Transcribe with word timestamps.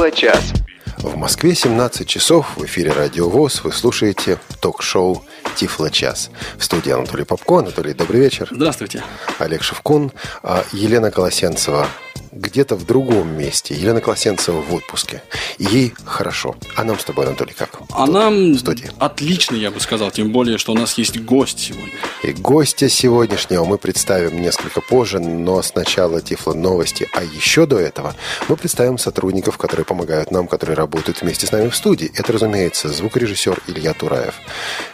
Тифло-час. 0.00 0.54
В 0.98 1.14
Москве 1.18 1.54
17 1.54 2.08
часов 2.08 2.56
в 2.56 2.64
эфире 2.64 2.90
Радио 2.92 3.28
ВОЗ 3.28 3.64
вы 3.64 3.72
слушаете 3.72 4.38
ток-шоу 4.60 5.22
Тифло-час. 5.56 6.30
В 6.58 6.64
студии 6.64 6.90
Анатолий 6.90 7.24
Попко. 7.24 7.58
Анатолий, 7.58 7.94
добрый 7.94 8.20
вечер. 8.20 8.48
Здравствуйте. 8.50 9.02
Олег 9.38 9.62
Шевкун, 9.62 10.12
а 10.42 10.64
Елена 10.72 11.10
Колосенцева 11.10 11.86
где-то 12.32 12.76
в 12.76 12.86
другом 12.86 13.36
месте. 13.36 13.74
Елена 13.74 14.00
Колосенцева 14.00 14.60
в 14.60 14.72
отпуске. 14.72 15.22
Ей 15.58 15.92
хорошо. 16.04 16.56
А 16.76 16.84
нам 16.84 16.98
с 16.98 17.04
тобой, 17.04 17.26
Анатолий, 17.26 17.54
как? 17.56 17.80
А 17.90 18.06
нам 18.06 18.52
в 18.52 18.58
студии. 18.58 18.90
отлично, 18.98 19.56
я 19.56 19.70
бы 19.70 19.80
сказал. 19.80 20.10
Тем 20.10 20.30
более, 20.30 20.58
что 20.58 20.72
у 20.72 20.74
нас 20.76 20.96
есть 20.96 21.20
гость 21.20 21.58
сегодня. 21.58 21.92
И 22.22 22.32
гостя 22.32 22.88
сегодняшнего 22.88 23.64
мы 23.64 23.78
представим 23.78 24.40
несколько 24.40 24.80
позже, 24.80 25.18
но 25.18 25.60
сначала 25.62 26.20
Тифло 26.20 26.54
новости. 26.54 27.08
А 27.12 27.22
еще 27.22 27.66
до 27.66 27.78
этого 27.78 28.14
мы 28.48 28.56
представим 28.56 28.98
сотрудников, 28.98 29.58
которые 29.58 29.84
помогают 29.84 30.30
нам, 30.30 30.46
которые 30.46 30.76
работают 30.76 31.22
вместе 31.22 31.46
с 31.46 31.52
нами 31.52 31.68
в 31.68 31.76
студии. 31.76 32.10
Это, 32.14 32.32
разумеется, 32.32 32.88
звукорежиссер 32.88 33.60
Илья 33.66 33.92
Тураев. 33.92 34.34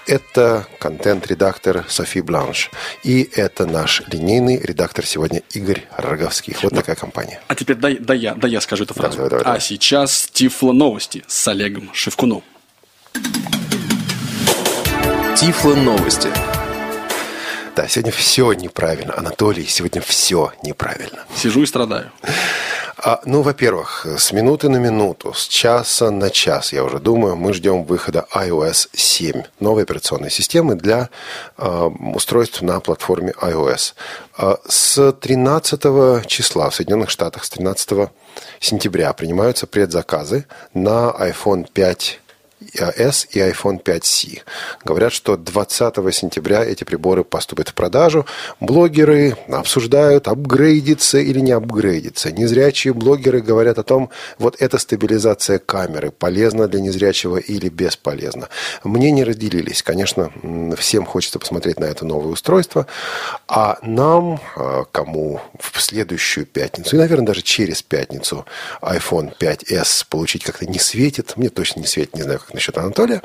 Это 0.06 0.35
контент-редактор 0.78 1.84
Софи 1.88 2.20
Бланш. 2.20 2.70
И 3.02 3.28
это 3.34 3.66
наш 3.66 4.02
линейный 4.08 4.58
редактор 4.58 5.04
сегодня 5.04 5.42
Игорь 5.50 5.84
Роговских. 5.96 6.62
Вот 6.62 6.74
такая 6.74 6.96
компания. 6.96 7.40
А 7.48 7.54
теперь 7.54 7.76
дай, 7.76 7.98
дай, 7.98 8.18
я, 8.18 8.34
дай 8.34 8.50
я 8.50 8.60
скажу 8.60 8.84
эту 8.84 8.94
фразу. 8.94 9.16
Давай, 9.16 9.30
давай, 9.30 9.42
а 9.42 9.44
давай. 9.44 9.60
сейчас 9.60 10.28
Тифло 10.32 10.72
новости 10.72 11.24
с 11.26 11.48
Олегом 11.48 11.90
Шевкуном. 11.92 12.42
Тифло 15.36 15.74
новости. 15.74 16.30
Да, 17.76 17.86
сегодня 17.88 18.10
все 18.10 18.54
неправильно. 18.54 19.12
Анатолий, 19.18 19.66
сегодня 19.66 20.00
все 20.00 20.50
неправильно. 20.62 21.26
Сижу 21.36 21.62
и 21.62 21.66
страдаю. 21.66 22.10
А, 22.96 23.20
ну, 23.26 23.42
во-первых, 23.42 24.06
с 24.06 24.32
минуты 24.32 24.70
на 24.70 24.78
минуту, 24.78 25.34
с 25.34 25.46
часа 25.46 26.10
на 26.10 26.30
час, 26.30 26.72
я 26.72 26.82
уже 26.82 27.00
думаю, 27.00 27.36
мы 27.36 27.52
ждем 27.52 27.84
выхода 27.84 28.26
iOS 28.34 28.88
7, 28.94 29.42
новой 29.60 29.82
операционной 29.82 30.30
системы 30.30 30.74
для 30.74 31.10
а, 31.58 31.88
устройств 32.14 32.62
на 32.62 32.80
платформе 32.80 33.34
iOS. 33.42 33.92
А, 34.38 34.56
с 34.66 35.12
13 35.12 36.26
числа 36.26 36.70
в 36.70 36.74
Соединенных 36.74 37.10
Штатах, 37.10 37.44
с 37.44 37.50
13 37.50 38.08
сентября 38.58 39.12
принимаются 39.12 39.66
предзаказы 39.66 40.46
на 40.72 41.10
iPhone 41.10 41.68
5 41.70 42.20
S 42.72 43.26
и 43.32 43.38
iPhone 43.38 43.82
5C. 43.82 44.40
Говорят, 44.82 45.12
что 45.12 45.36
20 45.36 45.94
сентября 46.14 46.64
эти 46.64 46.84
приборы 46.84 47.22
поступят 47.22 47.68
в 47.68 47.74
продажу. 47.74 48.24
Блогеры 48.60 49.36
обсуждают, 49.48 50.26
апгрейдиться 50.26 51.18
или 51.18 51.40
не 51.40 51.52
апгрейдиться. 51.52 52.32
Незрячие 52.32 52.94
блогеры 52.94 53.42
говорят 53.42 53.78
о 53.78 53.82
том, 53.82 54.10
вот 54.38 54.56
эта 54.58 54.78
стабилизация 54.78 55.58
камеры 55.58 56.10
полезна 56.10 56.66
для 56.66 56.80
незрячего 56.80 57.36
или 57.36 57.68
бесполезна. 57.68 58.48
Мнения 58.84 59.24
разделились. 59.24 59.82
Конечно, 59.82 60.32
всем 60.78 61.04
хочется 61.04 61.38
посмотреть 61.38 61.78
на 61.78 61.84
это 61.84 62.06
новое 62.06 62.32
устройство. 62.32 62.86
А 63.48 63.78
нам, 63.82 64.40
э, 64.56 64.84
кому 64.92 65.42
в 65.58 65.80
следующую 65.80 66.46
пятницу, 66.46 66.96
и, 66.96 66.98
наверное, 66.98 67.26
даже 67.26 67.42
через 67.42 67.82
пятницу 67.82 68.46
iPhone 68.80 69.36
5s 69.38 70.06
получить 70.08 70.42
как-то 70.42 70.64
не 70.66 70.78
светит. 70.78 71.36
Мне 71.36 71.50
точно 71.50 71.80
не 71.80 71.86
светит, 71.86 72.14
не 72.14 72.22
знаю, 72.22 72.40
насчет 72.54 72.76
Анатолия. 72.78 73.22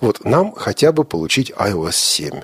Вот 0.00 0.24
нам 0.24 0.52
хотя 0.52 0.92
бы 0.92 1.04
получить 1.04 1.50
iOS 1.50 1.92
7. 1.92 2.40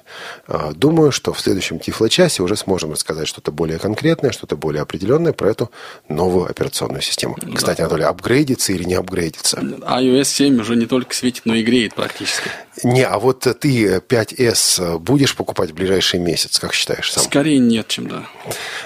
А, 0.47 0.73
Думаю, 0.73 1.13
что 1.13 1.33
в 1.33 1.41
следующем 1.41 1.79
Тифло-часе 1.79 2.43
уже 2.43 2.57
сможем 2.57 2.93
рассказать 2.93 3.29
что-то 3.29 3.53
более 3.53 3.79
конкретное, 3.79 4.33
что-то 4.33 4.57
более 4.57 4.83
определенное 4.83 5.33
про 5.33 5.51
эту 5.51 5.71
новую 6.09 6.47
операционную 6.51 7.03
систему. 7.03 7.37
Кстати, 7.55 7.81
Анатолий, 7.81 8.05
апгрейдится 8.05 8.73
или 8.73 8.85
не 8.85 8.95
апгрейдится? 8.95 9.59
iOS 9.59 10.25
7 10.25 10.61
уже 10.61 10.77
не 10.77 10.87
только 10.87 11.15
светит, 11.15 11.43
но 11.45 11.55
и 11.55 11.63
греет 11.63 11.95
практически. 11.95 12.51
Не, 12.83 13.03
а 13.05 13.19
вот 13.19 13.41
ты 13.61 13.99
5s 13.99 14.99
будешь 14.99 15.37
покупать 15.37 15.71
в 15.71 15.75
ближайший 15.75 16.19
месяц, 16.19 16.59
как 16.59 16.75
считаешь 16.75 17.13
сам? 17.13 17.25
Скорее 17.25 17.59
нет, 17.59 17.87
чем 17.89 18.09
да. 18.09 18.27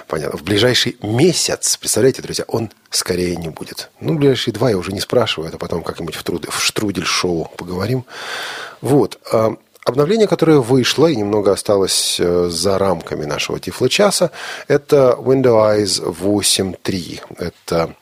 Понятно. 0.06 0.38
В 0.38 0.42
ближайший 0.42 0.96
месяц, 1.02 1.76
представляете, 1.76 2.22
друзья, 2.22 2.44
он 2.48 2.70
скорее 2.90 3.36
не 3.36 3.48
будет. 3.48 3.90
Ну, 4.00 4.14
в 4.14 4.18
ближайшие 4.18 4.52
два 4.54 4.70
я 4.70 4.76
уже 4.78 4.92
не 4.92 5.00
спрашиваю, 5.00 5.48
это 5.48 5.58
потом 5.58 5.82
как-нибудь 5.82 6.14
в, 6.14 6.22
труд- 6.22 6.50
в 6.50 6.60
штрудель-шоу 7.28 7.48
поговорим. 7.56 8.04
Вот. 8.80 9.18
а, 9.32 9.56
Обновление, 9.84 10.28
которое 10.28 10.58
вышло 10.58 11.06
и 11.06 11.16
немного 11.16 11.50
осталось 11.50 12.20
э, 12.20 12.48
за 12.50 12.76
рамками 12.76 13.24
нашего 13.24 13.58
Тифло-часа, 13.58 14.30
это 14.66 15.16
Windows 15.18 16.02
8.3. 16.04 17.20
Это 17.38 17.94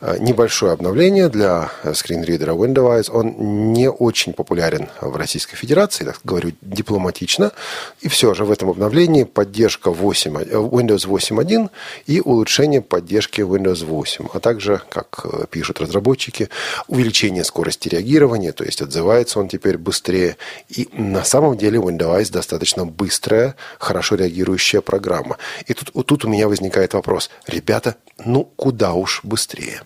небольшое 0.00 0.72
обновление 0.72 1.28
для 1.28 1.70
э, 1.82 1.92
скринридера 1.92 2.52
Windows. 2.54 3.10
Он 3.10 3.72
не 3.72 3.90
очень 3.90 4.32
популярен 4.32 4.88
в 5.00 5.16
Российской 5.16 5.56
Федерации, 5.56 6.04
так 6.04 6.20
говорю 6.22 6.52
дипломатично. 6.62 7.50
И 8.00 8.08
все 8.08 8.32
же 8.34 8.44
в 8.44 8.52
этом 8.52 8.70
обновлении 8.70 9.24
поддержка 9.24 9.90
8, 9.90 10.36
э, 10.36 10.44
Windows 10.44 11.06
8.1 11.06 11.70
и 12.06 12.20
улучшение 12.20 12.80
поддержки 12.80 13.40
Windows 13.40 13.84
8, 13.84 14.28
а 14.32 14.38
также, 14.38 14.80
как 14.88 15.20
э, 15.24 15.46
пишут 15.50 15.80
разработчики, 15.80 16.48
увеличение 16.86 17.42
скорости 17.42 17.88
реагирования, 17.88 18.52
то 18.52 18.64
есть 18.64 18.80
отзывается 18.80 19.40
он 19.40 19.48
теперь 19.48 19.78
быстрее. 19.78 20.36
И 20.68 20.88
на 20.92 21.24
самом 21.24 21.56
деле 21.56 21.80
Windows 21.80 22.30
достаточно 22.30 22.86
быстрая, 22.86 23.56
хорошо 23.80 24.14
реагирующая 24.14 24.80
программа. 24.80 25.38
И 25.66 25.74
тут, 25.74 26.06
тут 26.06 26.24
у 26.24 26.28
меня 26.28 26.46
возникает 26.46 26.94
вопрос. 26.94 27.30
Ребята, 27.46 27.96
ну 28.24 28.44
куда 28.56 28.92
уж 28.92 29.20
быстрее? 29.24 29.82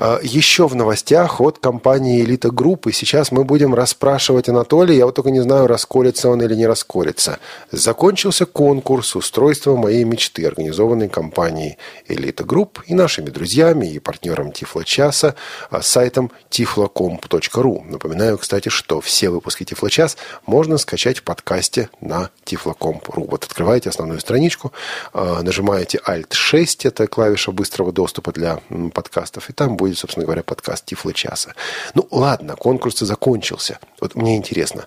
А, 0.00 0.20
Еще 0.22 0.68
в 0.68 0.76
новостях 0.76 1.40
от 1.40 1.58
компании 1.58 2.22
Элита 2.22 2.52
Групп. 2.52 2.86
И 2.86 2.92
сейчас 2.92 3.32
мы 3.32 3.42
будем 3.42 3.74
расспрашивать 3.74 4.48
Анатолия. 4.48 4.96
Я 4.96 5.06
вот 5.06 5.16
только 5.16 5.32
не 5.32 5.40
знаю, 5.40 5.66
расколется 5.66 6.28
он 6.28 6.40
или 6.40 6.54
не 6.54 6.68
расколется. 6.68 7.40
Закончился 7.72 8.46
конкурс 8.46 9.16
устройства 9.16 9.74
моей 9.74 10.04
мечты, 10.04 10.46
организованный 10.46 11.08
компанией 11.08 11.78
Элита 12.06 12.44
Групп 12.44 12.80
и 12.86 12.94
нашими 12.94 13.30
друзьями 13.30 13.86
и 13.86 13.98
партнером 13.98 14.52
Тифло 14.52 14.84
Часа, 14.84 15.34
а, 15.68 15.82
сайтом 15.82 16.30
tiflocomp.ru. 16.48 17.84
Напоминаю, 17.84 18.38
кстати, 18.38 18.68
что 18.68 19.00
все 19.00 19.30
выпуски 19.30 19.64
Тифло 19.64 19.90
Час 19.90 20.16
можно 20.46 20.78
скачать 20.78 21.18
в 21.18 21.22
подкасте 21.24 21.90
на 22.00 22.30
tiflocomp.ru. 22.44 23.28
Вот 23.28 23.42
открываете 23.42 23.90
основную 23.90 24.20
страничку, 24.20 24.72
а, 25.12 25.42
нажимаете 25.42 26.00
Alt-6, 26.06 26.86
это 26.86 27.08
клавиша 27.08 27.50
быстрого 27.50 27.90
доступа 27.90 28.30
для 28.30 28.60
подкастов, 28.94 29.50
и 29.50 29.52
там 29.52 29.76
будет, 29.76 29.87
собственно 29.94 30.24
говоря, 30.24 30.42
подкаст 30.42 30.84
Тифло 30.86 31.12
Часа. 31.12 31.54
Ну, 31.94 32.06
ладно, 32.10 32.56
конкурс 32.56 32.98
закончился. 32.98 33.78
Вот 34.00 34.14
мне 34.14 34.36
интересно, 34.36 34.86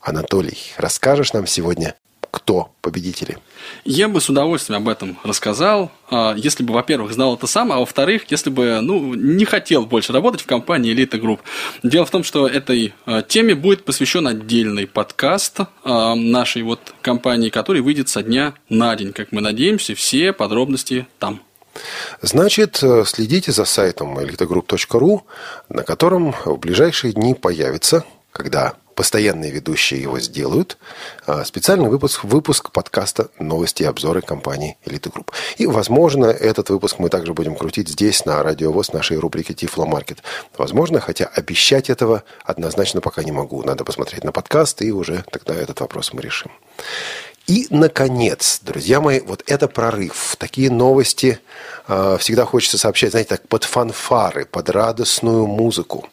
Анатолий, 0.00 0.58
расскажешь 0.78 1.32
нам 1.32 1.46
сегодня, 1.46 1.94
кто 2.32 2.72
победители? 2.80 3.36
Я 3.84 4.08
бы 4.08 4.20
с 4.20 4.28
удовольствием 4.30 4.80
об 4.80 4.88
этом 4.88 5.18
рассказал, 5.22 5.92
а, 6.10 6.34
если 6.34 6.64
бы, 6.64 6.72
во-первых, 6.72 7.12
знал 7.12 7.34
это 7.34 7.46
сам, 7.46 7.70
а 7.70 7.78
во-вторых, 7.78 8.24
если 8.30 8.48
бы 8.48 8.80
ну, 8.80 9.14
не 9.14 9.44
хотел 9.44 9.84
больше 9.84 10.12
работать 10.12 10.40
в 10.40 10.46
компании 10.46 10.94
Elite 10.94 11.20
Group. 11.20 11.40
Дело 11.82 12.06
в 12.06 12.10
том, 12.10 12.24
что 12.24 12.48
этой 12.48 12.94
а, 13.04 13.20
теме 13.22 13.54
будет 13.54 13.84
посвящен 13.84 14.26
отдельный 14.26 14.86
подкаст 14.86 15.60
а, 15.84 16.14
нашей 16.14 16.62
вот 16.62 16.94
компании, 17.02 17.50
который 17.50 17.82
выйдет 17.82 18.08
со 18.08 18.22
дня 18.22 18.54
на 18.70 18.96
день, 18.96 19.12
как 19.12 19.30
мы 19.30 19.42
надеемся, 19.42 19.94
все 19.94 20.32
подробности 20.32 21.06
там. 21.18 21.42
Значит, 22.20 22.82
э, 22.82 23.04
следите 23.06 23.52
за 23.52 23.64
сайтом 23.64 24.18
elitogroup.ru, 24.18 25.22
на 25.68 25.82
котором 25.82 26.34
в 26.44 26.56
ближайшие 26.56 27.12
дни 27.12 27.34
появится, 27.34 28.04
когда 28.32 28.74
постоянные 28.94 29.50
ведущие 29.50 30.00
его 30.00 30.20
сделают, 30.20 30.78
э, 31.26 31.44
специальный 31.44 31.88
выпуск, 31.88 32.24
выпуск 32.24 32.70
подкаста 32.70 33.28
«Новости 33.38 33.82
и 33.82 33.86
обзоры» 33.86 34.20
компании 34.20 34.76
«Элиты 34.84 35.10
Групп». 35.10 35.32
И, 35.56 35.66
возможно, 35.66 36.26
этот 36.26 36.70
выпуск 36.70 36.98
мы 36.98 37.08
также 37.08 37.34
будем 37.34 37.56
крутить 37.56 37.88
здесь, 37.88 38.24
на 38.24 38.42
Радио 38.42 38.73
ВОЗ 38.73 38.92
нашей 38.92 39.18
рубрики 39.18 39.52
«Тифло 39.52 39.86
Маркет». 39.86 40.18
Возможно, 40.56 41.00
хотя 41.00 41.26
обещать 41.26 41.90
этого 41.90 42.22
однозначно 42.44 43.00
пока 43.00 43.22
не 43.22 43.32
могу. 43.32 43.62
Надо 43.62 43.84
посмотреть 43.84 44.24
на 44.24 44.32
подкаст, 44.32 44.82
и 44.82 44.92
уже 44.92 45.24
тогда 45.30 45.54
этот 45.54 45.80
вопрос 45.80 46.12
мы 46.12 46.22
решим. 46.22 46.52
И, 47.46 47.66
наконец, 47.70 48.60
друзья 48.62 49.00
мои, 49.00 49.20
вот 49.20 49.42
это 49.46 49.68
прорыв. 49.68 50.36
Такие 50.38 50.70
новости 50.70 51.40
э, 51.88 52.16
всегда 52.20 52.44
хочется 52.44 52.78
сообщать, 52.78 53.10
знаете, 53.10 53.30
так, 53.30 53.48
под 53.48 53.64
фанфары, 53.64 54.44
под 54.44 54.70
радостную 54.70 55.46
музыку. 55.46 56.08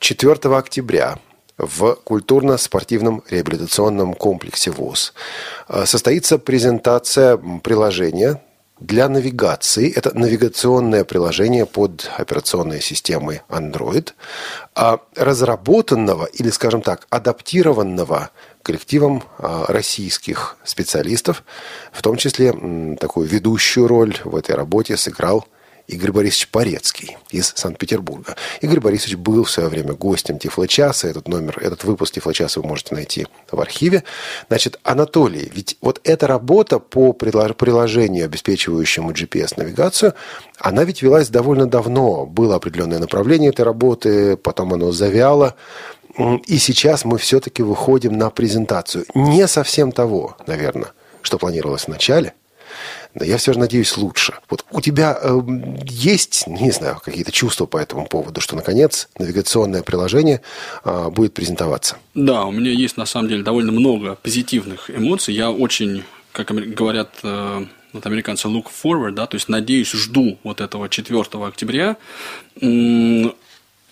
4 0.00 0.32
октября 0.56 1.18
в 1.56 1.94
культурно-спортивном 2.04 3.22
реабилитационном 3.30 4.14
комплексе 4.14 4.70
ВОЗ 4.70 5.14
э, 5.68 5.86
состоится 5.86 6.38
презентация 6.38 7.36
приложения 7.62 8.42
для 8.80 9.08
навигации. 9.08 9.90
Это 9.90 10.16
навигационное 10.16 11.04
приложение 11.04 11.66
под 11.66 12.10
операционной 12.16 12.80
системой 12.80 13.42
Android, 13.48 14.12
а 14.74 15.00
разработанного 15.14 16.26
или, 16.26 16.50
скажем 16.50 16.82
так, 16.82 17.06
адаптированного 17.10 18.30
коллективом 18.62 19.22
а, 19.38 19.64
российских 19.68 20.56
специалистов. 20.64 21.44
В 21.92 22.02
том 22.02 22.16
числе 22.16 22.52
такую 23.00 23.28
ведущую 23.28 23.86
роль 23.86 24.16
в 24.24 24.36
этой 24.36 24.54
работе 24.54 24.96
сыграл 24.96 25.46
Игорь 25.86 26.10
Борисович 26.10 26.48
Порецкий 26.48 27.16
из 27.30 27.52
Санкт-Петербурга. 27.54 28.34
Игорь 28.60 28.80
Борисович 28.80 29.16
был 29.16 29.44
в 29.44 29.50
свое 29.50 29.68
время 29.68 29.92
гостем 29.92 30.38
Тифлочаса. 30.38 31.06
Этот 31.06 31.28
номер, 31.28 31.58
этот 31.60 31.84
выпуск 31.84 32.14
Тифлочаса 32.14 32.60
вы 32.60 32.66
можете 32.66 32.94
найти 32.94 33.26
в 33.50 33.60
архиве. 33.60 34.02
Значит, 34.48 34.80
Анатолий, 34.82 35.50
ведь 35.54 35.76
вот 35.80 36.00
эта 36.02 36.26
работа 36.26 36.80
по 36.80 37.12
приложению, 37.12 38.24
обеспечивающему 38.24 39.12
GPS-навигацию, 39.12 40.14
она 40.58 40.84
ведь 40.84 41.02
велась 41.02 41.28
довольно 41.28 41.66
давно. 41.66 42.26
Было 42.26 42.56
определенное 42.56 42.98
направление 42.98 43.50
этой 43.50 43.64
работы, 43.64 44.36
потом 44.36 44.74
оно 44.74 44.90
завяло. 44.90 45.54
И 46.46 46.58
сейчас 46.58 47.04
мы 47.04 47.18
все-таки 47.18 47.62
выходим 47.62 48.16
на 48.16 48.30
презентацию. 48.30 49.04
Не 49.14 49.46
совсем 49.46 49.92
того, 49.92 50.36
наверное, 50.46 50.92
что 51.22 51.38
планировалось 51.38 51.84
в 51.84 51.88
начале– 51.88 52.32
но 53.14 53.24
я 53.24 53.36
все 53.38 53.52
же 53.52 53.58
надеюсь 53.58 53.96
лучше. 53.96 54.34
Вот 54.50 54.64
у 54.70 54.80
тебя 54.80 55.18
э, 55.20 55.40
есть, 55.84 56.46
не 56.46 56.70
знаю, 56.70 57.00
какие-то 57.04 57.32
чувства 57.32 57.66
по 57.66 57.78
этому 57.78 58.06
поводу, 58.06 58.40
что 58.40 58.56
наконец 58.56 59.08
навигационное 59.18 59.82
приложение 59.82 60.42
э, 60.84 61.08
будет 61.10 61.34
презентоваться? 61.34 61.96
Да, 62.14 62.44
у 62.44 62.52
меня 62.52 62.70
есть 62.70 62.96
на 62.96 63.06
самом 63.06 63.28
деле 63.28 63.42
довольно 63.42 63.72
много 63.72 64.16
позитивных 64.16 64.90
эмоций. 64.90 65.34
Я 65.34 65.50
очень, 65.50 66.04
как 66.32 66.48
говорят 66.48 67.10
э, 67.22 67.66
вот 67.92 68.06
американцы, 68.06 68.48
look 68.48 68.66
forward, 68.66 69.12
да, 69.12 69.26
то 69.26 69.36
есть 69.36 69.48
надеюсь, 69.48 69.90
жду 69.92 70.38
вот 70.44 70.60
этого 70.60 70.88
4 70.88 71.20
октября 71.46 71.96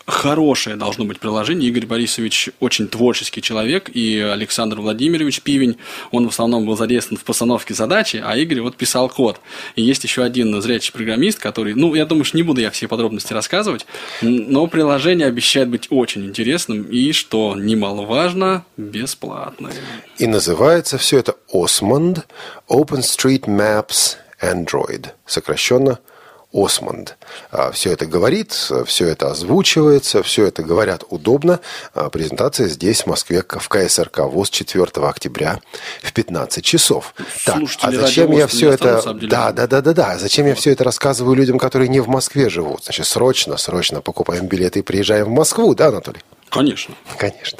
хорошее 0.06 0.76
должно 0.76 1.04
быть 1.04 1.18
приложение. 1.18 1.68
Игорь 1.68 1.86
Борисович 1.86 2.50
очень 2.60 2.88
творческий 2.88 3.40
человек, 3.40 3.90
и 3.92 4.18
Александр 4.18 4.80
Владимирович 4.80 5.40
Пивень, 5.40 5.76
он 6.10 6.26
в 6.26 6.30
основном 6.30 6.66
был 6.66 6.76
задействован 6.76 7.18
в 7.18 7.24
постановке 7.24 7.74
задачи, 7.74 8.22
а 8.24 8.36
Игорь 8.36 8.60
вот 8.60 8.76
писал 8.76 9.08
код. 9.08 9.40
И 9.76 9.82
есть 9.82 10.04
еще 10.04 10.22
один 10.22 10.60
зрячий 10.60 10.92
программист, 10.92 11.38
который, 11.38 11.74
ну, 11.74 11.94
я 11.94 12.04
думаю, 12.04 12.24
что 12.24 12.36
не 12.36 12.42
буду 12.42 12.60
я 12.60 12.70
все 12.70 12.86
подробности 12.88 13.32
рассказывать, 13.32 13.86
но 14.20 14.66
приложение 14.66 15.26
обещает 15.26 15.68
быть 15.68 15.86
очень 15.90 16.26
интересным 16.26 16.82
и, 16.82 17.12
что 17.12 17.54
немаловажно, 17.56 18.64
бесплатное. 18.76 19.72
И 20.18 20.26
называется 20.26 20.98
все 20.98 21.18
это 21.18 21.36
Osmond 21.52 22.24
OpenStreetMaps 22.68 24.16
Android, 24.42 25.08
сокращенно– 25.26 25.98
Осмонд. 26.54 27.16
А, 27.50 27.72
все 27.72 27.92
это 27.92 28.06
говорит, 28.06 28.52
все 28.86 29.08
это 29.08 29.32
озвучивается, 29.32 30.22
все 30.22 30.46
это 30.46 30.62
говорят 30.62 31.02
удобно. 31.10 31.58
А, 31.94 32.08
презентация 32.10 32.68
здесь, 32.68 33.02
в 33.02 33.06
Москве, 33.06 33.44
в 33.46 33.68
КСРК 33.68 34.20
ВОЗ 34.20 34.50
4 34.50 34.84
октября 35.06 35.60
в 36.02 36.12
15 36.12 36.64
часов. 36.64 37.14
Так, 37.44 37.56
а 37.80 37.90
зачем 37.90 38.30
я 38.30 38.46
все 38.46 38.70
это... 38.70 39.02
Да, 39.14 39.50
да, 39.52 39.66
да, 39.66 39.80
да, 39.80 39.92
да. 39.92 40.18
Зачем 40.18 40.46
я 40.46 40.54
все 40.54 40.70
это 40.70 40.84
рассказываю 40.84 41.34
людям, 41.34 41.58
которые 41.58 41.88
не 41.88 42.00
в 42.00 42.08
Москве 42.08 42.48
живут? 42.48 42.84
Значит, 42.84 43.06
срочно, 43.06 43.56
срочно 43.56 44.00
покупаем 44.00 44.46
билеты 44.46 44.78
и 44.78 44.82
приезжаем 44.82 45.26
в 45.26 45.30
Москву, 45.30 45.74
да, 45.74 45.88
Анатолий? 45.88 46.20
Конечно. 46.50 46.94
Конечно. 47.18 47.58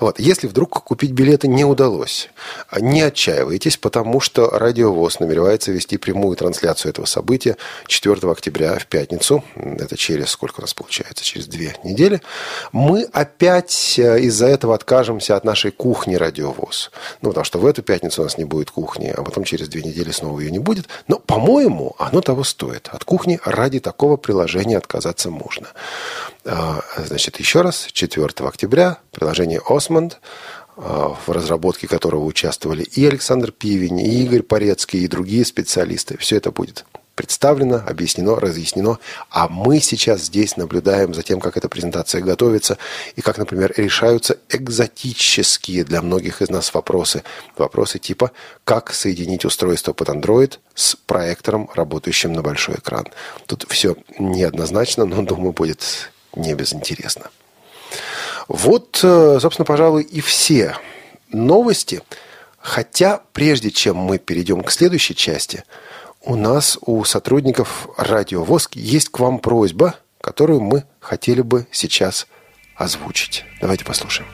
Вот. 0.00 0.20
Если 0.20 0.46
вдруг 0.46 0.70
купить 0.84 1.12
билеты 1.12 1.48
не 1.48 1.64
удалось, 1.64 2.30
не 2.78 3.02
отчаивайтесь, 3.02 3.76
потому 3.76 4.20
что 4.20 4.48
Радиовоз 4.50 5.20
намеревается 5.20 5.72
вести 5.72 5.96
прямую 5.96 6.36
трансляцию 6.36 6.90
этого 6.90 7.06
события 7.06 7.56
4 7.88 8.30
октября 8.30 8.78
в 8.78 8.86
пятницу. 8.86 9.42
Это 9.56 9.96
через 9.96 10.30
сколько 10.30 10.60
у 10.60 10.62
нас 10.62 10.74
получается? 10.74 11.24
Через 11.24 11.46
две 11.46 11.74
недели. 11.82 12.20
Мы 12.72 13.02
опять 13.12 13.98
э, 13.98 14.20
из-за 14.20 14.46
этого 14.46 14.74
откажемся 14.74 15.36
от 15.36 15.44
нашей 15.44 15.70
кухни 15.70 16.14
Радиовоз. 16.14 16.90
Ну, 17.22 17.30
потому 17.30 17.44
что 17.44 17.58
в 17.58 17.66
эту 17.66 17.82
пятницу 17.82 18.20
у 18.22 18.24
нас 18.24 18.38
не 18.38 18.44
будет 18.44 18.70
кухни, 18.70 19.12
а 19.16 19.22
потом 19.22 19.44
через 19.44 19.68
две 19.68 19.82
недели 19.82 20.10
снова 20.10 20.40
ее 20.40 20.50
не 20.50 20.58
будет. 20.58 20.86
Но, 21.08 21.18
по-моему, 21.18 21.96
оно 21.98 22.20
того 22.20 22.44
стоит. 22.44 22.88
От 22.92 23.04
кухни 23.04 23.40
ради 23.44 23.80
такого 23.80 24.16
приложения 24.16 24.78
отказаться 24.78 25.30
можно. 25.30 25.68
А, 26.48 26.82
значит, 26.96 27.40
еще 27.40 27.62
раз, 27.62 27.88
4 27.92 28.26
октября 28.46 28.98
приложение 29.10 29.60
«Осмонд», 29.68 30.20
а, 30.76 31.16
в 31.26 31.30
разработке 31.30 31.88
которого 31.88 32.24
участвовали 32.24 32.82
и 32.82 33.04
Александр 33.04 33.50
Пивень, 33.50 33.98
и 33.98 34.22
Игорь 34.22 34.42
Порецкий, 34.42 35.00
и 35.00 35.08
другие 35.08 35.44
специалисты. 35.44 36.16
Все 36.18 36.36
это 36.36 36.52
будет 36.52 36.84
представлено, 37.16 37.82
объяснено, 37.84 38.38
разъяснено. 38.38 38.98
А 39.30 39.48
мы 39.48 39.80
сейчас 39.80 40.24
здесь 40.24 40.56
наблюдаем 40.56 41.14
за 41.14 41.22
тем, 41.22 41.40
как 41.40 41.56
эта 41.56 41.68
презентация 41.68 42.20
готовится 42.20 42.78
и 43.16 43.22
как, 43.22 43.38
например, 43.38 43.72
решаются 43.76 44.38
экзотические 44.50 45.82
для 45.82 46.02
многих 46.02 46.42
из 46.42 46.50
нас 46.50 46.72
вопросы. 46.74 47.24
Вопросы 47.56 47.98
типа, 47.98 48.30
как 48.64 48.92
соединить 48.92 49.44
устройство 49.44 49.94
под 49.94 50.10
Android 50.10 50.58
с 50.74 50.94
проектором, 50.94 51.70
работающим 51.74 52.34
на 52.34 52.42
большой 52.42 52.76
экран. 52.76 53.06
Тут 53.46 53.64
все 53.68 53.96
неоднозначно, 54.18 55.06
но, 55.06 55.22
думаю, 55.22 55.52
будет 55.52 56.12
не 56.36 56.54
безинтересно. 56.54 57.30
Вот, 58.48 59.00
э, 59.02 59.38
собственно, 59.40 59.66
пожалуй, 59.66 60.02
и 60.02 60.20
все 60.20 60.76
новости. 61.32 62.02
Хотя, 62.58 63.20
прежде 63.32 63.70
чем 63.70 63.96
мы 63.96 64.18
перейдем 64.18 64.62
к 64.62 64.70
следующей 64.70 65.14
части, 65.14 65.64
у 66.22 66.34
нас, 66.34 66.78
у 66.80 67.04
сотрудников 67.04 67.88
Радио 67.96 68.42
ВОСК, 68.42 68.74
есть 68.76 69.08
к 69.08 69.18
вам 69.20 69.38
просьба, 69.38 69.94
которую 70.20 70.60
мы 70.60 70.84
хотели 71.00 71.42
бы 71.42 71.66
сейчас 71.70 72.26
озвучить. 72.74 73.44
Давайте 73.60 73.84
послушаем. 73.84 74.28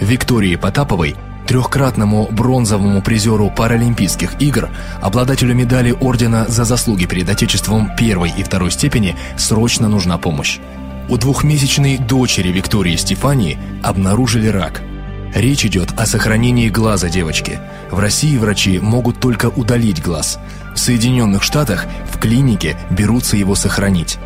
Виктории 0.00 0.56
Потаповой, 0.56 1.16
трехкратному 1.46 2.28
бронзовому 2.30 3.00
призеру 3.00 3.50
Паралимпийских 3.50 4.40
игр, 4.40 4.68
обладателю 5.00 5.54
медали 5.54 5.94
Ордена 5.98 6.46
за 6.48 6.64
заслуги 6.64 7.06
перед 7.06 7.28
Отечеством 7.30 7.96
первой 7.96 8.32
и 8.36 8.42
второй 8.42 8.70
степени, 8.70 9.16
срочно 9.36 9.88
нужна 9.88 10.18
помощь. 10.18 10.58
У 11.08 11.16
двухмесячной 11.16 11.98
дочери 11.98 12.48
Виктории 12.48 12.96
Стефании 12.96 13.58
обнаружили 13.82 14.48
рак. 14.48 14.82
Речь 15.34 15.64
идет 15.64 15.92
о 15.96 16.06
сохранении 16.06 16.68
глаза 16.68 17.08
девочки. 17.08 17.60
В 17.90 17.98
России 17.98 18.36
врачи 18.38 18.78
могут 18.80 19.20
только 19.20 19.46
удалить 19.46 20.02
глаз. 20.02 20.38
В 20.74 20.78
Соединенных 20.78 21.42
Штатах 21.42 21.86
в 22.10 22.18
клинике 22.18 22.76
берутся 22.90 23.36
его 23.36 23.54
сохранить. 23.54 24.18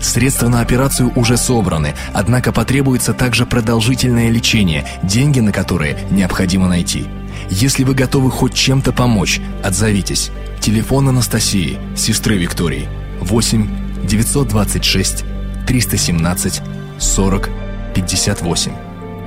Средства 0.00 0.48
на 0.48 0.60
операцию 0.60 1.12
уже 1.16 1.36
собраны, 1.36 1.94
однако 2.12 2.52
потребуется 2.52 3.14
также 3.14 3.46
продолжительное 3.46 4.30
лечение, 4.30 4.86
деньги 5.02 5.40
на 5.40 5.52
которые 5.52 5.96
необходимо 6.10 6.68
найти. 6.68 7.06
Если 7.50 7.84
вы 7.84 7.94
готовы 7.94 8.30
хоть 8.30 8.54
чем-то 8.54 8.92
помочь, 8.92 9.40
отзовитесь. 9.62 10.30
Телефон 10.60 11.08
Анастасии, 11.08 11.78
сестры 11.96 12.36
Виктории, 12.36 12.88
8 13.20 14.06
926 14.06 15.24
317 15.66 16.62
40 16.98 17.50
58 17.94 18.72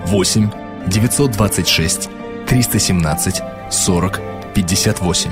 8 0.06 0.50
926 0.88 2.10
317 2.48 3.42
40 3.70 4.20
58. 4.56 5.32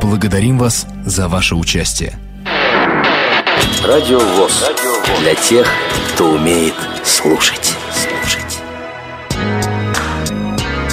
Благодарим 0.00 0.58
вас 0.58 0.86
за 1.04 1.28
ваше 1.28 1.54
участие. 1.54 2.18
Радио 3.80 4.20
ВОЗ. 4.20 4.70
Для 5.20 5.34
тех, 5.34 5.66
кто 6.14 6.26
умеет 6.26 6.74
слушать. 7.04 7.74
Слушать. 7.92 8.60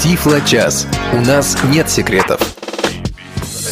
Тифло-час. 0.02 0.88
У 1.14 1.18
нас 1.18 1.56
нет 1.66 1.88
секретов. 1.90 2.42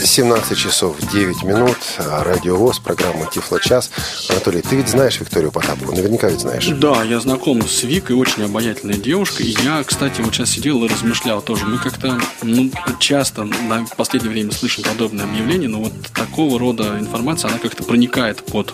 17 0.06 0.58
часов 0.58 0.96
9 1.12 1.44
минут. 1.44 1.77
Радио 1.98 2.56
ВОЗ, 2.58 2.80
программа 2.80 3.25
Тифло 3.32 3.60
час. 3.60 3.89
Анатолий, 4.30 4.62
ты 4.62 4.75
ведь 4.75 4.89
знаешь 4.89 5.20
Викторию 5.20 5.51
Потапову? 5.51 5.92
Наверняка 5.92 6.30
ведь 6.30 6.42
знаешь. 6.42 6.68
Да, 6.68 7.04
я 7.04 7.20
знаком 7.20 7.68
с 7.68 7.84
Викой, 7.84 8.16
очень 8.16 8.44
обаятельная 8.44 8.98
девушка. 8.98 9.44
И 9.44 9.56
я, 9.63 9.84
кстати, 9.84 10.22
вот 10.22 10.34
сейчас 10.34 10.51
сидел 10.51 10.84
и 10.84 10.88
размышлял 10.88 11.42
тоже. 11.42 11.66
Мы 11.66 11.77
как-то 11.77 12.20
ну, 12.44 12.72
часто 13.00 13.44
на 13.44 13.86
последнее 13.96 14.32
время 14.32 14.51
слышим 14.51 14.84
подобные 14.84 15.25
объявления, 15.25 15.68
но 15.68 15.80
вот 15.80 15.94
такого 16.13 16.60
рода 16.60 16.98
информация, 17.00 17.50
она 17.50 17.60
как-то 17.60 17.84
проникает 17.84 18.44
под 18.44 18.74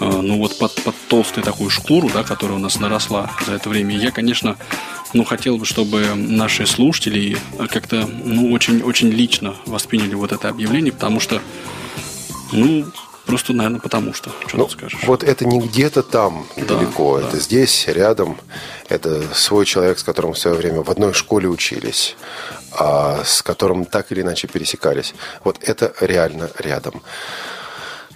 э, 0.00 0.04
ну 0.04 0.38
вот 0.38 0.58
под, 0.58 0.74
под 0.82 0.94
толстую 1.08 1.44
такую 1.44 1.70
шкуру, 1.70 2.10
да, 2.12 2.22
которая 2.22 2.58
у 2.58 2.60
нас 2.60 2.78
наросла 2.78 3.30
за 3.46 3.54
это 3.54 3.68
время. 3.68 3.94
И 3.96 3.98
я, 3.98 4.10
конечно, 4.10 4.56
ну, 5.12 5.24
хотел 5.24 5.58
бы, 5.58 5.66
чтобы 5.66 6.14
наши 6.14 6.66
слушатели 6.66 7.36
как-то, 7.70 8.06
ну, 8.06 8.52
очень, 8.52 8.82
очень 8.82 9.10
лично 9.10 9.54
восприняли 9.66 10.14
вот 10.14 10.32
это 10.32 10.48
объявление, 10.48 10.92
потому 10.92 11.20
что, 11.20 11.40
ну, 12.52 12.86
Просто, 13.26 13.52
наверное, 13.52 13.80
потому 13.80 14.12
что. 14.14 14.30
Что 14.46 14.56
ну, 14.56 14.68
скажешь? 14.68 15.00
Вот 15.04 15.22
это 15.22 15.44
не 15.44 15.60
где-то 15.60 16.02
там 16.02 16.44
да, 16.56 16.74
далеко, 16.74 17.20
да. 17.20 17.28
это 17.28 17.38
здесь, 17.38 17.86
рядом. 17.86 18.36
Это 18.88 19.22
свой 19.32 19.64
человек, 19.64 19.98
с 19.98 20.02
которым 20.02 20.32
в 20.32 20.38
свое 20.38 20.56
время 20.56 20.82
в 20.82 20.90
одной 20.90 21.14
школе 21.14 21.48
учились, 21.48 22.16
а 22.72 23.22
с 23.24 23.42
которым 23.42 23.84
так 23.84 24.10
или 24.10 24.22
иначе 24.22 24.48
пересекались. 24.48 25.14
Вот 25.44 25.58
это 25.62 25.94
реально 26.00 26.50
рядом. 26.58 27.02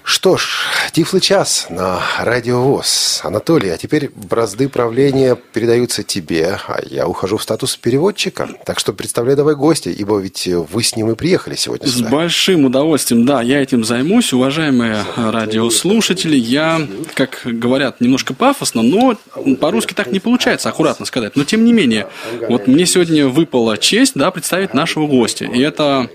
Что 0.09 0.37
ж, 0.37 0.61
Тифлый 0.93 1.21
час 1.21 1.67
на 1.69 2.01
Радио 2.21 2.63
ВОЗ. 2.63 3.23
Анатолий, 3.25 3.71
а 3.71 3.77
теперь 3.77 4.09
бразды 4.15 4.69
правления 4.69 5.35
передаются 5.35 6.05
тебе, 6.05 6.61
а 6.69 6.79
я 6.89 7.09
ухожу 7.09 7.39
в 7.39 7.43
статус 7.43 7.77
переводчика. 7.77 8.49
Так 8.65 8.79
что 8.79 8.93
представляй 8.93 9.35
давай 9.35 9.57
гостя, 9.57 9.91
ибо 9.91 10.21
ведь 10.21 10.47
вы 10.47 10.85
с 10.85 10.95
ним 10.95 11.11
и 11.11 11.17
приехали 11.17 11.57
сегодня 11.57 11.89
сюда. 11.89 12.09
С 12.09 12.13
большим 12.13 12.67
удовольствием, 12.67 13.27
да, 13.27 13.43
я 13.43 13.61
этим 13.61 13.85
займусь. 13.85 14.33
Уважаемые 14.33 15.05
радиослушатели, 15.17 16.37
я, 16.37 16.87
как 17.15 17.41
говорят, 17.45 18.01
немножко 18.01 18.33
пафосно, 18.33 18.83
но 18.83 19.19
по-русски 19.57 19.93
так 19.93 20.13
не 20.13 20.21
получается, 20.21 20.69
аккуратно 20.69 21.05
сказать. 21.05 21.35
Но 21.35 21.43
тем 21.43 21.65
не 21.65 21.73
менее, 21.73 22.07
вот 22.49 22.69
мне 22.69 22.87
сегодня 22.87 23.27
выпала 23.27 23.77
честь, 23.77 24.13
да, 24.15 24.31
представить 24.31 24.73
нашего 24.73 25.09
гостя. 25.09 25.47
И 25.47 25.61
это 25.61 26.09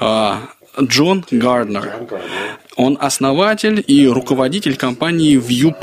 а, 0.00 0.48
Джон 0.80 1.24
Гарднер. 1.30 1.92
Он 2.76 2.96
основатель 3.00 3.82
и 3.86 4.06
руководитель 4.06 4.76
компании 4.76 5.36
View 5.36 5.74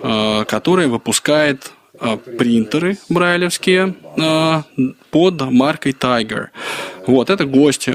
э, 0.00 0.44
которая 0.46 0.88
выпускает 0.88 1.72
э, 2.00 2.16
принтеры 2.16 2.96
брайлевские 3.08 3.94
э, 4.16 4.62
под 5.10 5.40
маркой 5.42 5.92
Tiger. 5.92 6.46
Вот, 7.06 7.30
это 7.30 7.44
гость 7.44 7.88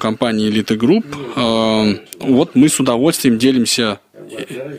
компании 0.00 0.50
Elite 0.50 0.76
Group. 0.76 2.00
Вот 2.20 2.54
мы 2.54 2.68
с 2.68 2.80
удовольствием 2.80 3.38
делимся 3.38 4.00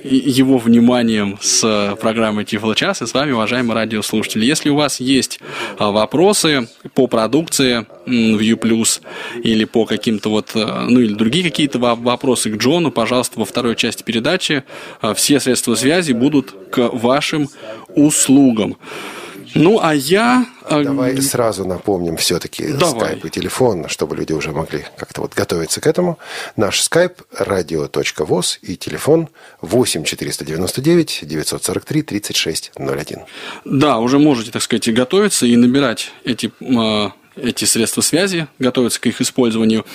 его 0.04 0.58
вниманием 0.58 1.38
с 1.42 1.96
программой 2.00 2.46
Тифло 2.46 2.76
Час 2.76 3.02
и 3.02 3.08
с 3.08 3.14
вами, 3.14 3.32
уважаемые 3.32 3.76
радиослушатели. 3.76 4.46
Если 4.46 4.70
у 4.70 4.76
вас 4.76 5.00
есть 5.00 5.40
а, 5.78 5.92
вопросы 5.92 6.68
по 6.94 7.08
продукции 7.08 7.86
View 8.06 8.60
Plus 8.60 9.02
или 9.44 9.66
по 9.66 9.86
каким-то 9.86 10.30
вот, 10.30 10.52
э, 10.56 10.86
ну 10.90 11.00
или 11.00 11.14
другие 11.14 11.44
какие-то 11.46 11.80
вопросы 11.80 12.52
к 12.52 12.58
Джону, 12.58 12.92
пожалуйста, 12.92 13.40
во 13.40 13.46
второй 13.46 13.76
части 13.76 14.04
передачи 14.04 14.64
а, 15.02 15.14
все 15.14 15.40
средства 15.40 15.76
связи 15.76 16.14
будут 16.14 16.54
к 16.72 16.90
вашим 16.94 17.50
услугам. 17.96 18.78
Ну, 19.56 19.80
а 19.82 19.94
я... 19.94 20.46
Э, 20.70 20.84
Давай 20.84 21.22
сразу 21.22 21.66
напомним 21.66 22.18
все-таки 22.18 22.74
скайп 22.80 23.26
и 23.26 23.30
телефон, 23.30 23.88
чтобы 23.88 24.16
люди 24.16 24.34
уже 24.34 24.52
могли 24.52 24.86
как-то 24.98 25.22
вот 25.22 25.34
готовиться 25.34 25.82
к 25.82 25.88
этому. 25.88 26.18
Наш 26.56 26.82
скайп 26.82 27.22
radio.voz 27.38 28.60
и 28.62 28.76
телефон 28.76 29.30
8 29.62 30.04
499 30.04 31.20
943 31.24 32.02
36 32.02 32.72
01. 32.76 33.20
Да, 33.66 34.00
уже 34.00 34.20
можете, 34.20 34.52
так 34.52 34.62
сказать, 34.62 34.94
готовиться 34.94 35.46
и 35.46 35.56
набирать 35.56 36.12
эти 36.24 36.52
э, 36.60 37.10
эти 37.36 37.66
средства 37.66 38.02
связи, 38.02 38.48
готовятся 38.60 39.00
к 39.00 39.06
их 39.08 39.22
использованию, 39.22 39.86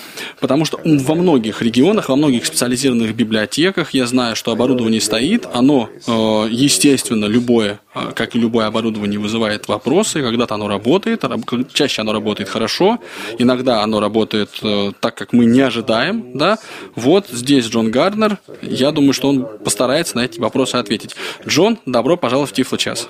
потому 0.41 0.65
что 0.65 0.81
во 0.85 1.15
многих 1.15 1.63
регионах, 1.63 2.09
во 2.09 2.17
многих 2.17 2.47
специализированных 2.47 3.15
библиотеках 3.15 3.95
я 3.95 4.07
знаю, 4.07 4.37
что 4.37 4.53
оборудование 4.53 5.01
стоит, 5.01 5.47
оно, 5.53 5.89
э, 6.07 6.11
естественно, 6.51 7.27
любое, 7.27 7.81
э, 7.95 8.13
как 8.15 8.35
и 8.35 8.39
любое 8.39 8.67
оборудование, 8.67 9.19
вызывает 9.19 9.69
вопросы, 9.69 10.23
когда-то 10.23 10.55
оно 10.55 10.69
работает, 10.69 11.25
чаще 11.73 12.03
оно 12.03 12.13
работает 12.13 12.49
хорошо, 12.49 12.99
иногда 13.39 13.83
оно 13.83 14.01
работает 14.01 14.51
э, 14.63 14.93
так, 15.01 15.15
как 15.15 15.33
мы 15.33 15.45
не 15.45 15.61
ожидаем, 15.61 16.37
да, 16.37 16.59
вот 16.95 17.29
здесь 17.29 17.67
Джон 17.67 17.91
Гарднер, 17.91 18.39
я 18.63 18.91
думаю, 18.91 19.13
что 19.13 19.29
он 19.29 19.47
постарается 19.65 20.17
на 20.17 20.25
эти 20.25 20.39
вопросы 20.41 20.77
ответить. 20.77 21.15
Джон, 21.47 21.79
добро 21.87 22.17
пожаловать 22.17 22.51
в 22.51 22.55
Тифло 22.55 22.79
час. 22.79 23.09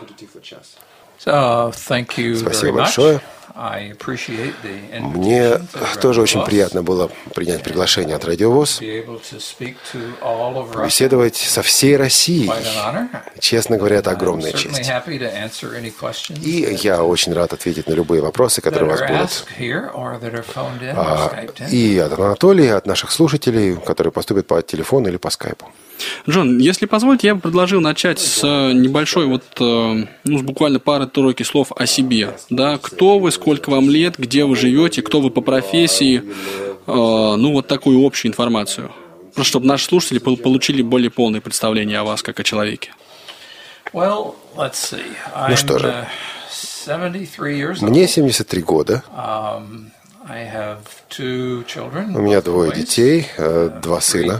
Спасибо 2.37 2.79
большое. 2.79 3.21
Мне 5.01 5.59
тоже 6.01 6.23
очень 6.23 6.45
приятно 6.45 6.83
было 6.83 7.11
принять 7.35 7.63
приглашение 7.63 8.15
от 8.17 8.25
Радиовоз, 8.25 8.81
беседовать 10.85 11.37
со 11.37 11.63
всей 11.63 11.97
Россией. 11.97 12.51
Честно 13.41 13.77
говоря, 13.77 13.97
это 13.97 14.11
огромная 14.13 14.53
честь. 14.53 14.89
И 16.31 16.79
я 16.83 17.03
очень 17.03 17.33
рад 17.33 17.53
ответить 17.53 17.89
на 17.89 17.95
любые 17.95 18.23
вопросы, 18.23 18.61
которые 18.61 18.89
у 18.89 18.93
вас 18.93 19.01
будут. 19.01 19.47
А, 20.97 21.31
и 21.71 21.99
от 21.99 22.13
Анатолия, 22.19 22.75
от 22.77 22.87
наших 22.87 23.11
слушателей, 23.11 23.77
которые 23.77 24.13
поступят 24.13 24.47
по 24.47 24.63
телефону 24.63 25.09
или 25.09 25.17
по 25.17 25.31
скайпу. 25.31 25.71
Джон, 26.29 26.59
если 26.59 26.87
позволите, 26.87 27.29
я 27.29 27.35
бы 27.35 27.41
предложил 27.41 27.81
начать 27.81 28.19
с 28.19 28.43
э, 28.45 28.73
небольшой, 28.73 29.27
вот, 29.27 29.45
э, 29.61 30.05
ну, 30.25 30.39
с 30.39 30.43
буквально 30.43 30.81
пары-тройки 30.81 31.43
слов 31.43 31.73
о 31.75 31.87
себе. 31.87 32.37
Да, 32.51 32.79
кто 32.79 33.19
вы, 33.19 33.31
сколько 33.33 33.71
вам 33.71 33.91
лет, 33.91 34.17
где 34.19 34.45
вы 34.45 34.57
живете, 34.57 35.03
кто 35.03 35.21
вы 35.21 35.31
по 35.31 35.41
профессии, 35.41 36.19
э, 36.19 36.23
ну, 36.87 37.53
вот 37.53 37.67
такую 37.67 38.05
общую 38.05 38.31
информацию. 38.31 38.93
Просто 39.35 39.51
чтобы 39.51 39.67
наши 39.67 39.85
слушатели 39.87 40.19
получили 40.19 40.83
более 40.83 41.11
полное 41.11 41.41
представление 41.41 41.99
о 41.99 42.05
вас, 42.05 42.23
как 42.23 42.41
о 42.41 42.45
человеке. 42.45 42.93
ну 45.49 45.57
что 45.57 45.79
же, 45.79 46.07
мне 47.81 48.09
73 48.09 48.63
года. 48.63 49.03
Um, 49.15 49.91
У 52.15 52.21
меня 52.21 52.43
двое 52.43 52.73
детей, 52.75 53.27
два 53.37 54.01
сына, 54.01 54.39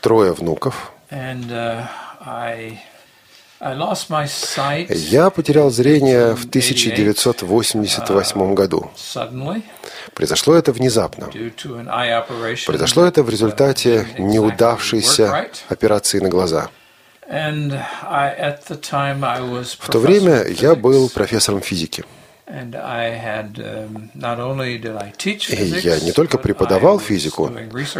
трое 0.00 0.32
внуков. 0.32 0.92
Uh, 1.10 1.86
Я 4.90 5.30
потерял 5.30 5.70
зрение 5.70 6.36
в 6.36 6.44
1988 6.44 8.54
году. 8.54 8.90
Произошло 10.14 10.54
это 10.54 10.70
внезапно. 10.72 11.28
Произошло 12.66 13.04
это 13.04 13.24
в 13.24 13.30
результате 13.30 14.06
неудавшейся 14.18 15.48
операции 15.68 16.20
на 16.20 16.28
глаза. 16.28 16.68
В 19.78 19.90
то 19.90 19.98
время 19.98 20.46
я 20.46 20.76
был 20.76 21.10
профессором 21.10 21.60
физики. 21.60 22.04
Um, 22.50 24.10
И 25.50 25.64
я 25.82 26.00
не 26.00 26.12
только 26.12 26.38
преподавал 26.38 26.98
физику, 26.98 27.52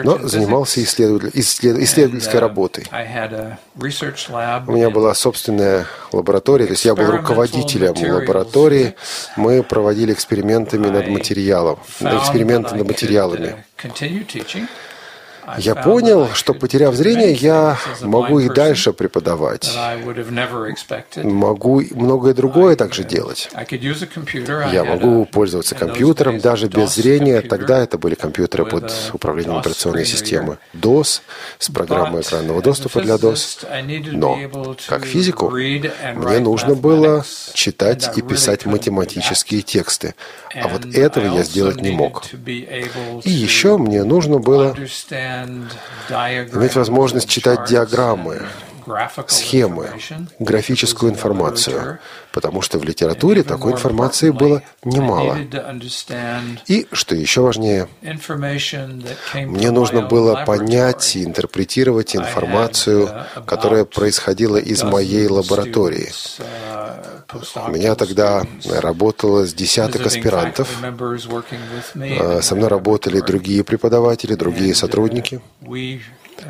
но 0.03 0.27
занимался 0.27 0.83
исследовательской 0.83 2.41
работой. 2.41 2.85
У 2.91 4.73
меня 4.73 4.89
была 4.91 5.15
собственная 5.15 5.87
лаборатория, 6.13 6.65
то 6.65 6.73
есть 6.73 6.87
я 6.87 6.95
был 6.95 7.11
руководителем 7.11 7.95
лаборатории. 7.95 8.95
Мы 9.37 9.63
проводили 9.63 10.15
экспериментами 10.15 10.87
над 10.87 11.09
материалом, 11.09 11.79
эксперименты 12.01 12.75
над 12.75 12.87
материалами. 12.87 13.65
Я 15.57 15.75
понял, 15.75 16.29
что 16.35 16.53
потеряв 16.55 16.95
зрение, 16.95 17.33
я 17.33 17.79
могу 18.03 18.41
и 18.41 18.49
дальше 18.49 18.93
преподавать. 18.93 19.71
Могу 21.17 21.83
многое 21.93 22.35
другое 22.35 22.77
также 22.77 23.05
делать. 23.05 23.51
Я 24.73 24.85
могу 24.85 25.25
пользоваться 25.25 25.75
компьютером 25.75 26.41
даже 26.41 26.69
без 26.69 26.95
зрения. 26.95 27.41
Тогда 27.41 27.79
это 27.79 27.99
были 27.99 28.15
компьютеры 28.15 28.67
под 28.67 28.93
управлением 29.13 29.57
операционной 29.57 30.05
системы 30.05 30.59
DOS 30.75 31.21
с 31.59 31.71
программой 31.71 32.23
экранного 32.23 32.61
доступа 32.63 33.01
для 33.01 33.15
DOS. 33.15 33.67
Но, 34.13 34.39
как 34.87 35.05
физику, 35.05 35.51
мне 35.51 36.39
нужно 36.41 36.75
было 36.75 37.25
читать 37.55 38.11
и 38.17 38.23
писать 38.23 38.67
математические 38.67 39.63
тексты. 39.63 40.15
А 40.55 40.69
вот 40.69 40.87
этого 40.87 41.37
я 41.37 41.43
сделать 41.43 41.81
не 41.81 41.91
мог. 41.91 42.25
И 42.45 43.31
еще 43.31 43.79
мне 43.79 44.05
нужно 44.05 44.39
было 44.39 44.77
иметь 45.47 46.75
возможность 46.75 47.29
читать 47.29 47.69
диаграммы, 47.69 48.43
схемы, 49.29 49.91
графическую 50.39 51.13
информацию, 51.13 51.99
потому 52.33 52.63
что 52.63 52.79
в 52.79 52.85
литературе 52.85 53.43
такой 53.43 53.73
информации 53.73 54.31
было 54.31 54.63
немало. 54.85 55.39
И, 56.67 56.87
что 56.93 57.15
еще 57.15 57.41
важнее, 57.41 57.89
мне 59.35 59.71
нужно 59.71 60.03
было 60.03 60.45
понять 60.45 61.17
и 61.17 61.25
интерпретировать 61.25 62.17
информацию, 62.17 63.27
которая 63.47 63.85
происходила 63.85 64.57
из 64.57 64.83
моей 64.83 65.27
лаборатории. 65.27 66.11
У 67.67 67.71
меня 67.71 67.95
тогда 67.95 68.47
работало 68.65 69.47
с 69.47 69.53
десяток 69.53 70.07
аспирантов. 70.07 70.69
А, 70.83 72.41
со 72.43 72.55
мной 72.55 72.69
работали 72.69 73.21
другие 73.21 73.65
преподаватели, 73.65 74.35
другие 74.35 74.75
сотрудники. 74.75 75.41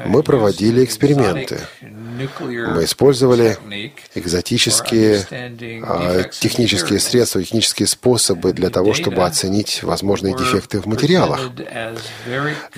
Мы 0.06 0.22
проводили 0.22 0.84
эксперименты. 0.84 1.60
Мы 1.80 2.84
использовали 2.84 3.58
экзотические 4.14 5.26
а, 5.82 6.24
технические 6.24 6.98
средства, 6.98 7.42
технические 7.42 7.86
способы 7.86 8.52
для 8.52 8.70
того, 8.70 8.94
чтобы 8.94 9.24
оценить 9.24 9.82
возможные 9.82 10.36
дефекты 10.36 10.80
в 10.80 10.86
материалах. 10.86 11.50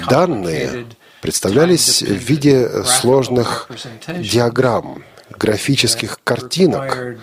Данные 0.08 0.86
представлялись 1.20 2.02
в 2.02 2.12
виде 2.12 2.84
сложных 2.84 3.68
диаграмм, 4.08 5.02
графических 5.38 6.18
картинок. 6.22 7.16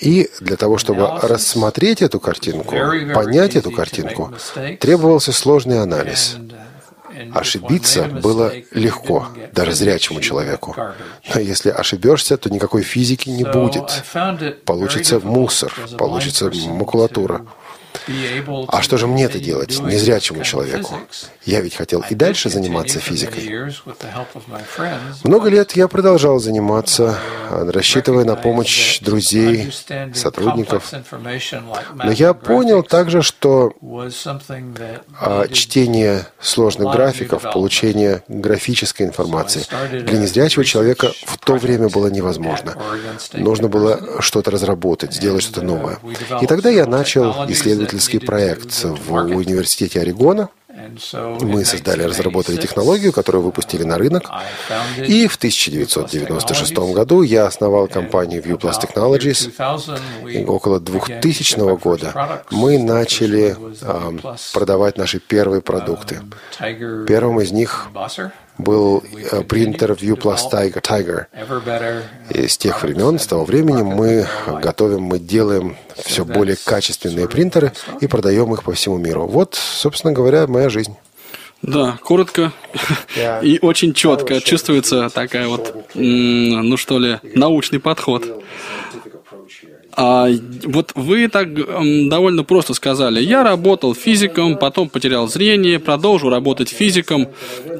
И 0.00 0.30
для 0.40 0.56
того, 0.56 0.78
чтобы 0.78 1.08
рассмотреть 1.22 2.02
эту 2.02 2.20
картинку, 2.20 2.74
понять 3.14 3.56
эту 3.56 3.70
картинку, 3.70 4.32
требовался 4.80 5.32
сложный 5.32 5.80
анализ. 5.80 6.36
Ошибиться 7.32 8.04
было 8.04 8.52
легко, 8.72 9.28
даже 9.52 9.72
зрячему 9.72 10.20
человеку. 10.20 10.76
Но 11.34 11.40
если 11.40 11.70
ошибешься, 11.70 12.36
то 12.36 12.50
никакой 12.50 12.82
физики 12.82 13.28
не 13.28 13.44
будет. 13.44 14.04
Получится 14.64 15.20
мусор, 15.20 15.72
получится 15.98 16.50
макулатура. 16.68 17.46
А 18.68 18.82
что 18.82 18.98
же 18.98 19.06
мне 19.06 19.24
это 19.24 19.38
делать, 19.38 19.80
незрячему 19.80 20.42
человеку? 20.42 20.98
Я 21.44 21.60
ведь 21.60 21.74
хотел 21.74 22.04
и 22.08 22.14
дальше 22.14 22.50
заниматься 22.50 23.00
физикой. 23.00 23.70
Много 25.24 25.48
лет 25.48 25.72
я 25.72 25.88
продолжал 25.88 26.38
заниматься, 26.38 27.18
рассчитывая 27.50 28.24
на 28.24 28.36
помощь 28.36 29.00
друзей, 29.00 29.72
сотрудников. 30.14 30.92
Но 31.94 32.10
я 32.10 32.34
понял 32.34 32.82
также, 32.82 33.22
что 33.22 33.72
а, 35.20 35.48
чтение 35.48 36.26
сложных 36.40 36.92
графиков, 36.92 37.42
получение 37.42 38.22
графической 38.28 39.06
информации 39.06 39.62
для 39.90 40.18
незрячего 40.18 40.64
человека 40.64 41.12
в 41.24 41.38
то 41.38 41.54
время 41.56 41.88
было 41.88 42.08
невозможно. 42.08 42.76
Нужно 43.32 43.68
было 43.68 44.20
что-то 44.20 44.50
разработать, 44.50 45.14
сделать 45.14 45.42
что-то 45.42 45.62
новое. 45.62 45.98
И 46.40 46.46
тогда 46.46 46.70
я 46.70 46.86
начал 46.86 47.46
исследовать 47.48 47.93
исследовательский 47.94 48.20
проект 48.20 48.84
в 48.84 49.12
университете 49.12 50.00
Орегона. 50.00 50.48
Мы 51.40 51.64
создали, 51.64 52.02
разработали 52.02 52.56
технологию, 52.56 53.12
которую 53.12 53.42
выпустили 53.44 53.84
на 53.84 53.96
рынок. 53.96 54.28
И 54.98 55.28
в 55.28 55.36
1996 55.36 56.72
году 56.92 57.22
я 57.22 57.46
основал 57.46 57.86
компанию 57.86 58.42
ViewPlus 58.42 58.74
Technologies. 58.82 59.52
И 60.28 60.44
около 60.44 60.80
2000 60.80 61.76
года 61.78 62.42
мы 62.50 62.78
начали 62.78 63.56
э, 63.56 64.18
продавать 64.52 64.98
наши 64.98 65.20
первые 65.20 65.62
продукты. 65.62 66.20
Первым 67.06 67.40
из 67.40 67.52
них 67.52 67.88
был 68.58 69.02
э, 69.30 69.42
принтер 69.42 69.92
ViewPlus 69.92 70.50
Tiger. 70.50 70.80
Tiger. 70.80 72.02
И 72.30 72.46
с 72.46 72.56
тех 72.56 72.82
времен, 72.82 73.18
с 73.18 73.26
того 73.26 73.44
времени 73.44 73.82
мы 73.82 74.26
готовим, 74.62 75.02
мы 75.02 75.18
делаем 75.18 75.76
все 75.96 76.24
более 76.24 76.56
качественные 76.56 77.28
принтеры 77.28 77.72
и 78.00 78.06
продаем 78.06 78.52
их 78.54 78.62
по 78.62 78.72
всему 78.72 78.98
миру. 78.98 79.26
Вот, 79.26 79.54
собственно 79.54 80.12
говоря, 80.12 80.46
моя 80.46 80.68
жизнь. 80.68 80.96
Да, 81.62 81.98
коротко 82.02 82.52
и 83.42 83.58
очень 83.62 83.94
четко 83.94 84.42
чувствуется 84.42 85.08
такая 85.08 85.48
вот, 85.48 85.74
ну 85.94 86.76
что 86.76 86.98
ли, 86.98 87.20
научный 87.22 87.80
подход. 87.80 88.44
А 89.96 90.28
вот 90.64 90.92
вы 90.94 91.28
так 91.28 91.54
довольно 92.08 92.42
просто 92.42 92.74
сказали, 92.74 93.20
я 93.20 93.44
работал 93.44 93.94
физиком, 93.94 94.58
потом 94.58 94.88
потерял 94.88 95.28
зрение, 95.28 95.78
продолжу 95.78 96.30
работать 96.30 96.68
физиком. 96.68 97.28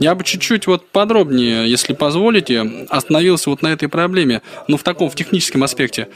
Я 0.01 0.15
бы 0.15 0.23
чуть-чуть 0.23 0.67
вот 0.67 0.87
подробнее, 0.87 1.69
если 1.69 1.93
позволите, 1.93 2.87
остановился 2.89 3.51
вот 3.51 3.63
на 3.63 3.69
этой 3.69 3.89
проблеме, 3.89 4.43
но 4.69 4.77
в 4.77 4.85
таком, 4.85 5.11
в 5.11 5.17
техническом 5.17 5.65
аспекте. 5.65 6.09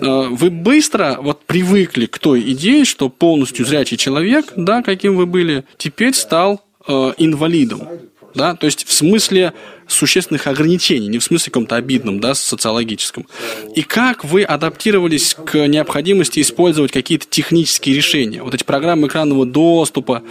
А, 0.00 0.28
вы 0.28 0.50
быстро 0.50 1.18
вот 1.20 1.44
привыкли 1.46 2.06
к 2.06 2.18
той 2.18 2.40
идее, 2.52 2.84
что 2.84 3.08
полностью 3.08 3.64
зрячий 3.64 3.96
человек, 3.96 4.52
да, 4.56 4.82
каким 4.82 5.16
вы 5.16 5.24
были, 5.24 5.64
теперь 5.78 6.12
стал 6.12 6.62
э, 6.86 7.12
инвалидом 7.16 7.88
да, 8.36 8.54
то 8.54 8.66
есть 8.66 8.86
в 8.86 8.92
смысле 8.92 9.52
существенных 9.88 10.46
ограничений, 10.46 11.08
не 11.08 11.18
в 11.18 11.24
смысле 11.24 11.50
каком-то 11.50 11.76
обидном, 11.76 12.20
да, 12.20 12.34
социологическом. 12.34 13.26
И 13.74 13.82
как 13.82 14.24
вы 14.24 14.42
адаптировались 14.42 15.34
к 15.34 15.66
необходимости 15.66 16.40
использовать 16.40 16.92
какие-то 16.92 17.26
технические 17.26 17.96
решения, 17.96 18.42
вот 18.42 18.54
эти 18.54 18.64
программы 18.64 19.08
экранного 19.08 19.46
доступа, 19.46 20.22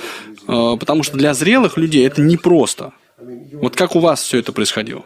э, 0.48 0.76
потому 0.80 1.04
что 1.04 1.18
для 1.18 1.34
зрелых 1.34 1.78
людей 1.78 2.06
это 2.06 2.22
непросто. 2.22 2.94
Вот 3.54 3.76
как 3.76 3.96
у 3.96 4.00
вас 4.00 4.22
все 4.22 4.40
это 4.40 4.52
происходило? 4.52 5.04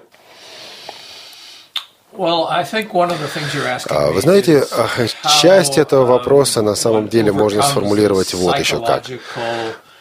А, 3.89 4.11
вы 4.11 4.19
знаете, 4.21 4.65
часть 5.41 5.77
этого 5.77 6.05
вопроса 6.05 6.61
на 6.61 6.75
самом 6.75 7.07
деле 7.07 7.31
можно 7.31 7.61
сформулировать 7.61 8.33
вот 8.33 8.59
еще 8.59 8.83
как. 8.83 9.05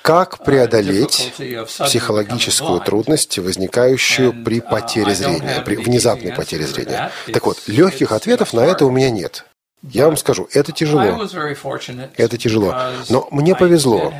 Как 0.02 0.44
преодолеть 0.44 1.32
психологическую 1.36 2.80
трудность, 2.80 3.38
возникающую 3.38 4.44
при 4.44 4.60
потере 4.60 5.14
зрения, 5.14 5.62
при 5.64 5.76
внезапной 5.76 6.32
потере 6.32 6.66
зрения? 6.66 7.10
Так 7.32 7.46
вот, 7.46 7.58
легких 7.66 8.12
ответов 8.12 8.52
на 8.52 8.60
это 8.60 8.86
у 8.86 8.90
меня 8.90 9.10
нет. 9.10 9.44
Я 9.82 10.06
вам 10.06 10.16
скажу, 10.16 10.48
это 10.52 10.72
тяжело. 10.72 11.02
Это 12.16 12.36
тяжело. 12.36 12.74
Но 13.10 13.28
мне 13.30 13.54
повезло, 13.54 14.12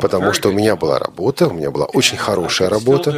потому 0.00 0.32
что 0.32 0.48
у 0.48 0.52
меня 0.52 0.74
была 0.74 0.98
работа, 0.98 1.46
у 1.46 1.52
меня 1.52 1.70
была 1.70 1.86
очень 1.86 2.16
хорошая 2.16 2.68
работа. 2.68 3.12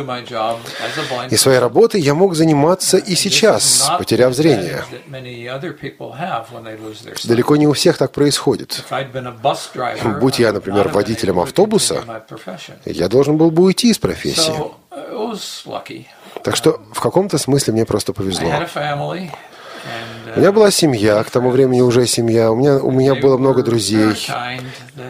И 1.31 1.37
своей 1.37 1.59
работой 1.59 2.03
я 2.03 2.14
мог 2.14 2.35
заниматься 2.35 2.99
и 2.99 3.14
сейчас, 3.14 3.90
потеряв 3.99 4.35
зрение. 4.35 4.85
Далеко 7.25 7.57
не 7.57 7.66
у 7.66 7.73
всех 7.73 7.97
так 7.97 8.12
происходит. 8.12 8.85
Будь 10.21 10.38
я, 10.38 10.53
например, 10.53 10.88
водителем 10.88 11.40
автобуса, 11.40 12.05
я 12.85 13.09
должен 13.09 13.38
был 13.38 13.51
бы 13.51 13.62
уйти 13.62 13.88
из 13.90 13.99
профессии. 13.99 14.53
Так 16.42 16.57
что 16.57 16.81
в 16.92 17.01
каком-то 17.01 17.38
смысле 17.38 17.73
мне 17.73 17.87
просто 17.87 18.12
повезло. 18.12 18.51
У 20.35 20.40
меня 20.40 20.53
была 20.53 20.71
семья, 20.71 21.23
к 21.23 21.31
тому 21.31 21.51
времени 21.51 21.81
уже 21.81 22.07
семья, 22.07 22.51
у 22.51 22.57
меня, 22.57 22.79
у 22.79 22.90
меня 22.90 23.14
было 23.14 23.37
много 23.37 23.62
друзей. 23.62 24.14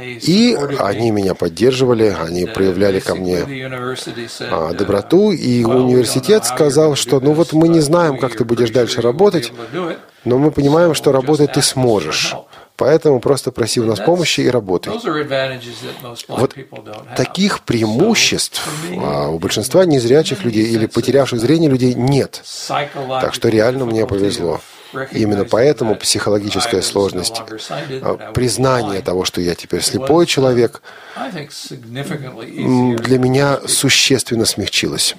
И 0.00 0.56
они 0.78 1.10
меня 1.10 1.34
поддерживали, 1.34 2.14
они 2.18 2.46
проявляли 2.46 3.00
ко 3.00 3.14
мне 3.14 3.44
а, 4.50 4.72
доброту. 4.72 5.30
И 5.32 5.64
университет 5.64 6.44
сказал, 6.44 6.96
что 6.96 7.20
ну 7.20 7.32
вот 7.32 7.52
мы 7.52 7.68
не 7.68 7.80
знаем, 7.80 8.18
как 8.18 8.36
ты 8.36 8.44
будешь 8.44 8.70
дальше 8.70 9.00
работать, 9.00 9.52
но 10.24 10.38
мы 10.38 10.50
понимаем, 10.50 10.94
что 10.94 11.12
работать 11.12 11.52
ты 11.52 11.62
сможешь. 11.62 12.34
Поэтому 12.76 13.20
просто 13.20 13.52
проси 13.52 13.80
у 13.80 13.84
нас 13.84 14.00
помощи 14.00 14.40
и 14.40 14.50
работай. 14.50 14.92
Вот 16.28 16.54
таких 17.16 17.60
преимуществ 17.60 18.66
а, 18.98 19.28
у 19.28 19.38
большинства 19.38 19.84
незрячих 19.84 20.42
людей 20.42 20.64
или 20.64 20.86
потерявших 20.86 21.38
зрение 21.38 21.70
людей 21.70 21.94
нет. 21.94 22.42
Так 22.68 23.34
что 23.34 23.48
реально 23.48 23.84
мне 23.84 24.06
повезло. 24.06 24.60
Именно 25.12 25.44
поэтому 25.44 25.94
психологическая 25.94 26.82
сложность, 26.82 27.42
а, 28.02 28.32
признание 28.32 29.00
того, 29.00 29.24
что 29.24 29.40
я 29.40 29.54
теперь 29.54 29.82
слепой 29.82 30.26
человек, 30.26 30.82
для 31.32 33.18
меня 33.18 33.60
существенно 33.66 34.44
смехчилась. 34.44 35.14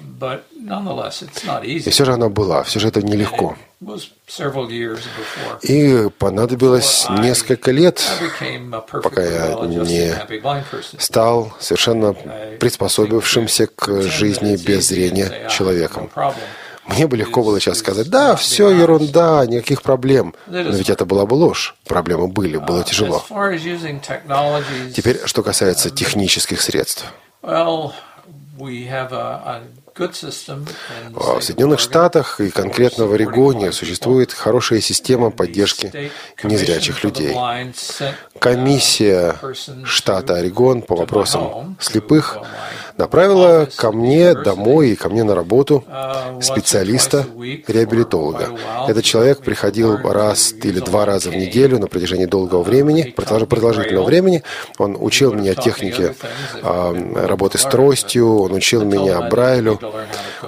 И 1.66 1.90
все 1.90 2.04
же 2.04 2.12
она 2.12 2.28
была, 2.28 2.62
все 2.62 2.80
же 2.80 2.88
это 2.88 3.02
нелегко. 3.02 3.56
И 5.62 6.08
понадобилось 6.18 7.06
несколько 7.10 7.70
лет, 7.70 8.02
пока 8.90 9.22
я 9.22 9.54
не 9.66 10.14
стал 10.98 11.52
совершенно 11.60 12.14
приспособившимся 12.58 13.66
к 13.66 14.02
жизни 14.02 14.56
без 14.56 14.88
зрения 14.88 15.48
человеком. 15.50 16.10
Мне 16.86 17.06
бы 17.06 17.16
легко 17.16 17.42
было 17.42 17.60
сейчас 17.60 17.78
сказать, 17.78 18.08
да, 18.10 18.36
все 18.36 18.70
ерунда, 18.70 19.44
никаких 19.46 19.82
проблем. 19.82 20.34
Но 20.46 20.60
ведь 20.60 20.90
это 20.90 21.04
была 21.06 21.24
бы 21.26 21.34
ложь. 21.34 21.74
Проблемы 21.86 22.28
были, 22.28 22.58
было 22.58 22.84
тяжело. 22.84 23.24
Теперь, 24.94 25.20
что 25.26 25.42
касается 25.42 25.90
технических 25.90 26.60
средств. 26.60 27.06
В 29.96 31.40
Соединенных 31.40 31.78
Штатах 31.78 32.40
и 32.40 32.50
конкретно 32.50 33.06
в 33.06 33.12
Орегоне 33.12 33.70
существует 33.70 34.32
хорошая 34.32 34.80
система 34.80 35.30
поддержки 35.30 36.10
незрячих 36.42 37.04
людей. 37.04 37.36
Комиссия 38.40 39.36
штата 39.84 40.34
Орегон 40.34 40.82
по 40.82 40.96
вопросам 40.96 41.76
слепых 41.80 42.38
направила 42.96 43.68
ко 43.76 43.92
мне 43.92 44.34
домой 44.34 44.90
и 44.90 44.96
ко 44.96 45.08
мне 45.08 45.24
на 45.24 45.34
работу 45.34 45.84
специалиста, 46.40 47.26
реабилитолога. 47.66 48.50
Этот 48.88 49.04
человек 49.04 49.40
приходил 49.40 49.96
раз 49.96 50.52
или 50.52 50.80
два 50.80 51.04
раза 51.04 51.30
в 51.30 51.36
неделю 51.36 51.78
на 51.78 51.86
протяжении 51.86 52.26
долгого 52.26 52.62
времени, 52.62 53.14
продолжительного 53.14 54.04
времени. 54.04 54.42
Он 54.78 54.96
учил 54.98 55.32
меня 55.32 55.54
технике 55.54 56.14
а, 56.62 56.94
работы 57.26 57.58
с 57.58 57.64
тростью, 57.64 58.38
он 58.38 58.52
учил 58.52 58.84
меня 58.84 59.20
Брайлю. 59.28 59.80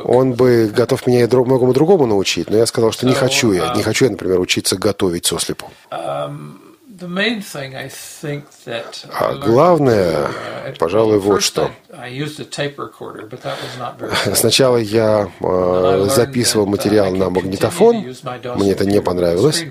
Он 0.04 0.32
бы 0.32 0.70
готов 0.74 1.06
меня 1.06 1.22
и 1.22 1.26
многому 1.26 1.72
другому 1.72 2.06
научить, 2.06 2.50
но 2.50 2.56
я 2.56 2.66
сказал, 2.66 2.92
что 2.92 3.06
не 3.06 3.14
хочу 3.14 3.52
я. 3.52 3.74
Не 3.74 3.82
хочу 3.82 4.06
я, 4.06 4.10
например, 4.10 4.40
учиться 4.40 4.76
готовить 4.76 5.26
сослепу. 5.26 5.70
А 9.12 9.34
главное, 9.34 10.28
пожалуй, 10.78 11.18
вот 11.18 11.42
что. 11.42 11.70
Сначала 14.34 14.76
я 14.78 15.30
э, 15.40 16.08
записывал 16.14 16.66
материал 16.66 17.10
на 17.12 17.28
магнитофон, 17.30 17.96
мне 18.56 18.72
это 18.72 18.84
не 18.86 19.00
понравилось. 19.02 19.64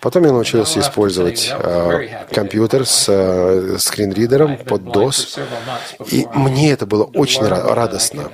Потом 0.00 0.24
я 0.24 0.32
научился 0.32 0.80
использовать 0.80 1.50
э, 1.50 2.24
компьютер 2.32 2.86
с 2.86 3.06
э, 3.08 3.76
скринридером 3.78 4.56
под 4.58 4.82
DOS. 4.82 5.40
И 6.10 6.26
мне 6.34 6.72
это 6.72 6.86
было 6.86 7.04
очень 7.04 7.42
ра- 7.42 7.72
радостно. 7.74 8.30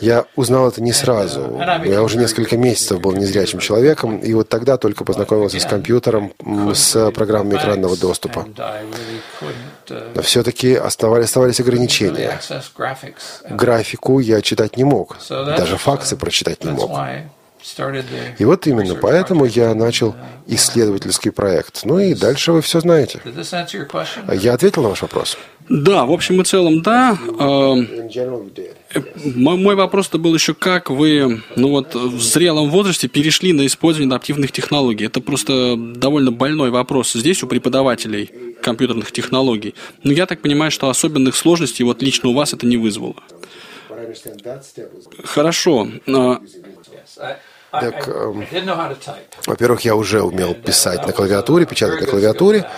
Я 0.00 0.24
узнал 0.36 0.68
это 0.68 0.82
не 0.82 0.92
сразу. 0.92 1.58
Я 1.84 2.02
уже 2.02 2.16
несколько 2.18 2.56
месяцев 2.56 3.00
был 3.00 3.12
незрячим 3.12 3.58
человеком, 3.58 4.18
и 4.18 4.32
вот 4.34 4.48
тогда 4.48 4.76
только 4.76 5.04
познакомился 5.04 5.60
с 5.60 5.64
компьютером, 5.66 6.32
с 6.74 7.10
программами 7.50 7.56
экранного 7.56 7.96
доступа. 7.96 8.46
Но 10.14 10.22
все-таки 10.22 10.74
оставались 10.74 11.60
ограничения. 11.60 12.38
Графику 13.50 14.20
я 14.20 14.40
читать 14.42 14.76
не 14.76 14.84
мог. 14.84 15.16
Даже 15.28 15.76
факсы 15.76 16.16
прочитать 16.16 16.64
не 16.64 16.70
мог. 16.70 16.90
И 18.38 18.44
вот 18.44 18.66
именно 18.66 18.94
поэтому 18.94 19.44
я 19.44 19.74
начал 19.74 20.14
исследовательский 20.46 21.30
проект. 21.30 21.82
Ну 21.84 21.98
и 21.98 22.14
дальше 22.14 22.52
вы 22.52 22.60
все 22.62 22.80
знаете. 22.80 23.20
Я 24.32 24.54
ответил 24.54 24.82
на 24.82 24.88
ваш 24.90 25.02
вопрос? 25.02 25.36
Да, 25.68 26.04
в 26.04 26.12
общем 26.12 26.40
и 26.40 26.44
целом, 26.44 26.82
да. 26.82 27.16
М- 27.38 27.88
Мой 29.24 29.74
вопрос-то 29.76 30.18
был 30.18 30.34
еще, 30.34 30.54
как 30.54 30.90
вы, 30.90 31.42
ну 31.56 31.68
вот, 31.70 31.94
в 31.94 32.20
зрелом 32.20 32.68
возрасте 32.70 33.08
перешли 33.08 33.52
на 33.52 33.64
использование 33.66 34.08
адаптивных 34.08 34.50
технологий. 34.52 35.06
Это 35.06 35.20
просто 35.20 35.76
довольно 35.76 36.32
больной 36.32 36.70
вопрос 36.70 37.12
здесь 37.12 37.42
у 37.42 37.46
преподавателей 37.46 38.30
компьютерных 38.60 39.12
технологий. 39.12 39.74
Но 40.02 40.12
я 40.12 40.26
так 40.26 40.42
понимаю, 40.42 40.70
что 40.70 40.90
особенных 40.90 41.36
сложностей 41.36 41.84
вот 41.84 42.02
лично 42.02 42.28
у 42.30 42.34
вас 42.34 42.52
это 42.52 42.66
не 42.66 42.76
вызвало. 42.76 43.14
Хорошо. 45.24 45.88
Э, 47.72 47.80
Так, 47.80 48.08
эм, 48.08 48.46
Во-первых, 49.46 49.80
я 49.80 49.94
уже 49.96 50.22
умел 50.22 50.54
писать 50.54 51.06
на 51.06 51.12
клавиатуре, 51.12 51.64
печатать 51.66 52.00
на 52.02 52.06
клавиатуре. 52.06 52.68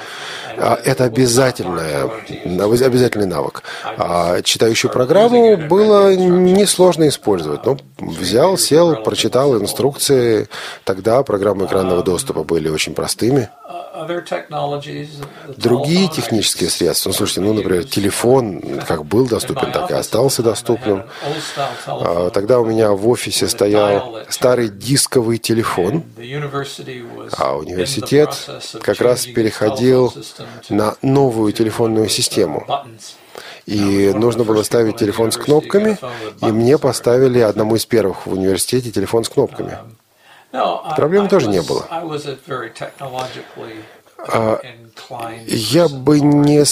А 0.56 0.78
Это 0.84 1.04
обязательное, 1.04 2.08
обязательный 2.44 3.26
навык. 3.26 3.64
А 3.98 4.40
читающую 4.42 4.88
программу 4.90 5.56
было 5.56 6.14
несложно 6.14 7.08
использовать. 7.08 7.66
Ну, 7.66 7.76
взял, 7.98 8.56
сел, 8.56 9.02
прочитал 9.02 9.60
инструкции. 9.60 10.48
Тогда 10.84 11.22
программы 11.24 11.66
экранного 11.66 12.04
доступа 12.04 12.44
были 12.44 12.68
очень 12.68 12.94
простыми. 12.94 13.48
Другие 15.56 16.08
технические 16.08 16.70
средства, 16.70 17.10
ну, 17.10 17.14
слушайте, 17.14 17.40
ну, 17.40 17.52
например, 17.54 17.84
телефон 17.84 18.80
как 18.86 19.04
был 19.04 19.26
доступен, 19.26 19.72
так 19.72 19.90
и 19.90 19.94
остался 19.94 20.42
доступным. 20.42 21.04
А, 21.86 22.30
Тогда 22.30 22.60
у 22.60 22.64
меня 22.64 22.92
в 22.92 23.08
офисе 23.08 23.48
стоял 23.48 24.18
старый 24.28 24.68
дисковый 24.68 25.38
телефон, 25.38 26.04
а 27.38 27.56
университет 27.56 28.36
как 28.80 29.00
раз 29.00 29.26
переходил 29.26 30.12
на 30.68 30.96
новую 31.02 31.52
телефонную 31.52 32.08
систему. 32.08 32.66
И 33.66 34.12
нужно 34.14 34.44
было 34.44 34.62
ставить 34.62 34.96
телефон 34.96 35.32
с 35.32 35.36
кнопками, 35.36 35.98
и 36.42 36.46
мне 36.52 36.78
поставили 36.78 37.40
одному 37.40 37.76
из 37.76 37.86
первых 37.86 38.26
в 38.26 38.32
университете 38.32 38.90
телефон 38.90 39.24
с 39.24 39.28
кнопками. 39.28 39.78
Проблем 40.96 41.28
тоже 41.28 41.48
не 41.48 41.62
было. 41.62 41.84
Я 45.46 45.88
бы 45.88 46.20
не... 46.20 46.64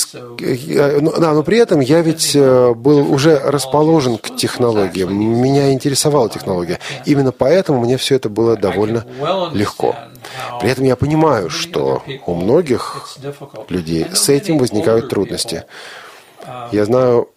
ну, 1.01 1.12
Да, 1.18 1.33
но 1.33 1.42
при 1.42 1.59
этом 1.59 1.81
я 1.81 2.01
ведь 2.01 2.35
э, 2.35 2.73
был 2.75 3.12
уже 3.12 3.38
расположен 3.38 4.16
к 4.18 4.37
технологиям. 4.37 5.12
Меня 5.14 5.73
интересовала 5.73 6.31
технология. 6.31 6.79
Именно 7.05 7.33
поэтому 7.33 7.81
мне 7.81 7.97
все 7.97 8.14
это 8.16 8.29
было 8.29 8.57
довольно 8.57 9.05
легко. 9.53 9.97
При 10.61 10.71
этом 10.71 10.85
я 10.85 10.97
понимаю, 10.97 11.51
что 11.51 12.03
у 12.27 12.35
многих 12.35 13.07
людей 13.68 14.07
с 14.14 14.29
этим 14.29 14.59
возникают 14.59 15.09
трудности. 15.09 15.64
Я 16.72 16.85
знаю 16.85 17.28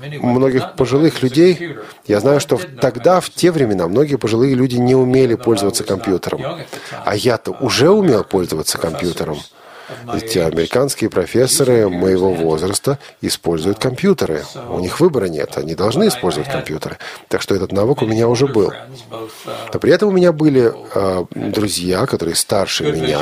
многих 0.00 0.74
пожилых 0.76 1.22
людей, 1.22 1.76
я 2.06 2.20
знаю, 2.20 2.40
что 2.40 2.58
тогда, 2.80 3.20
в 3.20 3.30
те 3.30 3.50
времена, 3.50 3.88
многие 3.88 4.16
пожилые 4.16 4.54
люди 4.54 4.76
не 4.76 4.94
умели 4.94 5.34
пользоваться 5.34 5.84
компьютером. 5.84 6.42
А 7.04 7.16
я-то 7.16 7.52
уже 7.52 7.90
умел 7.90 8.24
пользоваться 8.24 8.78
компьютером. 8.78 9.38
Ведь 10.12 10.36
американские 10.36 11.10
профессоры 11.10 11.88
моего 11.88 12.32
возраста 12.32 12.98
используют 13.20 13.78
компьютеры. 13.78 14.44
У 14.68 14.80
них 14.80 15.00
выбора 15.00 15.26
нет, 15.26 15.56
они 15.56 15.74
должны 15.74 16.08
использовать 16.08 16.50
компьютеры. 16.50 16.98
Так 17.28 17.42
что 17.42 17.54
этот 17.54 17.72
навык 17.72 18.02
у 18.02 18.06
меня 18.06 18.28
уже 18.28 18.46
был. 18.46 18.72
Но 19.72 19.78
при 19.80 19.92
этом 19.92 20.08
у 20.08 20.12
меня 20.12 20.32
были 20.32 20.72
э, 20.94 21.24
друзья, 21.34 22.06
которые 22.06 22.34
старше 22.34 22.84
меня, 22.92 23.20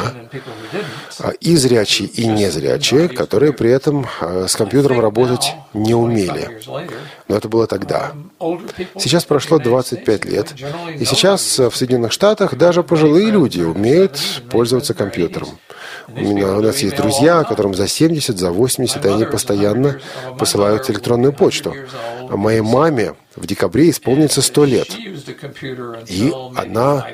а, 1.21 1.31
и 1.31 1.57
зрячие, 1.57 2.09
и 2.09 2.27
незрячие, 2.27 3.09
которые 3.09 3.53
при 3.53 3.71
этом 3.71 4.07
э, 4.21 4.47
с 4.49 4.57
компьютером 4.57 5.01
работать 5.01 5.55
не 5.75 5.95
умели. 5.95 6.61
Но 7.29 7.37
это 7.37 7.49
было 7.49 7.67
тогда. 7.67 8.13
Сейчас 8.99 9.25
прошло 9.25 9.59
25 9.59 10.25
лет, 10.25 10.55
и 10.99 11.05
сейчас 11.05 11.59
э, 11.59 11.71
в 11.71 11.77
Соединенных 11.77 12.13
Штатах 12.13 12.57
даже 12.57 12.83
пожилые 12.83 13.31
люди 13.31 13.61
умеют 13.61 14.21
пользоваться 14.51 14.95
компьютером. 14.95 15.49
У, 16.09 16.21
меня, 16.21 16.57
у 16.57 16.61
нас 16.61 16.79
есть 16.79 16.97
друзья, 16.97 17.43
которым 17.45 17.75
за 17.75 17.89
70, 17.89 18.39
за 18.39 18.51
80, 18.51 19.05
и 19.05 19.09
они 19.09 19.25
постоянно 19.25 19.99
посылают 20.39 20.89
электронную 20.91 21.33
почту. 21.33 21.75
А 22.31 22.37
моей 22.37 22.61
маме 22.61 23.15
в 23.37 23.47
декабре 23.47 23.91
исполнится 23.91 24.43
100 24.43 24.65
лет. 24.65 24.97
И 26.09 26.33
она 26.55 27.07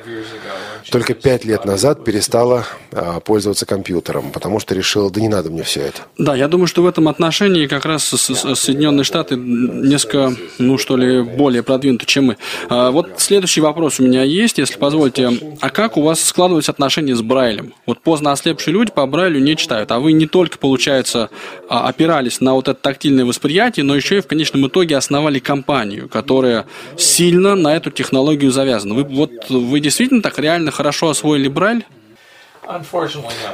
только 0.89 1.13
пять 1.13 1.45
лет 1.45 1.65
назад 1.65 2.03
перестала 2.03 2.65
а, 2.91 3.19
пользоваться 3.19 3.65
компьютером, 3.65 4.31
потому 4.31 4.59
что 4.59 4.75
решила, 4.75 5.11
да 5.11 5.21
не 5.21 5.29
надо 5.29 5.49
мне 5.49 5.63
все 5.63 5.81
это. 5.81 6.01
Да, 6.17 6.35
я 6.35 6.47
думаю, 6.47 6.67
что 6.67 6.83
в 6.83 6.87
этом 6.87 7.07
отношении 7.07 7.67
как 7.67 7.85
раз 7.85 8.03
Соединенные 8.03 9.03
Штаты 9.03 9.35
несколько, 9.35 10.33
ну 10.59 10.77
что 10.77 10.97
ли, 10.97 11.21
более 11.21 11.63
продвинуты, 11.63 12.05
чем 12.05 12.25
мы. 12.25 12.37
А, 12.69 12.91
вот 12.91 13.13
следующий 13.17 13.61
вопрос 13.61 13.99
у 13.99 14.03
меня 14.03 14.23
есть, 14.23 14.57
если 14.57 14.77
позволите. 14.77 15.29
А 15.59 15.69
как 15.69 15.97
у 15.97 16.01
вас 16.01 16.23
складывались 16.23 16.69
отношения 16.69 17.15
с 17.15 17.21
Брайлем? 17.21 17.73
Вот 17.85 18.01
поздно 18.01 18.31
ослепшие 18.31 18.73
люди 18.73 18.91
по 18.91 19.05
Брайлю 19.05 19.39
не 19.39 19.55
читают, 19.55 19.91
а 19.91 19.99
вы 19.99 20.13
не 20.13 20.27
только, 20.27 20.57
получается, 20.57 21.29
а, 21.69 21.87
опирались 21.87 22.41
на 22.41 22.53
вот 22.53 22.67
это 22.67 22.79
тактильное 22.79 23.25
восприятие, 23.25 23.83
но 23.83 23.95
еще 23.95 24.17
и 24.17 24.21
в 24.21 24.27
конечном 24.27 24.67
итоге 24.67 24.97
основали 24.97 25.39
компанию, 25.39 26.09
которая 26.13 26.65
сильно 26.95 27.55
на 27.55 27.75
эту 27.75 27.89
технологию 27.89 28.51
завязана. 28.51 28.93
Вы, 28.93 29.03
вот, 29.03 29.49
вы 29.49 29.79
действительно 29.79 30.21
так 30.21 30.37
реально 30.39 30.69
хорошо 30.71 31.09
освоили 31.09 31.47
Брайль? 31.47 31.85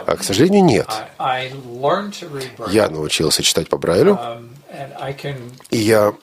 А, 0.05 0.15
к 0.17 0.23
сожалению, 0.23 0.63
нет. 0.65 0.87
Я 2.69 2.89
научился 2.89 3.41
читать 3.41 3.69
по 3.69 3.77
Брайлю, 3.77 4.19
и 5.71 5.77
я 5.77 6.13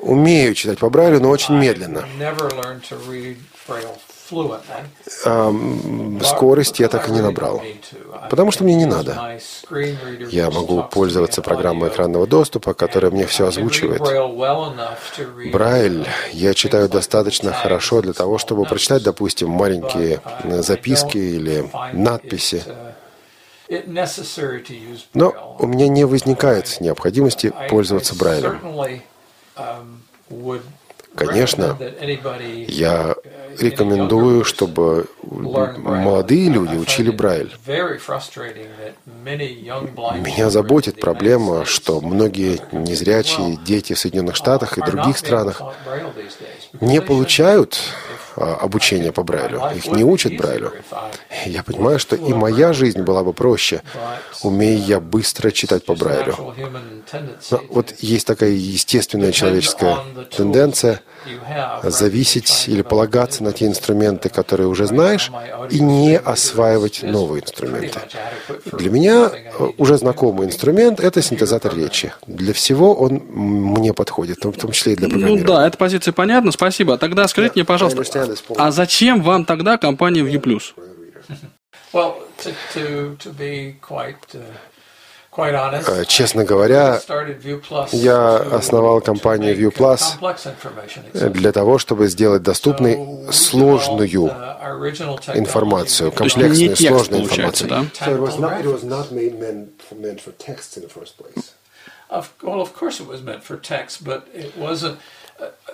умею 0.00 0.54
читать 0.54 0.78
по 0.78 0.90
Брайлю, 0.90 1.20
но 1.20 1.28
очень 1.30 1.54
медленно. 1.54 2.04
А, 5.24 5.54
скорость 6.22 6.80
я 6.80 6.88
так 6.88 7.08
и 7.08 7.12
не 7.12 7.20
набрал. 7.20 7.62
Потому 8.30 8.50
что 8.50 8.64
мне 8.64 8.74
не 8.74 8.86
надо. 8.86 9.38
Я 10.30 10.50
могу 10.50 10.82
пользоваться 10.84 11.42
программой 11.42 11.88
экранного 11.88 12.26
доступа, 12.26 12.74
которая 12.74 13.10
мне 13.10 13.26
все 13.26 13.46
озвучивает. 13.46 14.02
Брайль 15.52 16.06
я 16.32 16.54
читаю 16.54 16.88
достаточно 16.88 17.52
хорошо 17.52 18.02
для 18.02 18.12
того, 18.12 18.38
чтобы 18.38 18.64
прочитать, 18.64 19.02
допустим, 19.02 19.50
маленькие 19.50 20.20
э, 20.42 20.62
записки 20.62 21.18
или 21.18 21.70
надписи. 21.92 22.64
Но 25.14 25.56
у 25.58 25.66
меня 25.66 25.88
не 25.88 26.04
возникает 26.04 26.80
необходимости 26.80 27.52
пользоваться 27.68 28.14
Брайлем. 28.14 28.60
Конечно, 31.16 31.76
я 32.68 33.14
рекомендую, 33.58 34.44
чтобы 34.44 35.06
молодые 35.22 36.48
люди 36.50 36.76
учили 36.76 37.10
Брайль. 37.10 37.52
Меня 39.06 40.50
заботит 40.50 41.00
проблема, 41.00 41.64
что 41.64 42.00
многие 42.00 42.60
незрячие 42.72 43.56
дети 43.64 43.92
в 43.92 43.98
Соединенных 43.98 44.36
Штатах 44.36 44.76
и 44.78 44.82
других 44.82 45.18
странах 45.18 45.62
не 46.80 47.00
получают 47.00 47.78
а, 48.36 48.54
обучение 48.54 49.12
по 49.12 49.22
Брайлю, 49.22 49.62
их 49.74 49.86
не 49.86 50.04
учат 50.04 50.36
Брайлю. 50.36 50.72
Я 51.46 51.62
понимаю, 51.62 51.98
что 51.98 52.16
и 52.16 52.32
моя 52.32 52.72
жизнь 52.72 53.02
была 53.02 53.22
бы 53.22 53.32
проще, 53.32 53.82
умея 54.42 54.78
я 54.78 55.00
быстро 55.00 55.50
читать 55.50 55.84
по 55.84 55.94
Брайлю. 55.94 56.54
Но 57.50 57.60
вот 57.70 57.94
есть 57.98 58.26
такая 58.26 58.50
естественная 58.50 59.32
человеческая 59.32 59.98
тенденция– 60.30 61.00
зависеть 61.82 62.68
или 62.68 62.82
полагаться 62.82 63.42
на 63.42 63.52
те 63.52 63.66
инструменты, 63.66 64.28
которые 64.28 64.68
уже 64.68 64.86
знаешь, 64.86 65.30
и 65.70 65.80
не 65.80 66.16
осваивать 66.16 67.02
новые 67.02 67.42
инструменты. 67.42 68.00
Для 68.72 68.90
меня 68.90 69.30
э, 69.32 69.68
уже 69.78 69.96
знакомый 69.98 70.46
инструмент— 70.46 71.00
это 71.00 71.22
синтезатор 71.22 71.74
речи. 71.76 72.12
Для 72.26 72.52
всего 72.52 72.94
он 72.94 73.22
мне 73.28 73.92
подходит, 73.92 74.44
в 74.44 74.52
том 74.52 74.72
числе 74.72 74.94
и 74.94 74.96
для 74.96 75.06
ну 75.08 75.12
программирования. 75.12 75.46
Ну 75.46 75.52
да, 75.54 75.66
эта 75.66 75.78
позиция 75.78 76.12
понятна, 76.12 76.52
спасибо. 76.52 76.98
Тогда 76.98 77.28
скажите 77.28 77.54
мне, 77.56 77.64
пожалуйста, 77.64 78.28
а 78.56 78.70
зачем 78.70 79.22
вам 79.22 79.44
тогда 79.44 79.78
компания 79.78 80.22
View+. 80.22 80.60
Честно 86.06 86.44
говоря, 86.44 87.00
я 87.92 88.36
основал 88.36 89.00
компанию 89.00 89.56
ViewPlus 89.56 91.30
для 91.30 91.52
того, 91.52 91.78
чтобы 91.78 92.08
сделать 92.08 92.42
доступной 92.42 92.98
сложную 93.32 94.08
информацию, 95.34 96.12
комплексную, 96.12 96.76
сложную 96.76 97.22
информацию. 97.24 97.68
Да? 97.68 97.84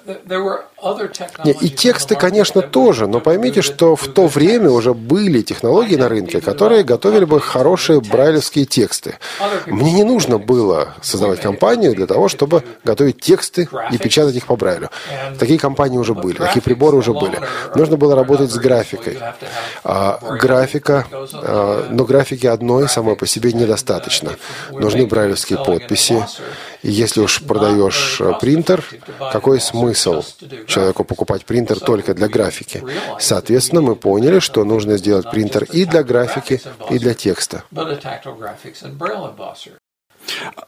Wasn't 0.07 1.61
и 1.61 1.69
тексты, 1.69 2.15
конечно, 2.15 2.63
тоже, 2.63 3.07
но 3.07 3.21
поймите, 3.21 3.61
что 3.61 3.97
в 3.97 4.09
то 4.09 4.27
время 4.29 4.71
уже 4.71 4.95
были 4.95 5.43
технологии 5.43 5.97
на 5.97 6.09
рынке, 6.09 6.41
которые 6.41 6.85
готовили 6.85 7.25
бы 7.25 7.41
хорошие 7.41 8.01
брайлевские 8.01 8.65
тексты. 8.65 9.19
Мне 9.67 9.93
не 9.93 10.05
нужно 10.05 10.39
было 10.39 10.95
создавать 11.03 11.41
компанию 11.41 11.95
для 11.95 12.07
того, 12.07 12.29
чтобы 12.29 12.63
готовить 12.83 13.21
тексты 13.21 13.69
и 13.93 13.99
печатать 13.99 14.37
их 14.37 14.47
по 14.47 14.57
Брайлю. 14.57 14.89
Такие 15.39 15.59
компании 15.59 15.99
уже 15.99 16.15
были, 16.15 16.39
такие 16.39 16.63
приборы 16.63 16.97
уже 16.97 17.13
были. 17.13 17.39
Нужно 17.75 17.97
было 17.97 18.15
работать 18.15 18.51
с 18.51 18.57
графикой. 18.57 19.19
А, 19.85 20.19
графика, 20.41 21.07
а, 21.11 21.89
но 21.91 22.05
графики 22.05 22.47
одной 22.47 22.89
самой 22.89 23.17
по 23.17 23.27
себе 23.27 23.53
недостаточно. 23.53 24.33
Нужны 24.71 25.07
брайлевские 25.07 25.63
подписи, 25.63 26.25
если 26.83 27.21
уж 27.21 27.43
продаешь 27.43 28.21
э, 28.21 28.33
принтер, 28.41 28.85
какой 29.33 29.61
смысл 29.61 30.23
человеку 30.67 31.05
покупать 31.05 31.45
принтер 31.45 31.79
только 31.81 32.15
для 32.15 32.29
графики? 32.29 32.83
Соответственно, 33.19 33.83
мы 33.83 33.97
поняли, 33.97 34.39
что 34.39 34.65
нужно 34.65 34.97
сделать 34.97 35.31
принтер 35.31 35.65
и 35.65 35.85
для 35.85 36.03
графики, 36.03 36.61
и 36.91 36.99
для 36.99 37.15
текста. 37.15 37.65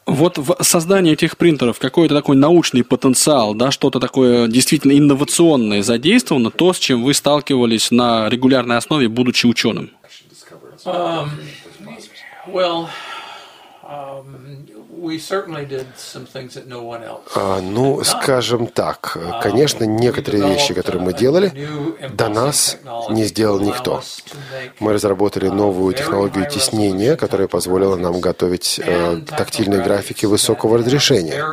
Вот 0.05 0.37
в 0.37 0.57
создании 0.61 1.13
этих 1.13 1.37
принтеров 1.37 1.79
какой-то 1.79 2.15
такой 2.15 2.35
научный 2.35 2.83
потенциал, 2.83 3.53
да, 3.53 3.71
что-то 3.71 3.99
такое 3.99 4.47
действительно 4.47 4.97
инновационное 4.97 5.83
задействовано, 5.83 6.49
то, 6.49 6.73
с 6.73 6.79
чем 6.79 7.03
вы 7.03 7.13
сталкивались 7.13 7.91
на 7.91 8.29
регулярной 8.29 8.77
основе, 8.77 9.07
будучи 9.07 9.45
ученым? 9.45 9.91
Um, 10.85 11.29
well, 12.47 12.89
um, 13.83 14.65
ну, 17.61 18.03
скажем 18.03 18.67
так, 18.67 19.17
um, 19.17 19.41
конечно, 19.41 19.83
некоторые 19.83 20.47
вещи, 20.53 20.73
которые 20.73 21.01
мы 21.01 21.13
делали, 21.13 21.51
до 22.13 22.29
нас 22.29 22.77
не 23.09 23.25
сделал 23.25 23.59
никто. 23.59 24.01
Мы 24.79 24.93
разработали 24.93 25.49
uh, 25.49 25.53
новую 25.53 25.93
технологию 25.93 26.49
теснения, 26.49 27.15
которая 27.15 27.47
позволила 27.47 27.95
нам 27.95 28.19
готовить 28.21 28.79
э, 28.83 29.21
тактильные 29.27 29.81
графики 29.81 30.25
высокого 30.25 30.77
разрешения 30.77 31.43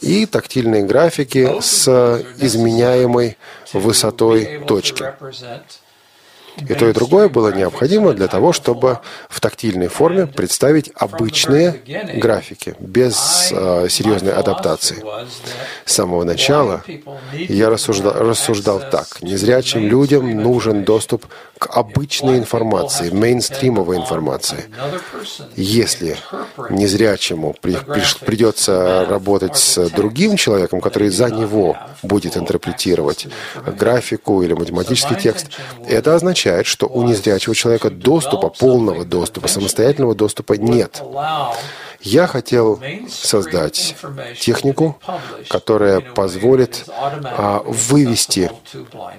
и 0.00 0.26
тактильные 0.26 0.84
графики 0.84 1.60
с 1.60 1.88
изменяемой 2.38 3.36
высотой 3.72 4.60
точки. 4.66 5.04
И 6.68 6.74
то, 6.74 6.88
и 6.88 6.92
другое 6.92 7.28
было 7.28 7.52
необходимо 7.54 8.12
для 8.12 8.26
того, 8.26 8.52
чтобы 8.52 8.98
в 9.28 9.40
тактильной 9.40 9.88
форме 9.88 10.26
представить 10.26 10.90
обычные 10.94 11.80
графики, 12.16 12.74
без 12.78 13.50
э, 13.52 13.88
серьезной 13.88 14.32
адаптации. 14.32 15.02
С 15.84 15.94
самого 15.94 16.24
начала 16.24 16.82
я 17.32 17.70
рассуждал, 17.70 18.12
рассуждал 18.14 18.80
так. 18.90 19.22
Незрячим 19.22 19.86
людям 19.86 20.30
нужен 20.42 20.84
доступ 20.84 21.26
к 21.60 21.76
обычной 21.76 22.38
информации, 22.38 23.10
мейнстримовой 23.10 23.98
информации. 23.98 24.64
Если 25.56 26.16
незрячему 26.70 27.54
при, 27.60 27.74
при, 27.74 28.02
придется 28.24 29.04
работать 29.06 29.58
с 29.58 29.90
другим 29.90 30.36
человеком, 30.36 30.80
который 30.80 31.10
за 31.10 31.28
него 31.28 31.76
будет 32.02 32.38
интерпретировать 32.38 33.26
графику 33.78 34.42
или 34.42 34.54
математический 34.54 35.16
текст, 35.16 35.48
это 35.86 36.14
означает, 36.14 36.64
что 36.64 36.86
у 36.86 37.02
незрячего 37.02 37.54
человека 37.54 37.90
доступа, 37.90 38.48
полного 38.48 39.04
доступа, 39.04 39.46
самостоятельного 39.46 40.14
доступа 40.14 40.54
нет. 40.54 41.02
Я 42.02 42.26
хотел 42.26 42.80
создать 43.08 43.96
технику, 44.38 44.98
которая 45.48 46.00
позволит 46.00 46.84
а, 46.88 47.62
вывести 47.64 48.50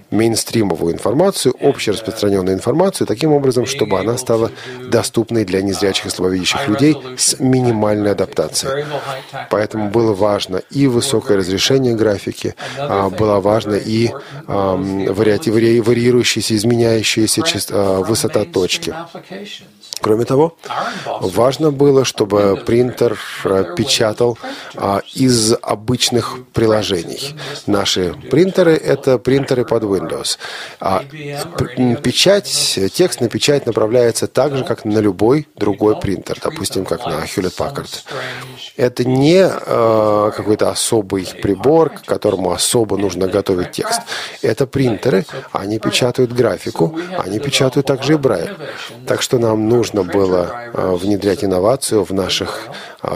мейнстримовую 0.10 0.94
информацию, 0.94 1.54
общераспространенную 1.62 2.56
информацию, 2.56 3.06
таким 3.08 3.34
образом, 3.34 3.66
чтобы 3.66 4.00
она 4.00 4.18
стала 4.18 4.52
доступной 4.90 5.46
для 5.46 5.62
незрячих 5.62 6.08
и 6.08 6.10
слабовидящих 6.10 6.68
людей 6.68 6.98
с 7.18 7.40
минимальной 7.40 8.12
адаптацией. 8.12 8.86
Поэтому 9.50 9.90
было 9.90 10.14
важно 10.14 10.62
и 10.72 10.88
высокое 10.88 11.38
разрешение 11.38 11.96
графики, 11.96 12.56
а, 12.78 13.10
было 13.10 13.40
важно 13.40 13.76
и 13.76 14.10
а, 14.48 14.76
варьирующаяся, 14.76 16.56
изменяющаяся 16.56 17.42
высота 18.02 18.46
точки. 18.46 18.96
Кроме 20.02 20.26
того, 20.26 20.58
важно 21.06 21.72
было, 21.72 22.06
чтобы 22.06 22.62
принтер 22.72 23.20
э, 23.44 23.66
печатал 23.76 24.38
а, 24.76 25.02
из 25.14 25.54
обычных 25.62 26.38
приложений. 26.54 27.36
Наши 27.68 28.14
принтеры— 28.32 28.76
это 28.94 29.18
принтеры 29.18 29.66
под 29.66 29.84
Windows. 29.84 30.38
А 30.80 31.04
печать, 32.02 32.80
текст 32.94 33.20
на 33.20 33.28
печать 33.28 33.66
направляется 33.66 34.28
так 34.28 34.56
же, 34.56 34.64
как 34.64 34.86
на 34.86 35.00
любой 35.00 35.50
другой 35.58 36.00
принтер, 36.00 36.38
допустим, 36.42 36.86
как 36.86 37.06
на 37.06 37.26
Hewlett 37.26 37.58
Packard. 37.58 38.04
Это 38.78 39.04
не 39.04 39.44
э, 39.44 40.32
какой-то 40.34 40.70
особый 40.70 41.28
прибор, 41.42 41.90
к 41.90 42.06
которому 42.06 42.52
особо 42.52 42.96
нужно 42.98 43.28
готовить 43.28 43.72
текст. 43.72 44.02
Это 44.42 44.66
принтеры, 44.66 45.26
они 45.52 45.78
печатают 45.78 46.32
графику, 46.32 46.98
они 47.18 47.40
печатают 47.40 47.88
также 47.88 48.14
и 48.14 48.16
Брайль. 48.16 48.56
Так 49.08 49.22
что 49.22 49.40
нам 49.40 49.68
нужно 49.68 50.04
было 50.04 50.72
э, 50.74 50.96
внедрять 50.96 51.44
инновацию 51.44 52.06
в 52.06 52.14
наших 52.14 52.61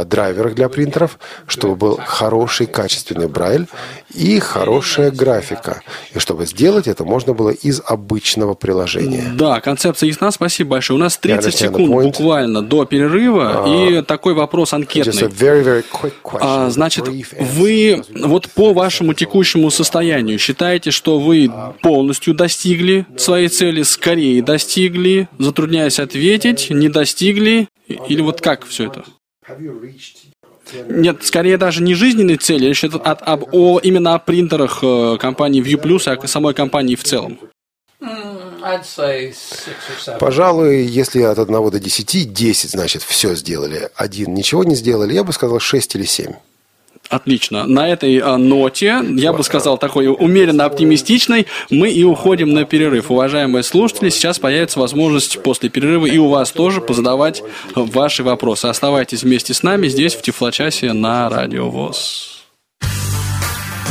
драйверах 0.06 0.56
для 0.56 0.70
принтеров, 0.70 1.20
чтобы 1.48 1.76
был 1.76 2.00
хороший 2.04 2.68
качественный 2.68 3.28
брайль 3.28 3.68
и 4.14 4.40
хорошая 4.40 5.12
графика. 5.12 5.82
И 6.14 6.20
чтобы 6.20 6.46
сделать 6.46 6.88
это, 6.88 7.04
можно 7.04 7.34
было 7.34 7.50
из 7.50 7.82
обычного 7.86 8.54
приложения. 8.54 9.32
Да, 9.36 9.60
концепция 9.62 10.08
ясна, 10.08 10.32
спасибо 10.32 10.72
большое. 10.72 11.00
У 11.00 11.04
нас 11.04 11.18
30 11.18 11.54
секунд 11.54 11.90
буквально 11.90 12.62
до 12.62 12.86
перерыва, 12.86 13.66
uh, 13.66 14.00
и 14.00 14.02
такой 14.02 14.34
вопрос 14.34 14.74
анкетный. 14.74 15.14
Very, 15.14 15.64
very 15.64 16.12
а, 16.40 16.70
значит, 16.70 17.08
вы 17.40 18.04
вот 18.14 18.50
по 18.50 18.74
вашему 18.74 19.14
текущему 19.14 19.70
состоянию 19.70 20.40
считаете, 20.40 20.92
что 20.92 21.20
вы 21.20 21.52
полностью 21.82 22.34
достигли 22.34 23.06
своей 23.18 23.50
цели, 23.50 23.84
скорее 23.84 24.42
достигли, 24.42 25.28
затрудняясь 25.38 26.00
ответить, 26.00 26.70
не 26.70 26.90
достигли, 26.90 27.68
или 27.88 28.22
вот 28.22 28.42
как 28.42 28.66
все 28.66 28.86
это? 28.86 29.04
Нет, 30.90 31.24
скорее 31.24 31.58
даже 31.58 31.84
не 31.84 31.94
жизненной 31.94 32.38
цели, 32.38 32.66
речь 32.66 32.84
идет 32.84 33.02
от, 33.06 33.22
об, 33.22 33.54
о, 33.54 33.80
именно 33.80 34.16
о 34.16 34.20
принтерах 34.20 34.80
э, 34.82 35.18
компании 35.20 35.64
View 35.64 35.82
Plus, 35.82 36.08
а 36.08 36.28
самой 36.28 36.54
компании 36.54 36.96
в 36.96 37.04
целом. 37.04 37.40
Пожалуй, 40.20 40.84
если 40.86 41.22
от 41.22 41.38
1 41.38 41.70
до 41.70 41.80
10, 41.80 42.34
10, 42.34 42.72
значит, 42.72 43.04
все 43.04 43.36
сделали. 43.36 43.90
Один 43.96 44.34
ничего 44.34 44.64
не 44.64 44.76
сделали, 44.76 45.14
я 45.14 45.24
бы 45.24 45.34
сказал 45.34 45.60
6 45.60 45.96
или 45.96 46.06
7. 46.06 46.34
Отлично. 47.10 47.66
На 47.66 47.88
этой 47.88 48.18
а, 48.18 48.38
ноте, 48.38 49.00
я 49.16 49.32
бы 49.32 49.44
сказал, 49.44 49.78
такой 49.78 50.08
умеренно 50.08 50.66
оптимистичной, 50.66 51.48
мы 51.70 51.90
и 51.90 52.04
уходим 52.04 52.54
на 52.54 52.66
перерыв. 52.66 53.12
Уважаемые 53.12 53.64
слушатели, 53.64 54.10
сейчас 54.10 54.40
появится 54.40 54.80
возможность 54.80 55.42
после 55.44 55.70
перерыва 55.70 56.08
и 56.08 56.18
у 56.18 56.30
вас 56.30 56.52
тоже 56.52 56.82
позадавать 56.82 57.44
ваши 57.76 58.24
вопросы. 58.24 58.66
Оставайтесь 58.66 59.24
вместе 59.24 59.54
с 59.54 59.62
нами 59.62 59.88
здесь, 59.88 60.16
в 60.16 60.22
Тифлочасе 60.22 60.94
на 60.94 61.30
Радио 61.30 61.70
ВОЗ. 61.70 62.35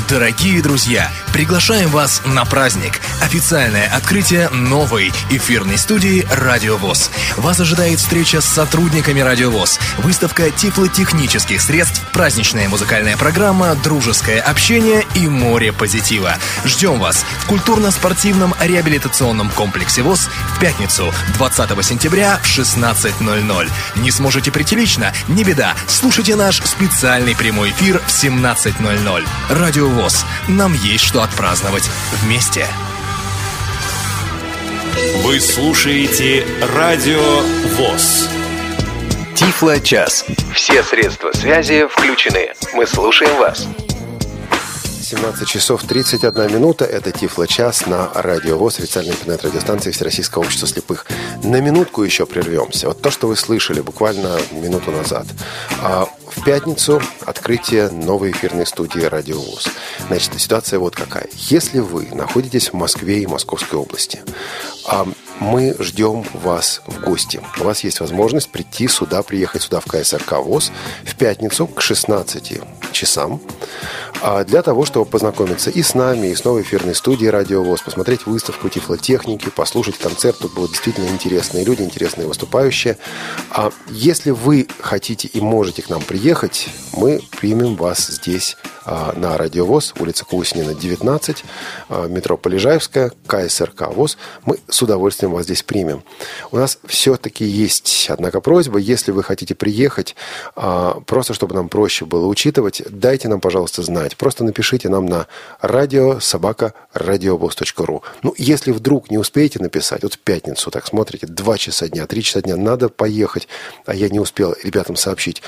Дорогие 0.09 0.61
друзья! 0.61 1.11
Приглашаем 1.33 1.89
вас 1.89 2.21
на 2.27 2.45
праздник. 2.45 3.01
Официальное 3.23 3.87
открытие 3.87 4.49
новой 4.51 5.13
эфирной 5.31 5.79
студии 5.79 6.27
«Радио 6.31 6.77
ВОЗ». 6.77 7.11
Вас 7.37 7.59
ожидает 7.59 7.99
встреча 7.99 8.41
с 8.41 8.45
сотрудниками 8.45 9.21
«Радио 9.21 9.51
ВОЗ», 9.51 9.81
выставка 9.99 10.51
тифлотехнических 10.51 11.61
средств, 11.61 12.03
праздничная 12.13 12.69
музыкальная 12.69 13.17
программа, 13.17 13.75
дружеское 13.77 14.41
общение 14.41 15.05
и 15.15 15.27
море 15.27 15.73
позитива. 15.73 16.37
Ждем 16.65 17.01
вас 17.01 17.25
в 17.41 17.47
культурно-спортивном 17.47 18.55
реабилитационном 18.61 19.51
комплексе 19.51 20.03
ВОЗ 20.03 20.29
в 20.57 20.61
пятницу 20.61 21.13
20 21.35 21.85
сентября 21.85 22.39
в 22.43 22.47
16.00. 22.47 23.71
Не 23.97 24.11
сможете 24.11 24.53
прийти 24.53 24.77
лично? 24.77 25.13
Не 25.29 25.45
беда. 25.45 25.75
Слушайте 25.89 26.37
наш 26.37 26.63
специальный 26.63 27.35
прямой 27.35 27.71
эфир 27.71 28.01
в 28.07 28.09
17.00. 28.09 29.27
«Радио 29.49 29.94
ВОЗ». 29.95 30.25
Нам 30.49 30.75
есть 30.75 31.05
что 31.05 31.23
отпраздновать 31.23 31.89
вместе. 32.23 32.67
Вы 35.23 35.41
слушаете 35.41 36.47
Радио 36.77 37.41
ВОЗ. 37.77 38.29
Тифло-час. 39.35 40.25
Все 40.55 40.83
средства 40.83 41.33
связи 41.33 41.87
включены. 41.87 42.53
Мы 42.75 42.87
слушаем 42.87 43.37
вас. 43.39 43.67
17 45.05 45.47
часов 45.47 45.83
31 45.85 46.55
минута. 46.55 46.87
Это 46.87 47.13
Тифло-час 47.13 47.87
на 47.87 48.11
Радио 48.15 48.57
ВОЗ, 48.57 48.79
официальной 48.79 49.13
интернет-радиостанции 49.13 49.91
Всероссийского 49.91 50.43
общества 50.45 50.67
слепых. 50.67 51.07
На 51.43 51.61
минутку 51.61 52.03
еще 52.03 52.25
прервемся. 52.25 52.89
Вот 52.89 53.03
то, 53.03 53.11
что 53.11 53.29
вы 53.29 53.37
слышали 53.37 53.83
буквально 53.83 54.39
минуту 54.53 54.91
назад. 54.91 55.27
А 55.83 56.09
в 56.31 56.43
пятницу 56.45 57.03
открытие 57.27 57.91
новой 57.91 58.31
эфирной 58.31 58.67
студии 58.67 59.01
«Радио 59.01 59.39
ВОЗ». 59.39 59.69
Значит, 60.09 60.41
ситуация 60.41 60.79
вот 60.79 60.97
какая. 60.97 61.29
Если 61.35 61.81
вы 61.81 62.09
находитесь 62.13 62.71
в 62.71 62.73
Москве 62.73 63.23
и 63.23 63.27
Московской 63.27 63.79
области, 63.79 64.21
мы 65.41 65.75
ждем 65.79 66.25
вас 66.33 66.83
в 66.87 67.01
гости. 67.01 67.41
У 67.61 67.65
вас 67.65 67.85
есть 67.85 68.01
возможность 68.01 68.51
прийти 68.51 68.89
сюда, 68.89 69.23
приехать 69.23 69.63
сюда 69.63 69.81
в 69.81 69.87
КСРК 69.87 70.33
ВОЗ 70.33 70.73
в 71.05 71.15
пятницу 71.17 71.67
к 71.67 71.81
16 71.81 72.61
часам 72.93 73.41
а 74.27 74.43
для 74.43 74.63
того, 74.63 74.87
чтобы 74.87 75.05
познакомиться 75.05 75.69
и 75.69 75.83
с 75.83 75.95
нами, 75.95 76.29
и 76.29 76.35
с 76.35 76.45
новой 76.45 76.63
эфирной 76.63 76.95
студией 76.95 77.29
«Радио 77.29 77.63
ВОЗ», 77.63 77.83
посмотреть 77.83 78.25
выставку 78.25 78.71
тифлотехники, 78.71 79.51
послушать 79.51 79.99
концерт. 79.99 80.39
Тут 80.39 80.55
будут 80.55 80.71
действительно 80.71 81.09
интересные 81.09 81.63
люди, 81.63 81.83
интересные 81.83 82.27
выступающие. 82.27 82.97
А 83.51 83.71
если 83.89 84.31
вы 84.31 84.67
хотите 84.81 85.29
и 85.29 85.43
можете 85.43 85.83
к 85.83 85.91
нам 85.91 86.01
приехать, 86.01 86.71
мы 86.97 87.21
примем 87.39 87.77
вас 87.77 88.07
здесь 88.07 88.57
а, 88.87 89.13
на 89.15 89.37
Радиовоз, 89.37 89.93
улица 89.99 90.25
Кусинина, 90.25 90.75
19, 90.75 91.45
а, 91.91 92.07
метро 92.07 92.39
Полежаевская, 92.39 93.13
КСРК 93.27 93.89
ВОЗ. 93.95 94.17
Мы 94.47 94.59
с 94.69 94.81
удовольствием 94.81 95.33
вас 95.35 95.45
здесь 95.45 95.63
примем. 95.63 96.03
У 96.51 96.57
нас 96.57 96.79
все-таки 96.87 97.45
есть, 97.45 98.07
однако, 98.09 98.41
просьба, 98.41 98.79
если 98.79 99.13
вы 99.13 99.23
хотите 99.23 99.55
приехать, 99.55 100.17
а, 100.57 101.01
просто 101.07 101.35
чтобы 101.35 101.55
нам 101.55 101.69
проще 101.69 102.05
было 102.05 102.27
учитывать, 102.27 102.83
дайте 102.89 103.29
нам, 103.29 103.41
пожалуйста, 103.41 103.83
знать. 103.83 104.17
Просто 104.17 104.45
напишите 104.45 104.89
нам 104.89 105.07
на 105.07 105.27
радио 105.61 106.21
собака 106.21 106.75
радиовоз.ру. 106.93 108.03
Ну, 108.23 108.35
если 108.37 108.73
вдруг 108.73 109.11
не 109.11 109.19
успеете 109.19 109.59
написать, 109.59 110.03
вот 110.03 110.15
в 110.15 110.19
пятницу 110.19 110.71
так 110.71 110.87
смотрите, 110.87 111.27
2 111.27 111.59
часа 111.59 111.89
дня, 111.89 112.07
3 112.07 112.23
часа 112.23 112.43
дня, 112.43 112.57
надо 112.57 112.89
поехать, 112.89 113.49
а 113.87 113.95
я 113.95 114.09
не 114.09 114.21
успел 114.21 114.55
ребятам 114.63 114.97
сообщить, 114.97 115.43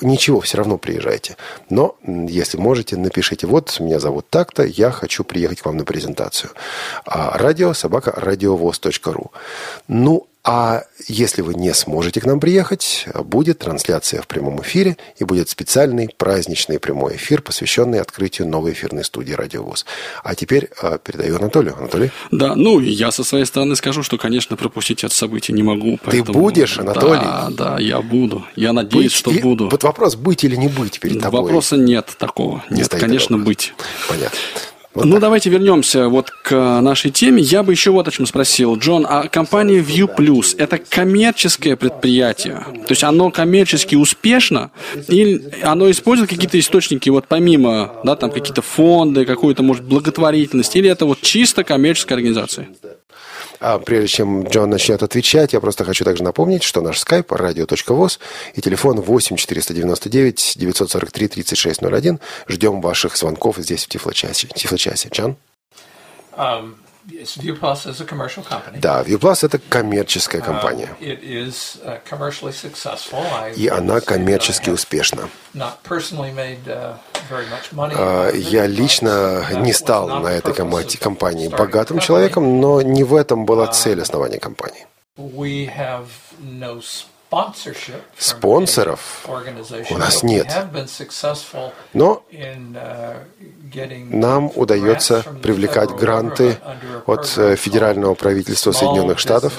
ничего, 0.00 0.40
все 0.40 0.58
равно 0.58 0.78
приезжайте. 0.78 1.36
Но 1.68 1.96
если 2.04 2.58
можете, 2.58 2.96
напишите, 2.96 3.46
вот, 3.46 3.78
меня 3.80 3.98
зовут 3.98 4.28
так-то, 4.30 4.64
я 4.64 4.90
хочу 4.90 5.24
приехать 5.24 5.60
к 5.60 5.66
вам 5.66 5.76
на 5.76 5.84
презентацию. 5.84 6.50
А, 7.04 7.36
радио 7.36 7.74
собака 7.74 8.12
радиовоз.ру. 8.16 9.09
Ну, 9.88 10.26
а 10.42 10.84
если 11.06 11.42
вы 11.42 11.54
не 11.54 11.74
сможете 11.74 12.20
к 12.20 12.24
нам 12.24 12.40
приехать, 12.40 13.06
будет 13.24 13.58
трансляция 13.58 14.22
в 14.22 14.26
прямом 14.26 14.62
эфире 14.62 14.96
и 15.18 15.24
будет 15.24 15.50
специальный 15.50 16.08
праздничный 16.16 16.78
прямой 16.78 17.16
эфир, 17.16 17.42
посвященный 17.42 18.00
открытию 18.00 18.48
новой 18.48 18.72
эфирной 18.72 19.04
студии 19.04 19.34
«Радиовоз». 19.34 19.84
А 20.24 20.34
теперь 20.34 20.70
э, 20.82 20.98
передаю 21.04 21.36
Анатолию. 21.36 21.76
Анатолий? 21.76 22.10
Да, 22.30 22.54
ну, 22.54 22.80
я 22.80 23.10
со 23.10 23.22
своей 23.22 23.44
стороны 23.44 23.76
скажу, 23.76 24.02
что, 24.02 24.16
конечно, 24.16 24.56
пропустить 24.56 25.04
это 25.04 25.14
событие 25.14 25.54
не 25.54 25.62
могу. 25.62 25.98
Поэтому... 26.02 26.24
Ты 26.24 26.32
будешь, 26.32 26.78
Анатолий? 26.78 27.20
Да, 27.20 27.48
да, 27.50 27.78
я 27.78 28.00
буду. 28.00 28.46
Я 28.56 28.72
надеюсь, 28.72 29.04
быть 29.04 29.12
что 29.12 29.30
и... 29.30 29.40
буду. 29.40 29.68
Вот 29.68 29.82
вопрос, 29.82 30.16
быть 30.16 30.42
или 30.42 30.56
не 30.56 30.68
быть 30.68 31.00
перед 31.00 31.20
тобой? 31.20 31.42
Вопроса 31.42 31.76
нет 31.76 32.16
такого. 32.18 32.64
Не 32.70 32.78
нет, 32.78 32.88
конечно, 32.88 33.36
такого. 33.36 33.44
быть. 33.44 33.74
Понятно. 34.08 34.38
Вот 35.00 35.06
ну, 35.06 35.12
так. 35.12 35.22
давайте 35.22 35.48
вернемся 35.48 36.08
вот 36.08 36.30
к 36.30 36.80
нашей 36.82 37.10
теме. 37.10 37.42
Я 37.42 37.62
бы 37.62 37.72
еще 37.72 37.90
вот 37.90 38.06
о 38.06 38.10
чем 38.10 38.26
спросил. 38.26 38.76
Джон, 38.76 39.06
а 39.08 39.28
компания 39.28 39.78
View 39.78 40.14
Plus– 40.14 40.54
это 40.58 40.76
коммерческое 40.76 41.74
предприятие? 41.74 42.62
То 42.86 42.90
есть 42.90 43.02
оно 43.02 43.30
коммерчески 43.30 43.94
успешно? 43.94 44.70
Или 45.08 45.42
оно 45.62 45.90
использует 45.90 46.28
какие-то 46.28 46.58
источники, 46.58 47.08
вот 47.08 47.24
помимо, 47.28 47.94
да, 48.04 48.14
там 48.14 48.30
какие-то 48.30 48.60
фонды, 48.60 49.24
какую-то, 49.24 49.62
может, 49.62 49.84
благотворительность? 49.84 50.76
Или 50.76 50.90
это 50.90 51.06
вот 51.06 51.22
чисто 51.22 51.64
коммерческая 51.64 52.18
организация? 52.18 52.68
А 53.60 53.78
прежде 53.78 54.08
чем 54.08 54.44
Джон 54.44 54.70
начнет 54.70 55.02
отвечать, 55.02 55.52
я 55.52 55.60
просто 55.60 55.84
хочу 55.84 56.04
также 56.04 56.24
напомнить, 56.24 56.62
что 56.62 56.80
наш 56.80 56.98
скайп 56.98 57.30
радио.воз 57.30 58.18
и 58.54 58.60
телефон 58.62 59.00
8 59.00 59.36
499 59.36 60.54
943 60.56 61.28
3601. 61.28 62.20
Ждем 62.48 62.80
ваших 62.80 63.16
звонков 63.18 63.58
здесь 63.58 63.84
в 63.84 63.88
Тифлочасе. 63.88 64.48
Тифлочасе. 64.48 65.10
Джон? 65.12 65.36
Um, 66.36 66.76
да, 68.80 69.02
ViewPlus– 69.02 69.38
это 69.46 69.58
коммерческая 69.58 70.42
компания. 70.42 70.90
Uh, 71.00 71.06
И 73.56 73.68
она 73.68 74.00
коммерчески 74.00 74.70
uh, 74.70 74.74
успешна. 74.74 75.28
Uh, 75.54 75.72
а, 77.96 78.30
я 78.32 78.66
лично 78.66 79.46
не 79.60 79.72
стал 79.72 80.20
на 80.20 80.28
этой 80.28 80.54
компании 80.54 81.48
богатым 81.48 82.00
человеком, 82.00 82.60
но 82.60 82.82
не 82.82 83.04
в 83.04 83.14
этом 83.14 83.46
была 83.46 83.66
цель 83.68 84.00
основания 84.00 84.38
компании. 84.38 84.86
Спонсоров 88.18 89.26
у 89.90 89.98
нас 89.98 90.22
нет. 90.22 90.48
Но 91.92 92.24
нам 94.10 94.50
удается 94.56 95.24
привлекать 95.42 95.90
гранты 95.90 96.58
от 97.06 97.32
э, 97.36 97.54
федерального 97.56 98.14
правительства 98.14 98.72
Соединенных 98.72 99.18
Штатов 99.18 99.52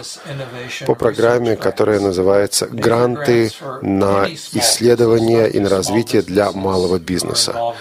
по 0.85 0.95
программе, 0.95 1.55
которая 1.55 1.99
называется 1.99 2.67
«Гранты 2.67 3.51
на 3.81 4.27
исследование 4.27 5.49
и 5.49 5.59
на 5.59 5.69
развитие 5.69 6.21
для 6.21 6.51
малого 6.51 6.99
бизнеса». 6.99 7.73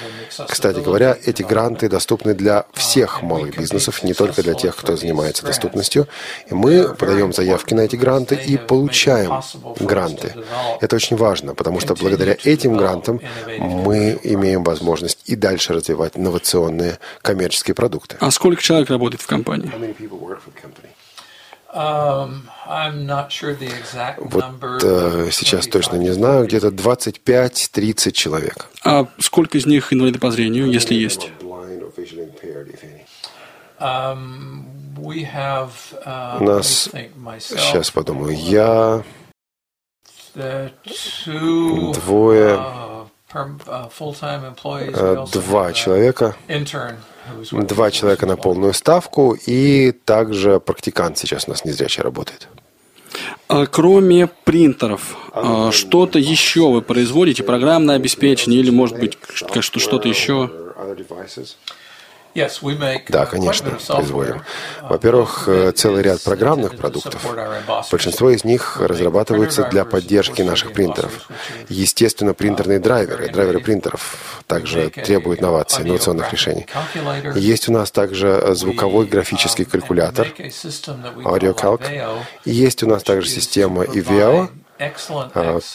Кстати 0.48 0.78
говоря, 0.78 1.16
эти 1.24 1.42
гранты 1.42 1.88
доступны 1.88 2.34
для 2.34 2.66
всех 2.72 3.22
малых 3.22 3.56
бизнесов, 3.56 4.04
не 4.04 4.14
только 4.14 4.42
для 4.42 4.54
тех, 4.54 4.76
кто 4.76 4.96
занимается 4.96 5.44
доступностью. 5.44 6.06
И 6.48 6.54
мы 6.54 6.94
подаем 6.94 7.32
заявки 7.32 7.74
на 7.74 7.80
эти 7.80 7.96
гранты 7.96 8.36
и 8.36 8.56
получаем 8.56 9.42
гранты. 9.86 10.34
Это 10.80 10.96
очень 10.96 11.16
важно, 11.16 11.54
потому 11.54 11.80
что 11.80 11.94
благодаря 11.94 12.36
этим 12.44 12.76
грантам 12.76 13.20
мы 13.58 14.18
имеем 14.22 14.64
возможность 14.64 15.22
и 15.26 15.36
дальше 15.36 15.74
развивать 15.74 16.16
инновационные 16.16 16.98
коммерческие 17.22 17.74
продукты. 17.74 18.16
А 18.20 18.30
сколько 18.30 18.62
человек 18.62 18.90
работает 18.90 19.22
в 19.22 19.26
компании? 19.26 19.70
Um, 21.72 22.42
вот 24.18 24.44
э, 24.82 25.28
сейчас 25.30 25.68
точно 25.68 25.96
не 25.96 26.10
знаю, 26.10 26.46
где-то 26.46 26.68
25-30 26.68 28.10
человек. 28.10 28.66
А 28.84 29.06
сколько 29.20 29.56
из 29.56 29.66
них 29.66 29.92
инвалиды 29.92 30.18
по 30.18 30.32
зрению, 30.32 30.68
если 30.68 30.94
есть? 30.94 31.30
Um, 33.78 34.64
uh, 34.96 36.38
У 36.40 36.44
нас, 36.44 36.90
сейчас 37.38 37.90
подумаю, 37.92 38.36
я, 38.36 39.04
двое, 41.94 42.60
два 45.32 45.72
человека, 45.72 46.36
два 47.52 47.90
человека 47.90 48.26
на 48.26 48.36
полную 48.36 48.72
ставку 48.72 49.36
и 49.46 49.92
также 49.92 50.60
практикант 50.60 51.18
сейчас 51.18 51.46
у 51.46 51.50
нас 51.50 51.64
незрячий 51.64 52.02
работает. 52.02 52.48
А 53.48 53.66
кроме 53.66 54.28
принтеров, 54.28 55.16
а, 55.32 55.72
что-то 55.72 56.18
еще 56.18 56.70
вы 56.70 56.82
производите, 56.82 57.42
программное 57.42 57.96
обеспечение 57.96 58.60
или, 58.60 58.70
может 58.70 58.98
быть, 58.98 59.18
что-то 59.60 60.08
еще? 60.08 60.50
Да, 62.34 63.24
uh, 63.24 63.26
конечно, 63.26 63.70
производим. 63.70 64.36
Uh, 64.36 64.88
Во-первых, 64.88 65.48
of 65.48 65.68
э, 65.68 65.72
целый 65.72 66.02
ряд 66.02 66.22
программных 66.22 66.76
продуктов. 66.76 67.26
Большинство 67.90 68.30
из 68.30 68.44
них 68.44 68.80
разрабатываются 68.80 69.64
для 69.64 69.84
поддержки 69.84 70.42
наших 70.42 70.70
3D 70.70 70.74
принтеров. 70.74 71.28
Естественно, 71.68 72.34
принтерные 72.34 72.78
uh, 72.78 72.82
драйверы, 72.82 73.26
very 73.26 73.32
драйверы 73.32 73.58
innovative. 73.58 73.64
принтеров 73.64 74.42
также 74.46 74.90
требуют 74.90 75.40
новаций, 75.40 75.84
инновационных 75.84 76.32
решений. 76.32 76.66
Есть 77.34 77.68
у 77.68 77.72
нас 77.72 77.90
также 77.90 78.28
э, 78.28 78.54
звуковой 78.54 79.06
We, 79.06 79.10
графический 79.10 79.64
um, 79.64 79.70
калькулятор, 79.70 80.26
AudioCalc. 80.26 82.24
Есть 82.44 82.82
у 82.82 82.88
нас 82.88 83.02
также 83.02 83.28
система 83.28 83.84
EVO, 83.84 84.48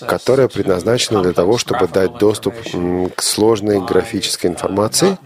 которая 0.07 0.47
to 0.47 0.53
предназначена 0.53 1.21
для 1.21 1.33
того, 1.33 1.57
чтобы 1.57 1.87
дать 1.87 2.17
доступ 2.17 2.55
к 3.15 3.21
сложной 3.21 3.79
графической 3.81 4.49
информации 4.49 5.17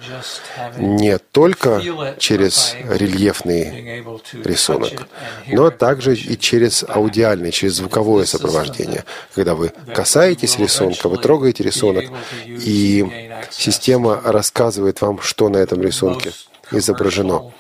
не 0.78 1.18
только 1.18 1.82
через 2.18 2.76
рельефный 2.84 4.04
рисунок, 4.44 5.08
но 5.48 5.72
также 5.72 6.16
и 6.16 6.38
через 6.38 6.84
аудиальное, 6.88 7.52
через 7.52 7.76
звуковое 7.76 8.26
сопровождение. 8.26 9.06
Когда 9.34 9.56
вы 9.56 9.72
касаетесь 9.94 10.60
рисунка, 10.60 11.08
вы 11.08 11.18
трогаете 11.18 11.64
рисунок, 11.64 12.06
и 12.46 13.32
система 13.50 14.22
рассказывает 14.24 15.02
вам, 15.02 15.22
что 15.22 15.50
на 15.50 15.58
этом 15.58 15.82
рисунке 15.82 16.32
изображено. 16.72 17.52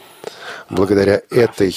Благодаря 0.70 1.22
этой 1.32 1.72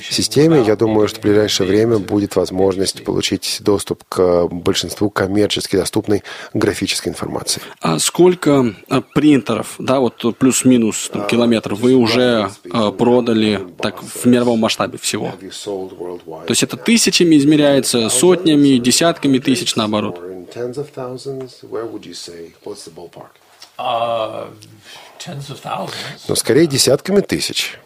системе, 0.00 0.62
я 0.66 0.76
думаю, 0.76 1.08
что 1.08 1.20
в 1.20 1.22
ближайшее 1.22 1.68
время 1.68 1.98
будет 1.98 2.34
возможность 2.36 3.04
получить 3.04 3.58
доступ 3.60 4.04
к 4.08 4.48
большинству 4.48 5.08
коммерчески 5.10 5.76
доступной 5.76 6.22
графической 6.52 7.10
информации. 7.10 7.62
А 7.80 7.98
сколько 7.98 8.74
э, 8.88 9.00
принтеров, 9.14 9.76
да, 9.78 10.00
вот 10.00 10.36
плюс-минус 10.38 11.10
там, 11.12 11.26
километров 11.26 11.78
вы 11.78 11.94
уже 11.94 12.50
э, 12.64 12.92
продали 12.92 13.66
так 13.80 14.02
в 14.02 14.24
мировом 14.26 14.60
масштабе 14.60 14.98
всего? 14.98 15.32
То 15.40 16.50
есть 16.50 16.62
это 16.62 16.76
тысячами 16.76 17.36
измеряется, 17.36 18.08
сотнями, 18.08 18.78
десятками 18.78 19.38
тысяч 19.38 19.76
наоборот. 19.76 20.20
Thousands. 25.62 26.24
Но 26.28 26.34
скорее 26.34 26.66
десятками 26.66 27.20
тысяч. 27.20 27.78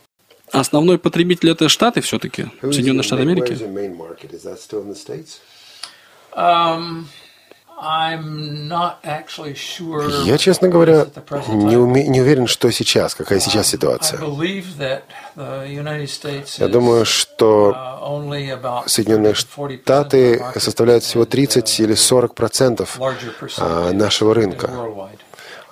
Основной 0.53 0.99
потребитель 0.99 1.51
это 1.51 1.69
Штаты 1.69 2.01
все-таки, 2.01 2.47
Соединенные 2.61 3.05
Штаты 3.05 3.23
Америки. 3.23 3.57
Um, 6.33 7.05
Я, 10.27 10.39
честно 10.39 10.69
говоря, 10.69 11.07
не, 11.49 11.77
уме- 11.77 12.07
не 12.07 12.21
уверен, 12.21 12.47
что 12.47 12.71
сейчас, 12.71 13.15
какая 13.15 13.41
сейчас 13.41 13.69
I 13.69 13.73
ситуация. 13.73 14.21
Я 16.59 16.69
думаю, 16.69 17.07
что 17.07 17.71
uh, 17.71 18.87
Соединенные 18.87 19.33
30 19.33 19.47
to 19.57 19.81
40% 19.83 19.83
Штаты 19.83 20.45
составляют 20.57 21.05
всего 21.05 21.23
and, 21.23 21.27
uh, 21.27 21.31
30 21.31 21.81
или 21.81 21.95
40 21.95 22.35
процентов 22.35 23.01
а, 23.59 23.93
нашего 23.93 24.35
рынка. 24.35 24.71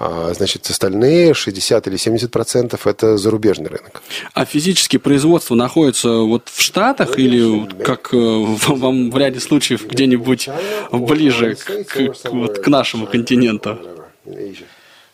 А, 0.01 0.33
Значит, 0.35 0.69
остальные 0.71 1.35
60 1.35 1.87
или 1.89 1.97
70 1.97 2.31
процентов 2.31 2.87
это 2.87 3.17
зарубежный 3.19 3.67
рынок. 3.69 4.03
А 4.33 4.45
физически 4.45 4.97
производство 4.97 5.55
находится 5.57 6.09
вот 6.19 6.49
в 6.49 6.61
Штатах 6.61 7.19
или 7.19 7.67
как 7.83 8.15
э, 8.15 8.17
в- 8.17 8.79
вам 8.79 9.11
в 9.11 9.19
ряде 9.19 9.41
случаев 9.41 9.87
где-нибудь 9.87 10.49
ближе 10.93 11.57
к, 11.57 11.85
к- 11.85 12.31
вот, 12.31 12.59
к 12.61 12.69
нашему 12.69 13.07
континенту? 13.07 13.79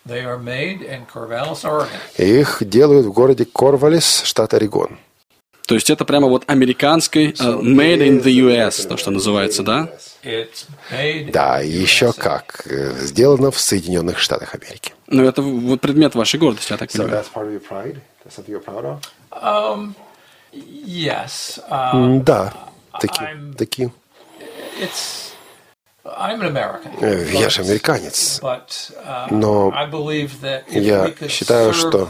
They 0.07 0.22
are 0.22 0.39
made 0.39 0.80
in 0.87 1.01
Corvallis, 1.11 1.64
Oregon. 1.64 1.87
И 2.18 2.41
их 2.41 2.59
делают 2.61 3.07
в 3.07 3.12
городе 3.12 3.47
Корвалис, 3.47 4.22
штат 4.24 4.53
Орегон. 4.53 4.99
То 5.66 5.74
есть 5.74 5.88
это 5.90 6.04
прямо 6.04 6.28
вот 6.28 6.44
американский 6.46 7.28
э, 7.30 7.34
made 7.42 7.98
in 8.00 8.22
the 8.22 8.32
US, 8.46 8.86
то, 8.86 8.96
что 8.96 9.10
называется, 9.10 9.62
да? 9.62 9.88
Да, 11.32 11.60
еще 11.60 12.12
как. 12.12 12.66
э, 12.66 12.92
Сделано 13.00 13.50
в 13.50 13.58
Соединенных 13.58 14.18
Штатах 14.18 14.54
Америки. 14.54 14.92
Ну, 15.06 15.24
это 15.24 15.40
вот 15.42 15.80
предмет 15.80 16.14
вашей 16.14 16.38
гордости, 16.38 16.72
я 16.72 16.76
так 16.78 16.90
понимаю. 16.92 17.24
Um, 19.30 19.94
yes. 20.52 21.58
Uh, 21.70 22.22
Да, 22.22 22.52
такие. 23.00 23.26
I'm- 23.28 23.54
такие. 23.56 23.92
it's. 24.80 25.32
I'm 26.04 26.40
an 26.42 26.52
American. 26.52 26.90
Э, 27.00 27.26
Я 27.32 27.48
же 27.48 27.62
американец. 27.62 28.38
Uh, 28.42 29.28
Но 29.30 29.72
я 30.66 31.14
считаю, 31.28 31.72
что 31.72 32.08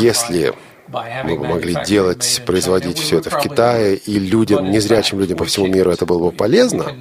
если 0.00 0.54
мы 0.88 1.36
бы 1.36 1.46
могли 1.46 1.76
делать, 1.84 2.42
производить 2.46 2.98
все 2.98 3.18
это 3.18 3.30
в 3.30 3.38
Китае, 3.40 3.96
и 3.96 4.18
людям, 4.18 4.70
незрячим 4.70 5.20
людям 5.20 5.38
по 5.38 5.44
всему 5.44 5.66
миру 5.66 5.90
это 5.90 6.06
было 6.06 6.30
бы 6.30 6.32
полезно, 6.32 6.92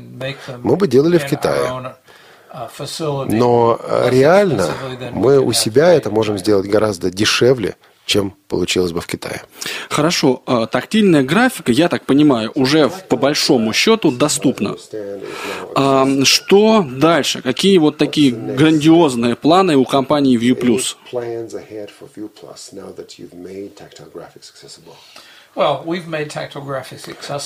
мы 0.63 0.75
бы 0.75 0.87
делали 0.87 1.17
в 1.17 1.25
Китае. 1.25 1.95
uh, 2.53 3.25
Но 3.27 3.77
э, 3.81 4.09
реально 4.11 4.69
мы 5.11 5.39
у 5.39 5.51
себя 5.51 5.93
это 5.93 6.09
можем 6.09 6.37
сделать 6.37 6.67
гораздо 6.67 7.11
дешевле, 7.11 7.75
чем 8.05 8.35
получилось 8.47 8.91
бы 8.91 9.01
в 9.01 9.07
Китае. 9.07 9.41
Хорошо, 9.89 10.43
а 10.45 10.67
тактильная 10.67 11.23
графика, 11.23 11.71
я 11.71 11.89
так 11.89 12.05
понимаю, 12.05 12.51
уже 12.55 12.89
по 13.09 13.17
большому 13.17 13.73
счету 13.73 14.11
доступна. 14.11 14.75
А 15.75 16.05
что 16.23 16.85
дальше? 16.87 17.41
Какие 17.41 17.77
вот 17.79 17.97
такие 17.97 18.31
грандиозные 18.31 19.35
планы 19.35 19.75
у 19.75 19.85
компании 19.85 20.37
ViewPlus? 20.37 20.95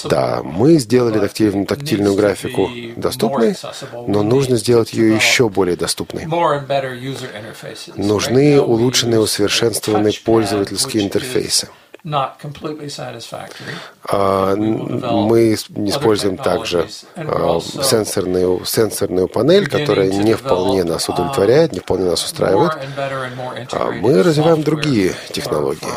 Да, 0.09 0.41
мы 0.43 0.79
сделали 0.79 1.19
тактильную, 1.19 1.65
тактильную 1.67 2.15
графику 2.15 2.69
доступной, 2.95 3.55
но 4.07 4.23
нужно 4.23 4.57
сделать 4.57 4.93
ее 4.93 5.15
еще 5.15 5.47
более 5.49 5.75
доступной. 5.75 6.25
Нужны 7.95 8.61
улучшенные, 8.61 9.19
усовершенствованные 9.19 10.13
пользовательские 10.25 11.03
интерфейсы. 11.05 11.69
Not 12.05 12.39
completely 12.41 12.87
satisfactory. 12.87 13.73
А, 14.09 14.55
Мы 14.55 15.53
используем 15.53 16.37
также 16.37 16.87
а, 17.15 17.59
сенсорную, 17.61 18.63
сенсорную 18.65 19.27
панель, 19.27 19.67
которая 19.67 20.09
не 20.11 20.33
вполне 20.33 20.83
нас 20.83 21.09
удовлетворяет, 21.09 21.73
не 21.73 21.79
вполне 21.79 22.05
нас 22.05 22.23
устраивает. 22.23 22.71
А 23.71 23.91
мы 23.91 24.23
развиваем 24.23 24.63
другие 24.63 25.09
for- 25.09 25.33
технологии. 25.33 25.87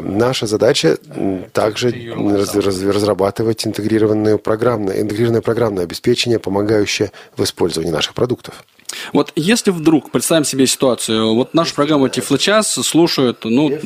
Наша 0.00 0.46
задача 0.46 0.98
м, 1.14 1.44
также 1.52 1.90
раз- 2.16 2.54
раз- 2.54 2.82
разрабатывать 2.82 3.66
интегрированное 3.66 4.38
программное, 4.38 5.00
интегрированное 5.00 5.42
программное 5.42 5.84
обеспечение, 5.84 6.38
помогающее 6.38 7.12
в 7.36 7.42
использовании 7.44 7.92
наших 7.92 8.14
продуктов. 8.14 8.64
Вот 9.12 9.32
если 9.34 9.70
вдруг, 9.72 10.10
представим 10.12 10.44
себе 10.44 10.66
ситуацию, 10.68 11.34
вот 11.34 11.52
нашу 11.52 11.74
программу 11.74 12.08
Тифлочас 12.08 12.70
слушают 12.72 13.40
ну, 13.44 13.76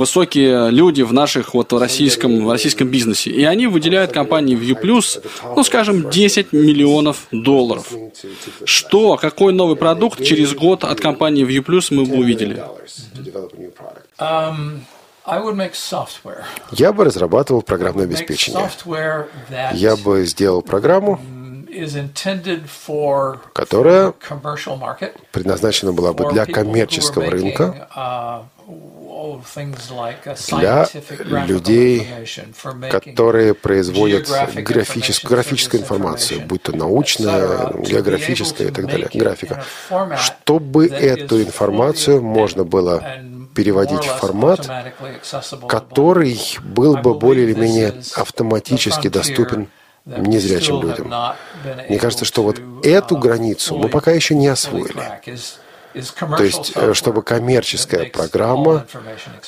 высокие 0.00 0.70
люди 0.70 1.02
в 1.02 1.12
наших 1.12 1.54
вот 1.54 1.72
российском, 1.72 2.46
в 2.46 2.50
российском 2.50 2.88
бизнесе, 2.88 3.30
и 3.30 3.44
они 3.44 3.66
выделяют 3.66 4.12
компании 4.12 4.56
ViewPlus, 4.56 5.22
ну, 5.56 5.62
скажем, 5.62 6.10
10 6.10 6.52
миллионов 6.52 7.26
долларов. 7.30 7.86
Что, 8.64 9.16
какой 9.16 9.52
новый 9.52 9.76
продукт 9.76 10.24
через 10.24 10.54
год 10.54 10.84
от 10.84 11.00
компании 11.00 11.44
ViewPlus 11.46 11.94
мы 11.94 12.04
бы 12.06 12.16
увидели? 12.16 12.64
Software. 15.26 16.44
Я 16.72 16.92
бы 16.92 17.04
разрабатывал 17.04 17.62
программное 17.62 18.06
обеспечение. 18.06 18.70
Я 19.74 19.96
бы 19.96 20.24
сделал 20.24 20.62
программу, 20.62 21.20
которая 23.52 24.14
предназначена 25.32 25.92
была 25.92 26.12
бы 26.12 26.32
для 26.32 26.46
коммерческого 26.46 27.30
рынка, 27.30 27.88
uh, 29.20 29.42
oh, 29.50 30.50
uh, 30.50 31.24
для 31.24 31.44
людей, 31.44 32.08
которые 32.90 33.54
производят 33.54 34.28
geographic 34.28 35.26
графическую, 35.26 35.82
информацию, 35.82 36.40
будь 36.46 36.62
то 36.62 36.76
научная, 36.76 37.72
географическая 37.78 38.68
и 38.68 38.70
так 38.70 38.86
далее, 38.86 39.08
графика, 39.12 39.64
чтобы 40.16 40.86
эту 40.86 41.42
информацию 41.42 42.22
можно 42.22 42.64
было 42.64 43.02
переводить 43.54 44.04
в 44.04 44.16
формат, 44.18 44.68
который 45.68 46.38
был 46.62 46.96
бы 46.96 47.14
более 47.14 47.44
или 47.44 47.54
менее 47.54 47.94
автоматически 48.14 49.08
доступен 49.08 49.68
незрячим 50.06 50.80
людям. 50.80 51.12
Мне 51.88 51.98
кажется, 51.98 52.24
что 52.24 52.42
вот 52.42 52.60
эту 52.82 53.16
uh, 53.16 53.18
границу 53.18 53.76
мы 53.76 53.88
пока 53.88 54.12
еще 54.12 54.34
не 54.34 54.48
освоили. 54.48 54.94
То 55.92 56.44
есть, 56.44 56.72
э, 56.74 56.94
чтобы 56.94 57.22
коммерческая 57.22 58.10
программа 58.10 58.86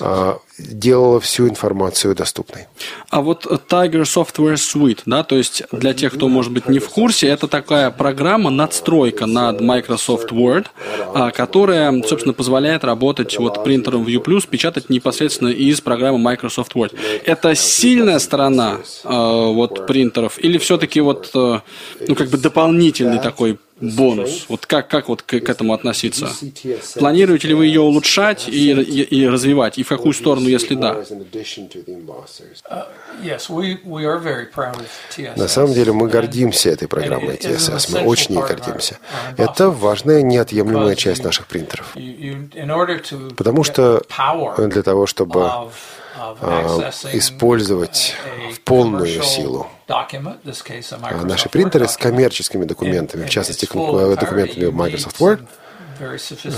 а, 0.00 0.38
делала 0.58 1.20
всю 1.20 1.48
информацию 1.48 2.14
доступной. 2.14 2.66
А 3.10 3.20
вот 3.20 3.46
Tiger 3.46 4.02
Software 4.02 4.54
Suite, 4.54 5.00
да, 5.06 5.22
то 5.22 5.36
есть 5.36 5.62
для 5.70 5.94
тех, 5.94 6.14
кто, 6.14 6.28
может 6.28 6.52
быть, 6.52 6.68
не 6.68 6.78
в 6.78 6.88
курсе, 6.88 7.28
это 7.28 7.46
такая 7.46 7.90
программа, 7.90 8.50
надстройка 8.50 9.26
над 9.26 9.60
Microsoft 9.60 10.32
Word, 10.32 10.66
а, 11.14 11.30
которая, 11.30 12.02
собственно, 12.02 12.34
позволяет 12.34 12.84
работать 12.84 13.38
вот 13.38 13.62
принтером 13.62 14.04
View 14.04 14.22
Plus, 14.22 14.48
печатать 14.48 14.90
непосредственно 14.90 15.48
из 15.48 15.80
программы 15.80 16.18
Microsoft 16.18 16.72
Word. 16.74 16.96
Это 17.24 17.54
сильная 17.54 18.18
сторона 18.18 18.78
а, 19.04 19.46
вот 19.46 19.86
принтеров 19.86 20.38
или 20.38 20.58
все-таки 20.58 21.00
вот, 21.00 21.30
э, 21.34 21.60
ну, 22.08 22.14
как 22.14 22.28
бы 22.30 22.38
дополнительный 22.38 23.20
такой 23.20 23.58
бонус? 23.82 24.46
Вот 24.48 24.66
как, 24.66 24.88
как 24.88 25.08
вот 25.08 25.22
к, 25.22 25.40
к 25.40 25.48
этому 25.48 25.74
относиться? 25.74 26.30
Планируете 26.94 27.48
ли 27.48 27.54
вы 27.54 27.66
ее 27.66 27.80
улучшать 27.80 28.48
и, 28.48 28.72
и, 28.72 29.02
и 29.02 29.28
развивать? 29.28 29.78
И 29.78 29.82
в 29.82 29.88
какую 29.88 30.12
сторону, 30.14 30.48
если 30.48 30.74
да? 30.74 31.04
На 35.36 35.48
самом 35.48 35.74
деле 35.74 35.92
мы 35.92 36.08
гордимся 36.08 36.70
этой 36.70 36.88
программой 36.88 37.36
TSS. 37.36 37.92
Мы 37.92 38.06
очень 38.06 38.34
ей 38.34 38.42
гордимся. 38.42 38.98
Это 39.36 39.70
важная, 39.70 40.22
неотъемлемая 40.22 40.94
часть 40.94 41.24
наших 41.24 41.46
принтеров. 41.46 41.96
Потому 43.36 43.64
что 43.64 44.02
для 44.58 44.82
того, 44.82 45.06
чтобы 45.06 45.44
а, 45.44 45.68
использовать 47.12 48.14
в 48.54 48.60
полную 48.60 49.22
силу 49.22 49.66
а 49.88 51.24
наши 51.24 51.48
принтеры 51.48 51.86
с 51.86 51.96
коммерческими 51.96 52.64
документами, 52.64 53.24
в 53.26 53.30
частности, 53.30 53.66
документами 54.16 54.70
Microsoft 54.70 55.20
Word, 55.20 55.46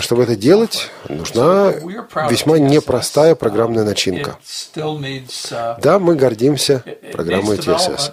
чтобы 0.00 0.22
это 0.22 0.36
делать, 0.36 0.90
нужна 1.08 1.72
весьма 2.30 2.58
непростая 2.58 3.34
программная 3.34 3.84
начинка. 3.84 4.38
Да, 4.74 5.98
мы 5.98 6.14
гордимся 6.14 6.82
программой 7.12 7.58
TSS. 7.58 8.12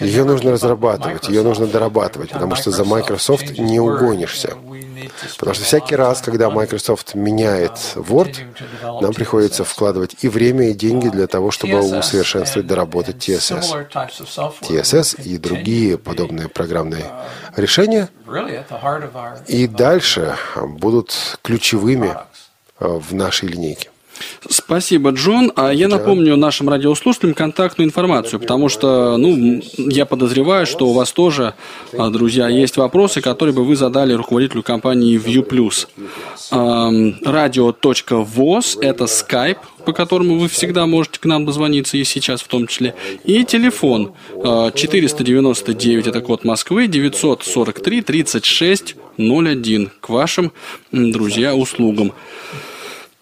Ее 0.00 0.24
нужно 0.24 0.52
разрабатывать, 0.52 1.28
ее 1.28 1.42
нужно 1.42 1.66
дорабатывать, 1.66 2.30
потому 2.30 2.56
что 2.56 2.70
за 2.70 2.84
Microsoft 2.84 3.58
не 3.58 3.80
угонишься. 3.80 4.54
Потому 5.38 5.54
что 5.54 5.64
всякий 5.64 5.96
раз, 5.96 6.20
когда 6.20 6.50
Microsoft 6.50 7.14
меняет 7.14 7.72
Word, 7.94 8.36
нам 8.82 9.12
приходится 9.12 9.64
вкладывать 9.64 10.16
и 10.22 10.28
время, 10.28 10.70
и 10.70 10.74
деньги 10.74 11.08
для 11.08 11.26
того, 11.26 11.50
чтобы 11.50 11.80
усовершенствовать, 11.80 12.66
доработать 12.66 13.16
TSS. 13.16 13.88
TSS 14.60 15.22
и 15.22 15.38
другие 15.38 15.98
подобные 15.98 16.48
программные 16.48 17.04
решения 17.56 18.08
и 19.46 19.66
дальше 19.66 20.36
будут 20.56 21.38
ключевыми 21.42 22.16
э, 22.78 22.86
в 22.86 23.14
нашей 23.14 23.48
линейке. 23.48 23.90
Спасибо, 24.48 25.10
Джон. 25.10 25.52
А 25.56 25.72
я 25.72 25.88
напомню 25.88 26.36
нашим 26.36 26.68
радиослушателям 26.68 27.34
контактную 27.34 27.88
информацию, 27.88 28.40
потому 28.40 28.68
что, 28.68 29.16
ну, 29.16 29.62
я 29.76 30.06
подозреваю, 30.06 30.66
что 30.66 30.86
у 30.86 30.92
вас 30.92 31.12
тоже, 31.12 31.54
а, 31.96 32.10
друзья, 32.10 32.48
есть 32.48 32.76
вопросы, 32.76 33.20
которые 33.20 33.54
бы 33.54 33.64
вы 33.64 33.76
задали 33.76 34.12
руководителю 34.12 34.62
компании 34.62 35.18
ViewPlus. 35.18 35.88
Радио.воз– 37.24 38.78
это 38.80 39.04
Skype, 39.04 39.58
по 39.84 39.92
которому 39.92 40.38
вы 40.38 40.48
всегда 40.48 40.86
можете 40.86 41.20
к 41.20 41.24
нам 41.24 41.46
дозвониться, 41.46 41.96
и 41.96 42.04
сейчас 42.04 42.42
в 42.42 42.48
том 42.48 42.66
числе. 42.66 42.94
И 43.24 43.44
телефон 43.44 44.12
499, 44.34 46.06
а, 46.06 46.10
это 46.10 46.20
код 46.20 46.44
Москвы, 46.44 46.88
943 46.88 48.02
36 48.02 48.96
01 49.16 49.90
к 50.00 50.08
вашим, 50.08 50.52
друзья, 50.92 51.54
услугам. 51.54 52.12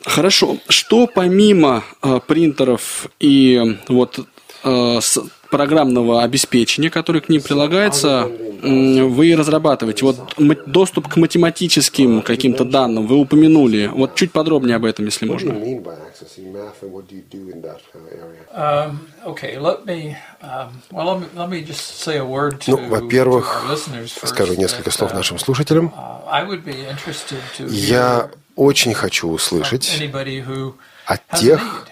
Хорошо. 0.04 0.58
Что 0.68 1.06
помимо 1.06 1.82
э, 2.02 2.20
принтеров 2.26 3.08
и 3.20 3.78
вот 3.88 4.20
с 4.62 5.18
программного 5.54 6.24
обеспечения, 6.24 6.90
которое 6.90 7.20
к 7.20 7.28
ним 7.28 7.40
прилагается, 7.40 8.28
вы 8.28 9.36
разрабатываете. 9.36 10.04
Вот 10.04 10.34
доступ 10.66 11.06
к 11.06 11.16
математическим 11.16 12.22
каким-то 12.22 12.64
данным 12.64 13.06
вы 13.06 13.14
упомянули. 13.16 13.86
Вот 13.86 14.16
чуть 14.16 14.32
подробнее 14.32 14.74
об 14.74 14.84
этом, 14.84 15.04
если 15.04 15.26
можно. 15.26 15.54
Ну, 22.66 22.88
во-первых, 22.88 23.62
скажу 24.24 24.54
несколько 24.54 24.90
слов 24.90 25.12
uh, 25.12 25.14
нашим 25.14 25.38
слушателям. 25.38 25.94
Uh, 25.96 26.58
Я 27.70 28.30
очень 28.56 28.94
хочу 28.94 29.28
услышать 29.28 30.02
от 31.06 31.20
тех, 31.38 31.86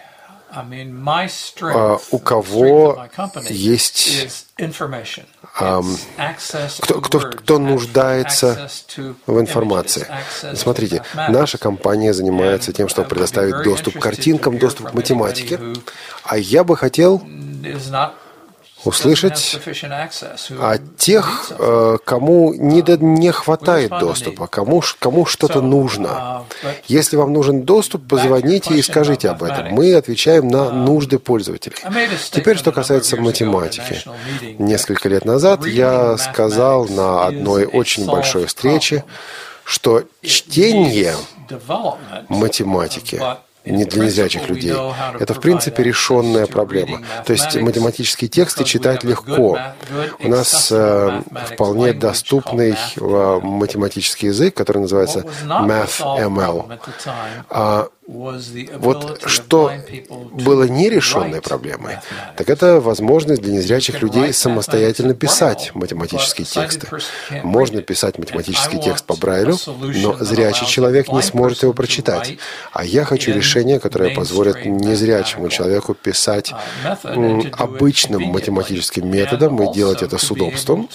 у 2.11 2.18
кого 2.18 3.09
есть 3.48 4.44
кто, 6.80 7.00
кто, 7.00 7.20
кто 7.20 7.59
нуждается 7.59 8.68
в 9.26 9.40
информации. 9.40 10.07
Смотрите, 10.55 11.03
наша 11.28 11.59
компания 11.59 12.12
занимается 12.12 12.72
тем, 12.72 12.88
чтобы 12.88 13.09
предоставить 13.09 13.62
доступ 13.64 13.98
к 13.98 14.03
картинкам, 14.03 14.59
доступ 14.59 14.90
к 14.90 14.94
математике. 14.94 15.59
А 16.24 16.36
я 16.36 16.64
бы 16.64 16.76
хотел 16.76 17.22
услышать 18.85 19.61
о 20.61 20.78
тех, 20.97 21.53
э, 21.59 21.99
кому 22.05 22.55
не, 22.55 22.83
до, 22.83 22.97
не 22.97 23.30
хватает 23.30 23.91
доступа, 23.91 24.47
кому, 24.47 24.83
кому 24.99 25.26
что-то 25.26 25.61
нужно. 25.61 26.45
Если 26.87 27.16
вам 27.16 27.33
нужен 27.33 27.62
доступ, 27.62 28.09
позвоните 28.09 28.74
и 28.74 28.83
скажите 28.83 29.30
об 29.30 29.43
этом. 29.43 29.68
Мы 29.68 29.95
отвечаем 29.95 30.49
на 30.49 30.70
нужды 30.70 31.18
пользователей. 31.18 31.76
Теперь, 32.30 32.57
что 32.57 32.72
касается 32.72 33.16
математики. 33.16 34.03
Несколько 34.59 35.09
лет 35.09 35.24
назад 35.24 35.66
я 35.66 36.16
сказал 36.18 36.89
на 36.89 37.26
одной 37.26 37.66
очень 37.66 38.07
большой 38.07 38.47
встрече, 38.47 39.05
что 39.64 40.03
чтение 40.22 41.14
математики 42.28 43.22
не 43.65 43.85
для 43.85 44.05
незрячих 44.05 44.49
людей. 44.49 44.75
Это, 45.19 45.35
в 45.35 45.41
принципе, 45.41 45.83
решенная 45.83 46.47
проблема. 46.47 47.03
То 47.25 47.33
есть 47.33 47.57
математические 47.57 48.29
тексты 48.29 48.65
читать 48.65 49.05
легко. 49.05 49.59
У 50.21 50.29
нас 50.29 50.71
э, 50.73 51.23
вполне 51.53 51.93
доступный 51.93 52.73
э, 52.73 53.41
математический 53.43 54.29
язык, 54.29 54.55
который 54.55 54.79
называется 54.79 55.25
MathML. 55.45 56.79
Вот 58.05 59.22
что 59.26 59.70
было 60.32 60.64
нерешенной 60.64 61.40
проблемой, 61.40 61.98
так 62.36 62.50
это 62.50 62.80
возможность 62.80 63.42
для 63.42 63.53
незрячих 63.53 64.03
людей 64.03 64.32
самостоятельно 64.32 65.14
писать 65.14 65.70
математические 65.74 66.44
тексты. 66.44 66.88
Можно 67.44 67.80
писать 67.80 68.18
математический 68.18 68.80
текст 68.80 69.05
по 69.05 69.14
Брайлю, 69.14 69.57
но 69.66 70.16
зрячий 70.18 70.66
человек 70.66 71.12
не 71.12 71.22
сможет 71.22 71.62
его 71.62 71.72
прочитать. 71.72 72.38
А 72.72 72.84
я 72.84 73.05
хочу 73.05 73.32
решение, 73.32 73.78
которое 73.78 74.12
позволит 74.12 74.64
незрячему 74.64 75.48
человеку 75.48 75.94
писать 75.94 76.53
обычным 77.53 78.22
математическим 78.22 79.09
методом 79.09 79.62
и 79.62 79.72
делать 79.72 80.03
это 80.03 80.18
с 80.18 80.28
удобством, 80.28 80.88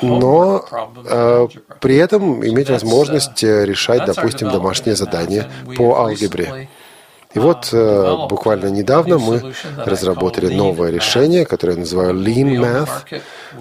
но 0.00 0.64
э, 1.04 1.48
при 1.80 1.96
этом 1.96 2.46
иметь 2.46 2.70
возможность 2.70 3.44
э, 3.44 3.66
решать, 3.66 4.06
допустим, 4.06 4.50
домашние 4.50 4.96
задания 4.96 5.50
по 5.76 5.96
алгебре 5.96 6.13
алгебре. 6.14 6.68
И 7.34 7.38
вот 7.40 7.70
э, 7.72 8.16
буквально 8.28 8.68
недавно 8.68 9.18
мы 9.18 9.54
разработали 9.76 10.54
новое 10.54 10.90
решение, 10.90 11.44
которое 11.44 11.72
я 11.72 11.80
называю 11.80 12.14
Lean 12.14 12.60
Math. 12.60 13.20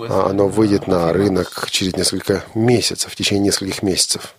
А, 0.10 0.30
оно 0.30 0.47
выйдет 0.47 0.86
на 0.88 1.12
рынок 1.12 1.68
через 1.72 1.95
несколько 1.95 2.43
месяцев, 2.54 3.12
в 3.12 3.16
течение 3.16 3.45
нескольких 3.45 3.82
месяцев. 3.82 4.36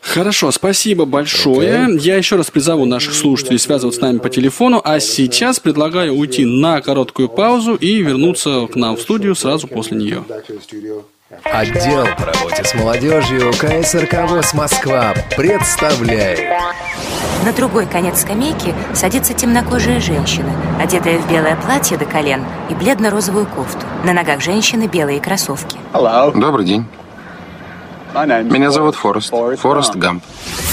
Хорошо, 0.00 0.50
спасибо 0.50 1.04
большое. 1.04 1.86
Okay. 1.86 1.98
Я 2.00 2.16
еще 2.16 2.36
раз 2.36 2.50
призову 2.50 2.86
наших 2.86 3.14
слушателей 3.14 3.58
связываться 3.58 4.00
с 4.00 4.02
нами 4.02 4.18
по 4.18 4.30
телефону, 4.30 4.80
а 4.82 4.98
сейчас 4.98 5.60
предлагаю 5.60 6.14
уйти 6.14 6.44
на 6.44 6.80
короткую 6.80 7.28
паузу 7.28 7.76
и 7.76 8.02
вернуться 8.02 8.66
к 8.66 8.74
нам 8.74 8.96
в 8.96 9.00
студию 9.00 9.36
сразу 9.36 9.68
после 9.68 9.98
нее. 9.98 10.24
Отдел 11.44 12.06
по 12.18 12.26
работе 12.26 12.62
с 12.62 12.74
молодежью 12.74 13.52
КСРК 13.52 14.28
ВОЗ 14.28 14.52
Москва 14.52 15.14
представляет. 15.34 16.40
На 17.44 17.52
другой 17.54 17.86
конец 17.86 18.20
скамейки 18.20 18.74
садится 18.92 19.32
темнокожая 19.32 19.98
женщина, 19.98 20.52
одетая 20.78 21.18
в 21.18 21.30
белое 21.30 21.56
платье 21.56 21.96
до 21.96 22.04
колен 22.04 22.44
и 22.68 22.74
бледно-розовую 22.74 23.46
кофту. 23.46 23.86
На 24.04 24.12
ногах 24.12 24.42
женщины 24.42 24.86
белые 24.86 25.20
кроссовки. 25.20 25.78
Hello. 25.94 26.38
Добрый 26.38 26.66
день. 26.66 26.86
Меня 28.14 28.70
зовут 28.70 28.94
Форест. 28.96 29.30
Форест 29.30 29.96
Гамп. 29.96 30.22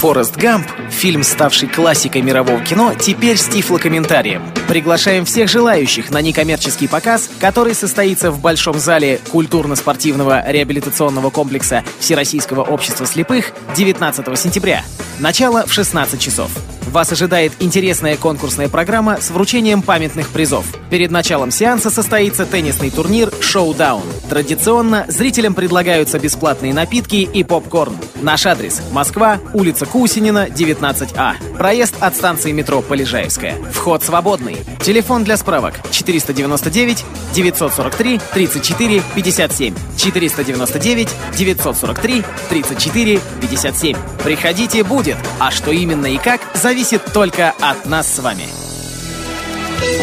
«Форест 0.00 0.36
Гамп»— 0.36 0.66
фильм, 0.90 1.22
ставший 1.22 1.68
классикой 1.68 2.20
мирового 2.20 2.60
кино, 2.60 2.92
теперь 2.98 3.38
с 3.38 3.46
тифлокомментарием. 3.46 4.42
Приглашаем 4.68 5.24
всех 5.24 5.48
желающих 5.48 6.10
на 6.10 6.20
некоммерческий 6.20 6.88
показ, 6.88 7.30
который 7.40 7.74
состоится 7.74 8.30
в 8.30 8.40
Большом 8.40 8.78
зале 8.78 9.20
культурно-спортивного 9.30 10.50
реабилитационного 10.50 11.30
комплекса 11.30 11.82
Всероссийского 11.98 12.62
общества 12.62 13.06
слепых 13.06 13.52
19 13.74 14.38
сентября. 14.38 14.84
Начало 15.18 15.66
в 15.66 15.72
16 15.72 16.20
часов. 16.20 16.50
Вас 16.90 17.12
ожидает 17.12 17.52
интересная 17.60 18.16
конкурсная 18.16 18.68
программа 18.68 19.20
с 19.20 19.30
вручением 19.30 19.80
памятных 19.80 20.28
призов. 20.30 20.66
Перед 20.90 21.12
началом 21.12 21.52
сеанса 21.52 21.88
состоится 21.88 22.46
теннисный 22.46 22.90
турнир 22.90 23.32
«Шоудаун». 23.40 24.02
Традиционно 24.28 25.04
зрителям 25.06 25.54
предлагаются 25.54 26.18
бесплатные 26.18 26.74
напитки 26.74 27.28
и 27.32 27.44
попкорн. 27.44 27.96
Наш 28.16 28.46
адрес– 28.46 28.80
Москва, 28.92 29.38
улица 29.52 29.86
Кусинина, 29.86 30.46
19А. 30.48 31.56
Проезд 31.56 31.94
от 32.00 32.16
станции 32.16 32.52
метро 32.52 32.82
Полежаевская. 32.82 33.56
Вход 33.72 34.02
свободный. 34.02 34.58
Телефон 34.80 35.24
для 35.24 35.36
справок 35.36 35.74
499 35.90 37.04
943 37.34 38.20
34 38.32 39.02
57. 39.14 39.74
499 39.96 41.08
943 41.36 42.24
34 42.48 43.20
57. 43.40 43.96
Приходите, 44.24 44.84
будет. 44.84 45.16
А 45.38 45.50
что 45.50 45.70
именно 45.70 46.06
и 46.06 46.18
как, 46.18 46.40
зависит 46.54 47.04
только 47.12 47.54
от 47.60 47.86
нас 47.86 48.12
с 48.12 48.18
вами. 48.18 48.44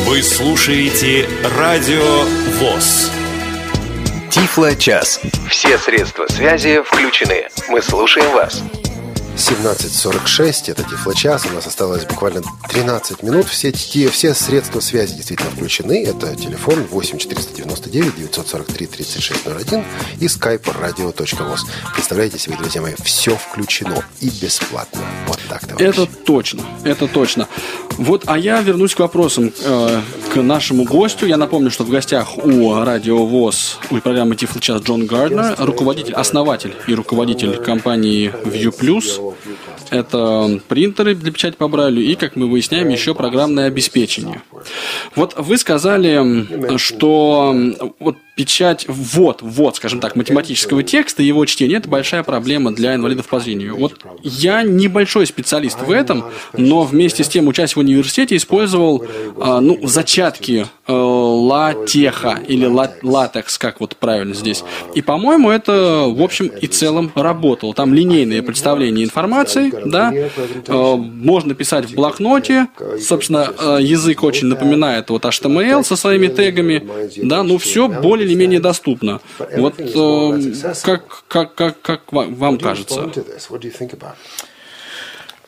Вы 0.06 0.24
слушаете 0.24 1.28
Радио 1.58 2.24
ВОЗ. 2.60 3.12
Тифло-час. 4.38 5.20
Все 5.50 5.80
средства 5.80 6.28
связи 6.28 6.84
включены. 6.84 7.48
Мы 7.70 7.82
слушаем 7.82 8.30
вас. 8.34 8.62
17.46, 9.38 10.72
это 10.72 10.82
Тифлочас, 10.82 11.46
у 11.46 11.54
нас 11.54 11.68
осталось 11.68 12.06
буквально 12.06 12.42
13 12.70 13.22
минут. 13.22 13.46
Все, 13.46 13.72
те, 13.72 14.10
все 14.10 14.34
средства 14.34 14.80
связи 14.80 15.14
действительно 15.14 15.52
включены. 15.52 16.04
Это 16.04 16.36
телефон 16.36 16.84
8 16.90 17.20
499 17.20 18.16
943 18.16 18.88
3601 18.88 19.86
и 20.20 20.26
skype 20.26 20.64
radio.voz. 20.64 21.60
Представляете 21.94 22.40
себе, 22.40 22.58
друзья 22.58 22.82
мои, 22.82 22.96
все 23.04 23.36
включено 23.36 24.04
и 24.22 24.30
бесплатно. 24.30 25.02
Вот 25.28 25.40
так, 25.48 25.68
товарищи. 25.68 25.88
Это 25.88 26.08
точно, 26.26 26.64
это 26.84 27.08
точно. 27.08 27.48
Вот, 27.98 28.24
а 28.26 28.40
я 28.40 28.62
вернусь 28.62 28.96
к 28.96 29.00
вопросам 29.00 29.52
э, 29.64 30.02
к 30.34 30.42
нашему 30.42 30.84
гостю. 30.84 31.28
Я 31.28 31.38
напомню, 31.38 31.70
что 31.70 31.84
в 31.84 31.90
гостях 31.90 32.38
у 32.44 32.74
Радио 32.74 33.26
ВОЗ, 33.26 33.80
у 33.92 33.98
программы 33.98 34.36
Тифл 34.36 34.60
Час 34.60 34.82
Джон 34.82 35.06
Гарднер, 35.06 35.56
руководитель, 35.60 36.14
основатель 36.14 36.76
и 36.88 36.96
руководитель 36.96 37.58
компании 37.58 38.34
View 38.46 38.76
Plus. 38.76 39.27
Это 39.90 40.60
принтеры 40.68 41.16
для 41.16 41.32
печати 41.32 41.56
по 41.56 41.68
Брайлю 41.68 42.02
и, 42.02 42.16
как 42.16 42.36
мы 42.36 42.48
выясняем, 42.48 42.90
еще 42.90 43.14
программное 43.14 43.68
обеспечение. 43.68 44.42
Вот 45.16 45.36
вы 45.38 45.58
сказали, 45.58 46.78
что 46.78 47.56
вот 48.00 48.18
печать, 48.38 48.86
ввод, 48.88 49.40
ввод, 49.42 49.76
скажем 49.78 50.00
так, 50.00 50.16
математического 50.16 50.84
текста 50.84 51.24
и 51.24 51.26
его 51.26 51.44
чтение– 51.48 51.78
это 51.80 51.90
большая 51.90 52.22
проблема 52.22 52.72
для 52.72 52.94
инвалидов 52.94 53.28
по 53.28 53.40
зрению. 53.40 53.76
Вот 53.76 53.96
я 54.22 54.62
небольшой 54.62 55.26
специалист 55.26 55.82
в 55.82 55.90
этом, 55.90 56.24
но 56.54 56.84
вместе 56.84 57.24
с 57.24 57.30
тем, 57.30 57.48
учась 57.48 57.76
в 57.76 57.80
университете, 57.80 58.36
использовал 58.36 59.04
а, 59.40 59.60
ну, 59.60 59.80
зачатки 59.88 60.68
э, 60.88 60.94
латеха 60.94 62.40
или 62.48 62.68
ла, 62.68 62.92
латекс, 63.02 63.58
как 63.58 63.80
вот 63.80 63.96
правильно 63.96 64.36
здесь. 64.36 64.64
И, 64.94 65.02
по-моему, 65.02 65.50
это, 65.50 66.06
в 66.08 66.22
общем 66.22 66.46
и 66.48 66.68
целом 66.68 67.12
работало. 67.16 67.74
Там 67.74 67.92
линейное 67.92 68.44
представление 68.44 69.04
информации, 69.04 69.74
да, 69.84 70.14
э, 70.14 70.96
можно 70.96 71.56
писать 71.56 71.86
в 71.86 71.96
блокноте, 71.96 72.68
собственно, 73.02 73.52
э, 73.60 73.80
язык 73.82 74.24
очень 74.24 74.46
напоминает 74.46 75.10
вот 75.10 75.26
HTML 75.26 75.84
со 75.84 75.96
своими 75.96 76.28
тегами, 76.28 76.88
да, 77.16 77.42
ну 77.42 77.58
все 77.58 77.88
более 77.88 78.27
или 78.28 78.36
менее 78.36 78.60
доступно. 78.60 79.20
Вот 79.56 79.76
э, 79.80 80.74
как, 80.84 81.24
как, 81.28 81.56
как, 81.56 81.82
как 81.82 82.14
вам 82.14 82.36
вам 82.36 82.58
кажется? 82.60 83.12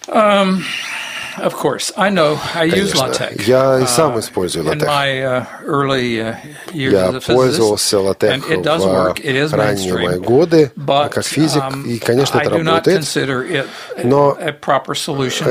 Um, 0.07 0.63
of 1.41 1.55
course, 1.55 1.91
I 1.97 2.09
know 2.09 2.39
I 2.55 2.63
use. 2.65 2.93
LaTeX. 2.93 3.47
Я 3.47 3.79
и 3.79 3.85
сам 3.87 4.15
uh, 4.15 4.19
использую 4.19 4.65
in 4.65 4.79
LaTeX. 4.79 4.87
my 4.87 5.23
uh, 5.23 5.45
early 5.65 6.21
uh, 6.21 6.35
years 6.73 6.93
Я 6.93 7.09
as 7.09 7.15
a 7.29 7.33
пользовался 7.33 7.97
and 7.97 8.05
LaTeX 8.05 8.49
it 8.49 8.63
does 8.63 8.85
work. 8.85 9.19
It 9.19 9.35
is 9.35 9.51
в 9.51 9.53
ранние 9.53 9.93
мои 9.93 10.19
годы 10.19 10.71
But, 10.75 11.09
как 11.09 11.25
физик, 11.25 11.61
um, 11.61 11.85
и, 11.85 11.99
конечно, 11.99 12.39
это 12.39 12.49
работает. 12.49 13.05
Но 14.03 14.37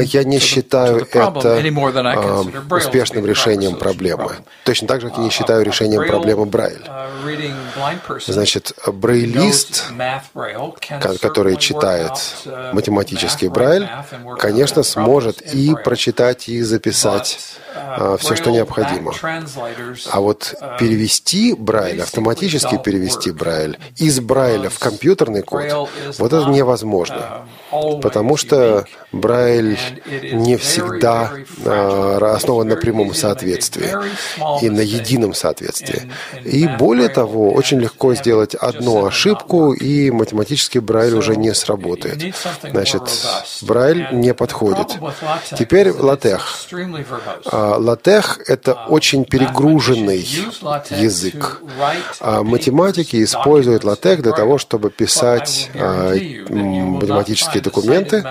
Я 0.01 0.25
не 0.25 0.39
считаю 0.39 1.07
это 1.11 1.59
а, 1.59 2.45
успешным 2.71 3.27
решением 3.27 3.77
проблемы. 3.77 4.37
Точно 4.65 4.89
так 4.89 5.01
же, 5.01 5.09
как 5.09 5.19
я 5.19 5.25
не 5.25 5.29
Uh, 5.29 5.33
считаю 5.33 5.63
решением 5.65 6.07
проблемы 6.07 6.47
Брайль. 6.47 6.83
uh, 6.87 8.21
Значит, 8.27 8.73
брейлист, 8.87 9.85
который 11.21 11.57
читает 11.57 12.13
uh, 12.13 12.73
математический 12.73 13.49
Брайль, 13.49 13.89
конечно, 14.39 14.83
сможет 14.83 15.43
in 15.43 15.55
и 15.55 15.75
Braille. 15.79 15.85
прочитать, 15.85 16.49
и 16.49 16.63
записать 16.63 17.39
все, 18.19 18.37
что 18.37 18.51
необходимо. 18.51 19.13
А 20.11 20.21
вот 20.21 20.55
перевести 20.79 21.55
Брайль, 21.55 22.03
автоматически 22.03 22.79
перевести 22.83 23.31
Брайль 23.31 23.79
из 23.97 24.21
Брайля 24.21 24.69
в 24.69 24.79
компьютерный 24.79 25.43
код, 25.43 25.89
вот 26.19 26.33
это 26.33 26.47
невозможно. 26.47 27.47
Потому 27.71 28.37
что 28.37 28.85
Брайль 29.13 29.79
не 30.33 30.57
всегда 30.57 31.33
а, 31.65 32.35
основан 32.35 32.69
на 32.69 32.77
прямом 32.77 33.15
соответствии 33.15 33.91
и 34.63 34.71
на 34.71 34.81
едином 34.81 35.35
соответствии. 35.35 36.11
И 36.45 36.67
более 36.67 37.09
того, 37.09 37.53
очень 37.53 37.81
легко 37.81 38.15
сделать 38.15 38.55
одну 38.55 39.07
ошибку, 39.07 39.73
и 39.73 40.11
математический 40.11 40.81
Брайль 40.81 41.15
уже 41.15 41.37
не 41.37 41.55
сработает. 41.55 42.35
Значит, 42.63 43.03
Брайль 43.63 44.09
не 44.13 44.35
подходит. 44.35 44.99
Теперь 45.59 45.91
латех. 45.91 46.67
А, 47.47 47.77
Латех– 47.79 48.41
это 48.47 48.75
очень 48.89 49.25
перегруженный 49.25 50.19
язык. 50.91 51.61
А 52.21 52.43
математики 52.43 53.23
используют 53.23 53.85
латех 53.85 54.23
для 54.23 54.33
того, 54.33 54.59
чтобы 54.59 54.91
писать 54.91 55.71
а, 55.75 56.15
м, 56.15 56.99
математические 57.59 57.63
документы, 57.63 58.25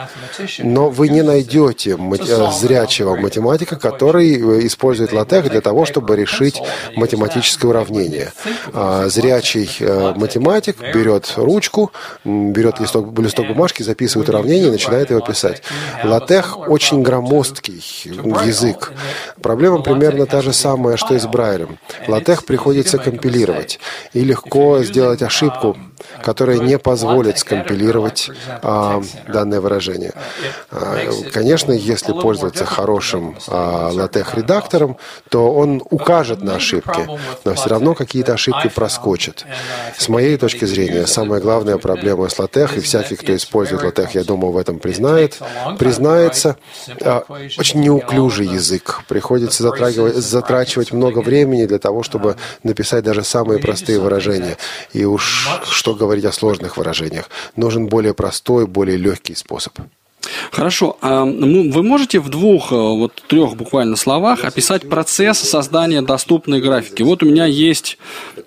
но 0.60 0.90
вы 0.90 1.10
не 1.10 1.22
найдете 1.22 1.98
э, 1.98 2.52
зрячего 2.52 3.16
математика, 3.16 3.76
который 3.76 4.34
э, 4.36 4.66
использует 4.68 5.14
латех 5.14 5.50
для 5.50 5.62
того, 5.62 5.86
чтобы 5.86 6.16
решить 6.16 6.62
математическое 6.96 7.68
уравнение. 7.68 8.32
А 8.74 9.08
Зрячий 9.10 9.70
э, 9.80 10.14
математик 10.16 10.80
берет 10.94 11.34
ручку, 11.38 11.92
берет 12.24 12.80
листок, 12.80 13.18
листок 13.20 13.48
бумажки, 13.48 13.84
записывает 13.84 14.30
уравнение 14.30 14.68
и 14.68 14.72
начинает 14.72 15.10
его 15.10 15.22
писать. 15.22 15.62
Латех 16.04 16.58
очень 16.70 17.02
громоздкий 17.02 17.84
язык. 18.46 18.94
Проблема 19.42 19.82
примерно 19.82 20.26
та 20.26 20.42
же 20.42 20.54
самая, 20.54 20.98
что 20.98 21.16
и 21.16 21.20
с 21.20 21.26
Брайлем. 21.26 21.78
Латех 22.08 22.46
приходится 22.46 22.98
компилировать. 22.98 23.80
И 24.14 24.22
легко 24.22 24.84
сделать 24.84 25.22
ошибку, 25.22 25.78
которая 26.24 26.60
не 26.60 26.78
позволит 26.78 27.40
скомпилировать 27.40 28.30
а, 28.62 29.02
данное 29.28 29.62
выражение. 29.62 30.14
А, 30.72 30.98
конечно, 31.32 31.72
если 31.72 32.14
пользоваться 32.14 32.66
хорошим 32.66 33.38
а, 33.48 33.90
латех-редактором, 33.94 34.98
то 35.30 35.54
он 35.54 35.82
укажет 35.90 36.42
на 36.42 36.56
ошибки, 36.56 37.08
но 37.46 37.54
все 37.54 37.70
равно 37.70 37.94
какие-то 37.94 38.34
ошибки 38.34 38.70
проскочат. 38.70 39.46
С 39.98 40.10
моей 40.10 40.38
точки 40.38 40.66
зрения, 40.66 41.08
самая 41.08 41.42
главная 41.42 41.78
проблема 41.78 42.30
с 42.30 42.38
латех, 42.40 42.78
и 42.78 42.82
всякий, 42.82 43.16
кто 43.16 43.36
использует 43.36 43.84
латех, 43.84 44.16
я 44.16 44.24
думаю, 44.24 44.52
в 44.54 44.58
этом 44.58 44.80
признает, 44.80 45.40
признается, 45.80 46.58
а, 47.02 47.24
очень 47.58 47.82
неуклюжий 47.82 48.48
язык. 48.48 49.02
Приходится 49.08 49.64
затрагивать, 49.64 50.16
затрачивать 50.16 50.92
много 50.92 51.20
времени 51.20 51.66
для 51.66 51.80
того, 51.80 52.04
чтобы 52.04 52.36
написать 52.64 53.04
даже 53.04 53.24
самые 53.24 53.60
простые 53.60 54.00
выражения. 54.00 54.58
И 54.94 55.06
уж 55.06 55.50
что 55.88 55.96
говорить 55.96 56.26
о 56.26 56.34
сложных 56.34 56.76
выражениях. 56.76 57.30
Нужен 57.56 57.88
более 57.88 58.14
простой, 58.14 58.68
более 58.68 58.98
легкий 58.98 59.36
способ. 59.36 59.80
Хорошо. 60.52 60.98
А 61.00 61.24
ну, 61.24 61.72
вы 61.72 61.82
можете 61.82 62.20
в 62.20 62.28
двух, 62.28 62.74
э, 62.74 62.76
вот 62.76 63.14
трех 63.28 63.56
буквально 63.56 63.96
словах 63.96 64.44
описать 64.44 64.90
процесс 64.90 65.38
создания 65.40 66.02
доступной 66.02 66.60
графики? 66.60 67.04
Вот 67.04 67.24
у 67.24 67.26
меня 67.26 67.46
есть, 67.46 67.98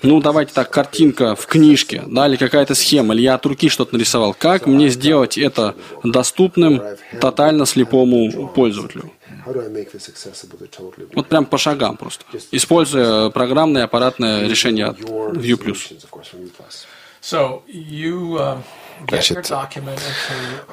ну, 0.02 0.20
давайте 0.20 0.52
так, 0.52 0.68
картинка 0.70 1.34
в 1.34 1.46
книжке, 1.46 2.02
да, 2.06 2.28
или 2.28 2.36
какая-то 2.36 2.74
схема, 2.74 3.14
или 3.14 3.22
я 3.22 3.36
от 3.36 3.46
руки 3.46 3.70
что-то 3.70 3.94
нарисовал. 3.94 4.34
Как 4.34 4.66
мне 4.66 4.90
сделать 4.90 5.38
это 5.38 5.74
доступным 6.04 6.82
тотально 7.22 7.64
слепому 7.64 8.48
пользователю? 8.48 9.12
Вот 11.14 11.26
прям 11.28 11.46
по 11.46 11.56
шагам 11.56 11.96
просто. 11.96 12.24
Используя 12.52 13.30
программное 13.30 13.84
аппаратное 13.84 14.46
решение 14.46 14.86
от 14.86 15.00
View+. 15.00 15.74
Uh, 17.22 18.62
Значит, 19.08 19.50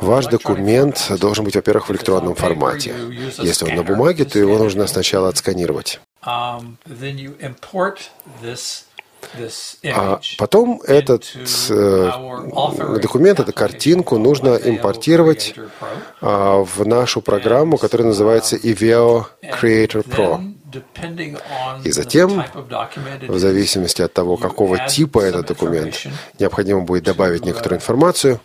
ваш 0.02 0.26
документ 0.26 1.12
должен 1.20 1.46
быть, 1.46 1.56
во-первых, 1.56 1.88
в 1.88 1.92
электронном 1.94 2.36
формате. 2.36 2.94
Если 3.38 3.70
он 3.70 3.76
на 3.76 3.84
бумаге, 3.84 4.26
то 4.26 4.38
его 4.38 4.58
нужно 4.58 4.88
сначала 4.88 5.30
отсканировать. 5.30 6.00
Um, 6.26 6.76
а 9.94 10.20
потом 10.38 10.82
этот 10.86 11.34
э, 11.70 12.12
документ, 13.02 13.40
эту 13.40 13.54
картинку 13.54 14.18
нужно 14.18 14.56
импортировать 14.56 15.56
а, 16.22 16.64
в 16.64 16.86
нашу 16.86 17.22
программу, 17.22 17.78
которая 17.78 18.08
называется 18.08 18.56
EVO 18.56 19.26
Creator 19.44 20.06
Pro. 20.08 20.57
И 21.84 21.92
затем, 21.92 22.44
в 23.28 23.40
зависимости 23.40 24.02
от 24.02 24.14
того, 24.14 24.38
какого 24.38 24.88
типа 24.88 25.20
этот 25.20 25.48
документ, 25.48 26.08
необходимо 26.40 26.82
будет 26.82 27.04
добавить 27.04 27.46
некоторую 27.46 27.78
информацию, 27.80 28.42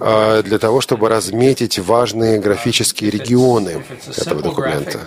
а, 0.00 0.42
для 0.42 0.58
того, 0.58 0.80
чтобы 0.80 1.08
разметить 1.08 1.78
важные 1.78 2.40
графические 2.40 3.10
регионы 3.10 3.84
этого 4.16 4.42
документа. 4.42 5.00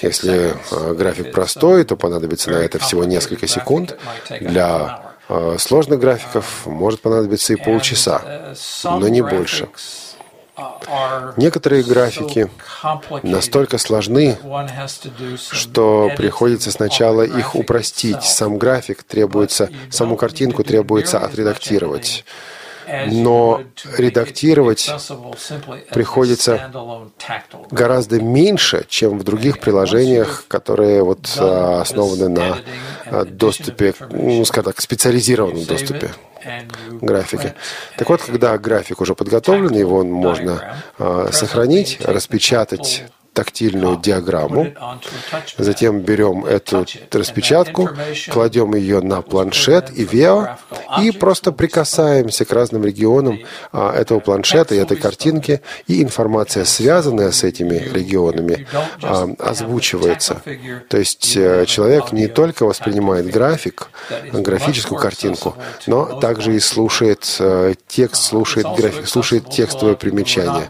Если 0.00 0.54
а, 0.70 0.94
график 0.94 1.32
простой, 1.32 1.84
то 1.84 1.96
понадобится 1.96 2.50
на 2.50 2.56
это 2.56 2.78
всего 2.78 3.04
несколько 3.04 3.46
секунд. 3.46 3.98
Для 4.40 5.12
а, 5.28 5.58
сложных 5.58 6.00
графиков 6.00 6.66
может 6.66 7.02
понадобиться 7.02 7.52
и 7.52 7.56
полчаса, 7.56 8.54
но 8.84 9.08
не 9.08 9.20
больше. 9.20 9.68
Некоторые 11.36 11.82
графики 11.82 12.48
настолько 13.22 13.78
сложны, 13.78 14.36
что 15.50 16.10
приходится 16.16 16.70
сначала 16.70 17.22
их 17.22 17.54
упростить. 17.54 18.22
Сам 18.22 18.58
график 18.58 19.02
требуется, 19.02 19.70
саму 19.90 20.16
картинку 20.16 20.64
требуется 20.64 21.18
отредактировать. 21.18 22.24
но 23.06 23.62
редактировать 23.98 24.90
приходится 25.90 26.70
гораздо 27.70 28.20
меньше, 28.20 28.86
чем 28.88 29.18
в 29.18 29.24
других 29.24 29.60
приложениях, 29.60 30.44
которые 30.48 31.02
вот 31.02 31.30
а, 31.36 31.82
основаны 31.82 32.28
на 32.28 32.58
а, 33.04 33.24
доступе, 33.24 33.94
ну, 34.10 34.44
скажем 34.46 34.72
так, 34.72 34.80
специализированном 34.80 35.64
доступе 35.64 36.12
графики. 37.00 37.54
Так 37.96 38.08
вот, 38.08 38.22
когда 38.22 38.56
график 38.58 39.00
уже 39.00 39.14
подготовлен, 39.14 39.74
его 39.74 40.04
можно 40.04 40.76
э, 40.98 41.28
сохранить, 41.32 41.98
распечатать 42.00 43.04
тактильную 43.38 43.96
диаграмму. 43.96 44.72
Затем 45.58 46.00
берем 46.00 46.44
эту 46.44 46.84
распечатку, 47.12 47.88
кладем 48.32 48.74
ее 48.74 49.00
на 49.00 49.22
планшет 49.22 49.92
и 49.96 50.04
вео 50.04 50.58
и 51.00 51.12
просто 51.12 51.52
прикасаемся 51.52 52.44
к 52.44 52.52
разным 52.52 52.84
регионам 52.84 53.38
а, 53.70 53.94
этого 53.94 54.18
планшета 54.18 54.74
и 54.74 54.78
этой 54.78 54.96
картинки, 54.96 55.60
и 55.86 56.02
информация, 56.02 56.64
связанная 56.64 57.30
с 57.30 57.44
этими 57.44 57.76
регионами, 57.76 58.66
а, 59.02 59.28
озвучивается. 59.38 60.42
То 60.88 60.98
есть 60.98 61.36
э, 61.36 61.64
человек 61.66 62.10
не 62.10 62.26
только 62.26 62.64
воспринимает 62.66 63.30
график, 63.30 63.90
графическую 64.32 64.98
картинку, 64.98 65.54
но 65.86 66.18
также 66.18 66.56
и 66.56 66.58
слушает 66.58 67.36
э, 67.38 67.74
текст, 67.86 68.24
слушает, 68.24 68.66
график, 68.76 69.06
слушает 69.06 69.48
текстовое 69.48 69.94
примечание. 69.94 70.68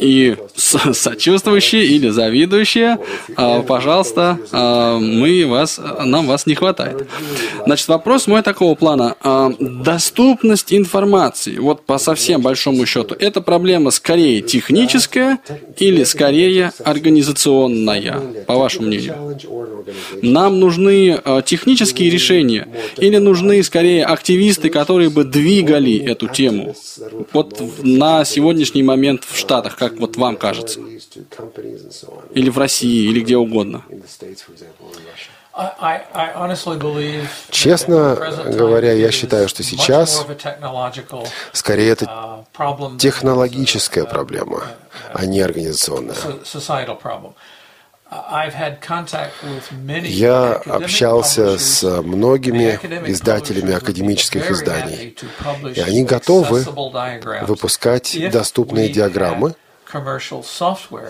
и 0.00 0.36
сочувствующие 0.56 1.86
или 1.86 2.08
завидующие, 2.08 2.98
а, 3.36 3.62
пожалуйста, 3.62 4.40
а, 4.50 4.98
мы 4.98 5.46
вас, 5.46 5.80
нам 6.04 6.26
вас 6.26 6.46
не 6.46 6.56
хватает. 6.56 7.06
Значит, 7.64 7.86
вопрос 7.86 8.26
мой 8.26 8.42
такого 8.42 8.74
плана. 8.74 9.14
А, 9.20 9.52
доступность 9.60 10.74
информации, 10.74 11.58
вот 11.58 11.86
по 11.86 11.98
совсем 11.98 12.42
большому 12.42 12.86
счету, 12.86 13.14
это 13.16 13.40
проблема 13.40 13.92
скорее 13.92 14.42
техническая, 14.42 14.79
техническая 14.80 15.38
или 15.78 16.04
скорее 16.04 16.72
организационная, 16.84 18.44
по 18.46 18.54
вашему 18.54 18.86
мнению? 18.86 19.38
Нам 20.22 20.60
нужны 20.60 21.20
э, 21.22 21.42
технические 21.44 22.10
решения 22.10 22.68
или 22.96 23.18
нужны 23.18 23.62
скорее 23.62 24.04
активисты, 24.04 24.70
которые 24.70 25.10
бы 25.10 25.24
двигали 25.24 25.98
эту 25.98 26.28
тему? 26.28 26.74
Вот 27.32 27.60
на 27.82 28.24
сегодняшний 28.24 28.82
момент 28.82 29.24
в 29.24 29.36
Штатах, 29.36 29.76
как 29.76 29.98
вот 29.98 30.16
вам 30.16 30.36
кажется? 30.36 30.80
Или 32.34 32.50
в 32.50 32.58
России, 32.58 33.08
или 33.10 33.20
где 33.20 33.36
угодно? 33.36 33.84
Честно 37.50 38.14
говоря, 38.46 38.92
я 38.92 39.10
считаю, 39.10 39.48
что 39.48 39.62
сейчас 39.62 40.26
скорее 41.52 41.90
это 41.90 42.44
технологическая 42.98 44.04
проблема, 44.04 44.62
а 45.12 45.26
не 45.26 45.40
организационная. 45.40 46.16
Я 50.02 50.52
общался 50.66 51.58
с 51.58 51.82
многими 52.02 52.78
издателями 53.08 53.72
академических 53.72 54.50
изданий, 54.50 55.16
и 55.74 55.80
они 55.80 56.04
готовы 56.04 56.64
выпускать 57.42 58.16
доступные 58.32 58.88
диаграммы, 58.88 59.54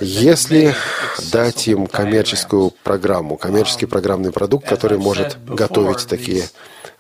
если 0.01 0.75
дать 1.33 1.69
им 1.69 1.87
коммерческую 1.87 2.73
программу, 2.83 3.37
коммерческий 3.37 3.87
программный 3.87 4.33
продукт, 4.33 4.69
который 4.69 4.99
может 4.99 5.37
готовить 5.45 6.07
такие 6.07 6.45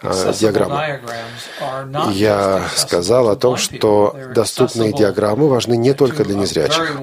диаграммы. 0.02 1.00
Я 2.12 2.62
сказал 2.74 3.28
о 3.28 3.36
том, 3.36 3.56
что 3.56 4.16
доступные 4.34 4.92
диаграммы 4.92 5.48
важны 5.48 5.76
не 5.76 5.94
только 5.94 6.24
для 6.24 6.34
незрячих, 6.34 6.96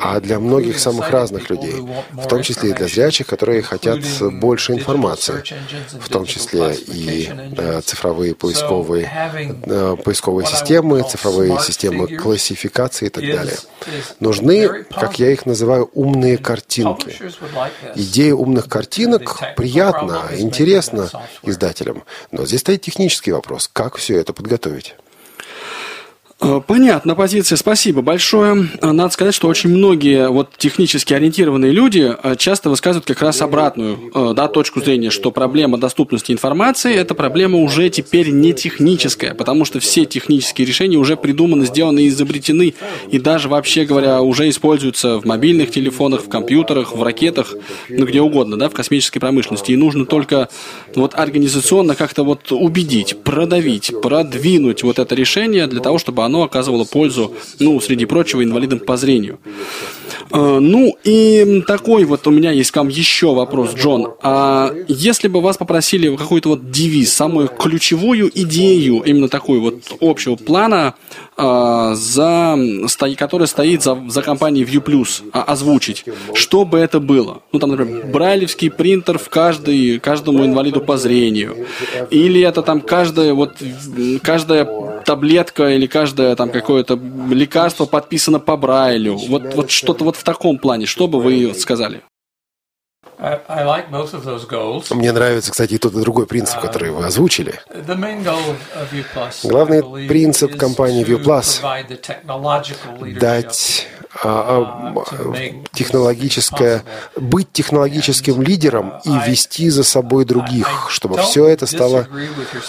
а 0.00 0.20
для 0.20 0.38
многих 0.38 0.78
самых 0.78 1.10
разных 1.10 1.50
людей, 1.50 1.76
в 2.12 2.26
том 2.28 2.42
числе 2.42 2.70
и 2.70 2.72
для 2.72 2.86
зрячих, 2.86 3.26
которые 3.26 3.62
хотят 3.62 4.00
больше 4.20 4.72
информации, 4.72 5.42
в 5.92 6.08
том 6.08 6.26
числе 6.26 6.74
и 6.74 7.30
э, 7.56 7.80
цифровые 7.82 8.34
поисковые, 8.34 9.10
э, 9.66 9.96
поисковые 10.04 10.46
системы, 10.46 11.02
цифровые 11.02 11.58
системы 11.60 12.06
классификации 12.06 13.06
и 13.06 13.10
так 13.10 13.24
далее. 13.24 13.56
Нужны, 14.20 14.84
как 14.84 15.18
я 15.18 15.30
их 15.30 15.46
называю, 15.46 15.90
умные 15.94 16.38
картинки. 16.38 17.16
Идея 17.94 18.34
умных 18.34 18.68
картинок 18.68 19.40
приятна, 19.56 20.22
интересна 20.36 21.10
издателям, 21.42 22.03
но 22.30 22.46
здесь 22.46 22.60
стоит 22.60 22.82
технический 22.82 23.32
вопрос, 23.32 23.68
как 23.72 23.96
все 23.96 24.18
это 24.18 24.32
подготовить. 24.32 24.94
Э, 26.40 26.60
понятно, 26.66 27.14
позиция, 27.14 27.56
спасибо 27.56 28.02
большое. 28.02 28.68
Э, 28.80 28.90
надо 28.90 29.12
сказать, 29.12 29.34
что 29.34 29.48
очень 29.48 29.70
многие 29.70 30.28
вот 30.28 30.50
технически 30.56 31.14
ориентированные 31.14 31.70
люди 31.70 32.12
э, 32.22 32.34
часто 32.36 32.70
высказывают 32.70 33.06
как 33.06 33.22
раз 33.22 33.40
обратную 33.40 34.34
да, 34.34 34.48
точку 34.48 34.80
зрения, 34.80 35.10
что 35.10 35.30
проблема 35.30 35.78
доступности 35.78 36.32
информации– 36.32 36.94
это 36.96 37.14
проблема 37.14 37.58
уже 37.58 37.88
теперь 37.88 38.30
не 38.30 38.52
техническая, 38.52 39.34
потому 39.34 39.64
что 39.64 39.80
все 39.80 40.04
технические 40.04 40.66
решения 40.66 40.96
уже 40.96 41.16
придуманы, 41.16 41.66
сделаны 41.66 42.00
и 42.00 42.08
изобретены, 42.08 42.74
и 43.10 43.18
даже, 43.18 43.48
вообще 43.48 43.84
говоря, 43.84 44.20
уже 44.20 44.48
используются 44.48 45.18
в 45.20 45.24
мобильных 45.24 45.70
телефонах, 45.70 46.22
в 46.22 46.28
компьютерах, 46.28 46.94
в 46.94 47.02
ракетах, 47.02 47.54
ну 47.88 48.06
где 48.06 48.20
угодно, 48.20 48.58
да, 48.58 48.68
в 48.68 48.72
космической 48.72 49.20
промышленности. 49.20 49.72
И 49.72 49.76
нужно 49.76 50.06
только 50.06 50.48
вот 50.94 51.14
организационно 51.14 51.94
как-то 51.94 52.24
вот 52.24 52.50
убедить, 52.50 53.22
продавить, 53.22 53.92
продвинуть 54.02 54.82
вот 54.82 54.98
это 54.98 55.14
решение 55.14 55.66
для 55.66 55.80
того, 55.80 55.98
чтобы 55.98 56.24
оно 56.24 56.33
оказывало 56.42 56.84
пользу, 56.84 57.34
ну, 57.60 57.80
среди 57.80 58.06
прочего, 58.06 58.42
инвалидам 58.42 58.80
по 58.80 58.96
зрению. 58.96 59.38
Э, 60.30 60.58
ну, 60.60 60.96
и 61.04 61.62
такой 61.66 62.04
вот 62.04 62.26
у 62.26 62.30
меня 62.30 62.50
есть 62.50 62.70
к 62.70 62.76
вам 62.76 62.88
еще 62.88 63.34
вопрос, 63.34 63.74
Джон. 63.74 64.14
А 64.22 64.72
если 64.88 65.28
бы 65.28 65.40
вас 65.40 65.56
попросили 65.56 66.14
какой-то 66.16 66.50
вот 66.50 66.70
девиз, 66.70 67.12
самую 67.12 67.48
ключевую 67.48 68.30
идею, 68.34 69.02
именно 69.04 69.28
такую 69.28 69.60
вот 69.60 69.82
общего 70.00 70.36
плана, 70.36 70.94
а, 71.36 71.94
за, 71.94 72.56
который 73.16 73.48
стоит 73.48 73.82
за, 73.82 73.98
за 74.08 74.22
компанией 74.22 74.64
ViewPlus, 74.64 75.22
а, 75.32 75.42
озвучить, 75.42 76.04
что 76.32 76.64
бы 76.64 76.78
это 76.78 77.00
было? 77.00 77.42
Ну, 77.52 77.58
там, 77.58 77.70
например, 77.70 78.06
брайлевский 78.06 78.70
принтер 78.70 79.18
в 79.18 79.28
каждый, 79.28 79.98
каждому 79.98 80.44
инвалиду 80.44 80.80
по 80.80 80.96
зрению. 80.96 81.66
Или 82.10 82.40
это 82.40 82.62
там 82.62 82.80
каждая, 82.80 83.34
вот, 83.34 83.56
каждая 84.22 84.64
таблетка 85.04 85.68
или 85.68 85.86
каждое 85.86 86.34
там 86.36 86.50
какое-то 86.50 86.94
лекарство 86.94 87.86
подписано 87.86 88.40
по 88.40 88.56
Брайлю. 88.56 89.16
Вот, 89.16 89.54
вот 89.54 89.70
что-то 89.70 90.04
вот 90.04 90.16
в 90.16 90.24
таком 90.24 90.58
плане. 90.58 90.86
Что 90.86 91.08
бы 91.08 91.20
вы 91.20 91.54
сказали? 91.54 92.02
Мне 94.90 95.12
нравится, 95.12 95.50
кстати, 95.52 95.74
и 95.74 95.78
тот 95.78 95.94
и 95.94 96.00
другой 96.00 96.26
принцип, 96.26 96.60
который 96.60 96.90
вы 96.90 97.04
озвучили. 97.04 97.60
Главный 99.44 100.08
принцип 100.08 100.56
компании 100.56 101.04
ViewPlus– 101.04 101.60
дать 103.20 103.86
а, 103.86 103.93
а, 103.93 103.93
технологическое, 105.72 106.84
быть 107.16 107.52
технологическим 107.52 108.40
лидером 108.42 108.94
и 109.04 109.10
вести 109.28 109.68
за 109.70 109.82
собой 109.84 110.24
других, 110.24 110.86
чтобы 110.88 111.18
все 111.18 111.46
это 111.46 111.66
стало 111.66 112.06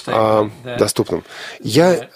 а, 0.07 0.49
доступным. 0.77 1.23
Я 1.59 2.09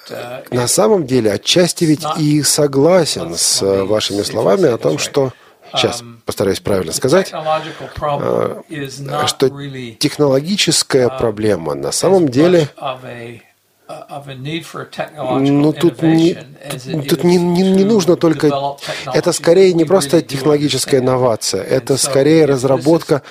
на 0.52 0.68
самом 0.68 1.06
деле 1.06 1.32
отчасти 1.32 1.86
ведь 1.86 2.04
и 2.18 2.42
согласен 2.42 3.36
с 3.36 3.62
вашими 3.86 4.24
словами 4.24 4.68
о 4.68 4.78
том, 4.78 4.98
что 4.98 5.32
сейчас 5.74 6.04
постараюсь 6.26 6.60
правильно 6.60 6.92
сказать, 6.92 7.32
а, 7.32 7.72
что 9.28 9.50
технологическая 10.00 11.10
проблема 11.10 11.76
на 11.76 11.92
самом 11.92 12.30
деле 12.30 12.70
ну, 15.40 15.74
тут, 15.74 16.04
не, 16.04 16.38
тут 17.10 17.24
не, 17.24 17.38
не, 17.38 17.64
не 17.72 17.84
нужно 17.84 18.16
только... 18.16 18.78
Это 19.12 19.32
скорее 19.34 19.74
не 19.74 19.84
просто 19.84 20.22
технологическая 20.22 21.00
инновация, 21.00 21.64
это 21.64 21.98
скорее 21.98 22.46
разработка 22.46 23.24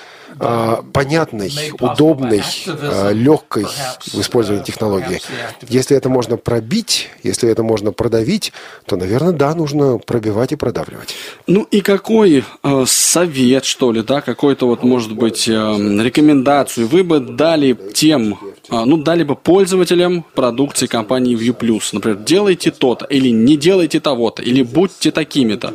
понятной, 0.93 1.53
удобной, 1.80 2.43
а, 2.66 3.11
легкой 3.11 3.66
в 4.12 4.20
использовании 4.20 4.64
технологии. 4.64 5.20
Если 5.68 5.97
это 5.97 6.09
можно 6.09 6.36
пробить, 6.36 7.11
если 7.22 7.51
это 7.51 7.62
можно 7.62 7.93
продавить, 7.93 8.53
то, 8.86 8.97
наверное, 8.97 9.32
да, 9.32 9.55
нужно 9.55 9.99
пробивать 9.99 10.53
и 10.53 10.57
продавливать. 10.57 11.14
Ну 11.47 11.66
и 11.70 11.80
какой 11.80 12.45
э, 12.62 12.84
совет, 12.86 13.64
что 13.64 13.93
ли, 13.93 14.03
да, 14.03 14.20
какой-то 14.20 14.66
вот, 14.66 14.82
может 14.82 15.12
быть, 15.12 15.49
э, 15.49 15.53
рекомендацию 15.53 16.86
вы 16.86 17.05
бы 17.05 17.20
дали 17.20 17.76
тем, 17.95 18.39
э, 18.70 18.84
ну, 18.84 18.97
дали 18.97 19.24
бы 19.24 19.34
пользователям 19.36 20.24
продукции 20.34 20.86
компании 20.86 21.36
ViewPlus, 21.36 21.91
например, 21.93 22.18
делайте 22.18 22.70
то-то, 22.70 23.05
или 23.07 23.28
не 23.28 23.57
делайте 23.57 24.01
того-то, 24.01 24.43
или 24.43 24.62
будьте 24.62 25.11
такими-то. 25.11 25.74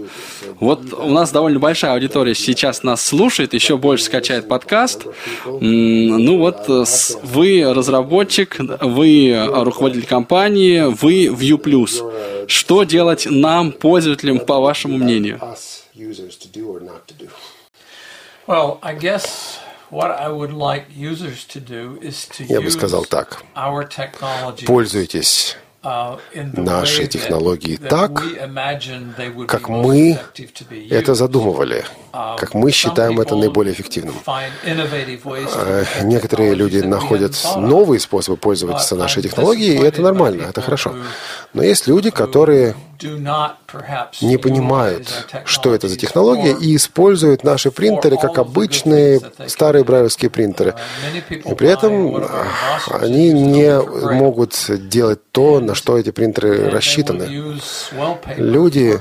Вот 0.60 0.94
у 0.94 1.10
нас 1.10 1.32
довольно 1.32 1.60
большая 1.60 1.94
аудитория 1.94 2.36
сейчас 2.36 2.84
нас 2.84 3.04
слушает, 3.04 3.54
еще 3.54 3.78
больше 3.78 4.06
скачает 4.06 4.48
подкаст. 4.54 5.08
Ну 5.46 6.38
вот, 6.38 6.70
э, 6.70 6.84
вы 7.24 7.74
разработчик, 7.74 8.58
вы 8.82 9.48
руководитель 9.50 10.06
компании, 10.06 10.82
вы 11.02 11.26
View 11.26 11.58
Что 12.48 12.84
делать 12.84 13.26
нам, 13.28 13.72
пользователям, 13.72 14.40
по 14.40 14.60
вашему 14.60 14.98
мнению? 14.98 15.42
Я 22.48 22.62
бы 22.62 22.70
сказал 22.70 23.06
так. 23.06 23.42
Пользуйтесь 24.68 25.58
наши 26.54 27.08
технологии 27.08 27.76
так, 27.78 28.24
как 29.48 29.70
мы 29.70 30.18
это 30.90 31.16
задумывали, 31.16 31.86
uh, 32.14 32.38
как 32.38 32.54
мы 32.54 32.72
считаем 32.72 33.20
это 33.20 33.36
наиболее 33.36 33.74
эффективным. 33.74 34.16
Э, 34.26 35.86
некоторые 36.04 36.54
люди 36.54 36.78
находят 36.78 37.36
новые 37.58 38.00
способы 38.00 38.38
пользоваться 38.38 38.96
нашей 38.96 39.24
технологией, 39.24 39.82
и 39.82 39.84
это 39.84 40.02
нормально, 40.02 40.44
это 40.44 40.62
хорошо. 40.62 40.96
Но 41.54 41.64
есть 41.64 41.88
люди, 41.88 42.10
которые 42.10 42.76
не 44.22 44.38
понимают, 44.38 45.28
что 45.46 45.74
это 45.74 45.88
за 45.88 45.98
технология, 45.98 46.54
и 46.54 46.76
используют 46.76 47.44
наши 47.44 47.72
принтеры 47.72 48.18
как 48.18 48.38
обычные 48.38 49.22
старые 49.48 49.84
брайлевские 49.84 50.30
принтеры. 50.30 50.76
И 51.30 51.54
при 51.56 51.70
этом 51.70 52.24
они 52.90 53.32
не 53.32 53.80
могут 54.14 54.54
делать 54.90 55.20
то, 55.32 55.60
на 55.60 55.76
что 55.76 55.98
эти 55.98 56.12
принтеры 56.12 56.70
рассчитаны. 56.70 57.58
Люди 58.38 59.00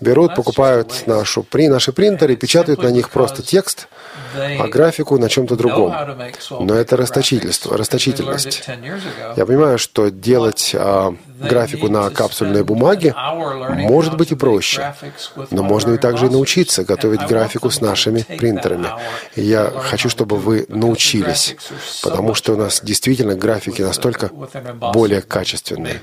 берут, 0.00 0.34
покупают 0.34 1.06
нашу, 1.06 1.42
при, 1.42 1.68
наши 1.68 1.92
принтеры 1.92 2.36
печатают 2.36 2.82
на 2.82 2.88
них 2.88 3.10
просто 3.10 3.42
текст, 3.42 3.88
а 4.34 4.66
графику 4.68 5.18
на 5.18 5.28
чем-то 5.28 5.56
другом. 5.56 5.94
Но 6.50 6.74
это 6.74 6.96
расточительство, 6.96 7.76
расточительность. 7.76 8.64
Я 9.36 9.46
понимаю, 9.46 9.78
что 9.78 10.10
делать 10.10 10.72
а, 10.74 11.14
графику 11.42 11.88
на 11.88 12.08
капсульной 12.10 12.64
бумаге 12.64 13.14
может 13.70 14.16
быть 14.16 14.32
и 14.32 14.34
проще, 14.34 14.94
но 15.50 15.62
можно 15.62 15.94
и 15.94 15.98
также 15.98 16.26
и 16.26 16.28
научиться 16.28 16.84
готовить 16.84 17.22
графику 17.22 17.70
с 17.70 17.80
нашими 17.80 18.22
принтерами. 18.22 18.88
И 19.36 19.42
я 19.42 19.70
хочу, 19.70 20.08
чтобы 20.08 20.36
вы 20.36 20.66
научились, 20.68 21.56
потому 22.02 22.34
что 22.34 22.54
у 22.54 22.56
нас 22.56 22.80
действительно 22.82 23.34
графики 23.34 23.82
настолько 23.82 24.30
более 24.92 25.22
качественные. 25.22 26.00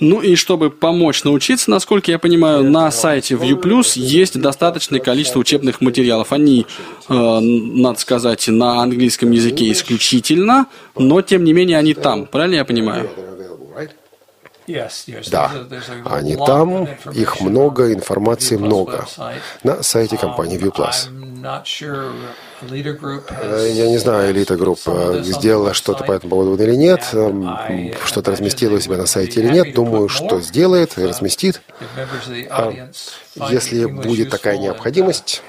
Ну 0.00 0.20
и 0.20 0.34
чтобы 0.34 0.70
помочь 0.70 1.24
научиться, 1.24 1.70
насколько 1.70 2.10
я 2.10 2.18
понимаю, 2.18 2.64
на 2.64 2.90
сайте 2.90 3.34
ViewPlus 3.34 3.92
есть 3.98 4.40
достаточное 4.40 5.00
количество 5.00 5.38
учебных 5.38 5.80
материалов. 5.80 6.32
Они, 6.32 6.66
э, 7.08 7.14
надо 7.14 7.98
сказать, 7.98 8.48
на 8.48 8.82
английском 8.82 9.30
языке 9.30 9.70
исключительно, 9.70 10.66
но 10.96 11.22
тем 11.22 11.44
не 11.44 11.52
менее 11.52 11.78
они 11.78 11.94
там. 11.94 12.26
Правильно 12.26 12.56
я 12.56 12.64
понимаю? 12.64 13.10
Да, 15.30 15.50
они 16.04 16.36
там, 16.36 16.88
их 17.12 17.40
много, 17.40 17.92
информации 17.92 18.56
много. 18.56 19.06
На 19.62 19.82
сайте 19.82 20.16
компании 20.16 20.58
ViewPlus. 20.58 21.08
Э, 22.62 23.70
я 23.72 23.88
не 23.88 23.98
знаю, 23.98 24.32
элита 24.32 24.56
группа 24.56 25.20
сделала 25.22 25.72
что-то 25.72 26.04
по 26.04 26.12
этому 26.12 26.30
поводу 26.30 26.62
или 26.62 26.74
нет, 26.74 27.08
эм, 27.12 27.94
что-то 28.04 28.32
разместила 28.32 28.76
у 28.76 28.80
себя 28.80 28.98
на 28.98 29.06
сайте 29.06 29.40
или 29.40 29.50
нет. 29.50 29.74
Думаю, 29.74 30.08
что 30.08 30.40
сделает 30.40 30.98
и 30.98 31.06
разместит. 31.06 31.62
А 32.50 32.72
если 33.50 33.86
будет 33.86 34.30
такая 34.30 34.58
необходимость, 34.58 35.42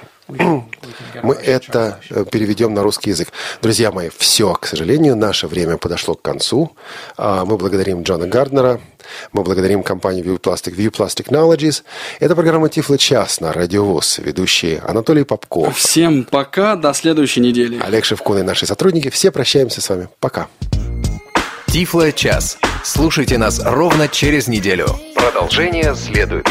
мы 1.23 1.35
это 1.35 1.99
э, 2.09 2.25
переведем 2.25 2.73
на 2.73 2.83
русский 2.83 3.09
язык. 3.09 3.29
Друзья 3.61 3.91
мои, 3.91 4.09
все, 4.15 4.53
к 4.53 4.65
сожалению, 4.65 5.15
наше 5.15 5.47
время 5.47 5.77
подошло 5.77 6.15
к 6.15 6.21
концу. 6.21 6.71
А, 7.17 7.43
мы 7.43 7.57
благодарим 7.57 8.03
Джона 8.03 8.27
Гарднера, 8.27 8.79
мы 9.31 9.43
благодарим 9.43 9.83
компанию 9.83 10.25
View 10.25 10.39
Plastic, 10.39 10.75
View 10.75 10.91
Plastic 10.91 11.27
Technologies. 11.27 11.83
Это 12.19 12.35
программа 12.35 12.69
Тифло 12.69 12.97
час 12.97 13.39
на 13.39 13.53
Радиовоз. 13.53 14.19
Ведущие 14.19 14.79
Анатолий 14.79 15.23
Попков. 15.23 15.77
Всем 15.77 16.23
пока, 16.23 16.75
до 16.75 16.93
следующей 16.93 17.41
недели. 17.41 17.79
Олег 17.81 18.05
Шевкун 18.05 18.39
и 18.39 18.41
наши 18.43 18.65
сотрудники. 18.65 19.09
Все 19.09 19.31
прощаемся 19.31 19.81
с 19.81 19.89
вами. 19.89 20.07
Пока. 20.19 20.47
Тифло 21.67 22.11
час. 22.11 22.57
Слушайте 22.83 23.37
нас 23.37 23.61
ровно 23.63 24.07
через 24.07 24.47
неделю. 24.47 24.87
Продолжение 25.15 25.95
следует. 25.95 26.47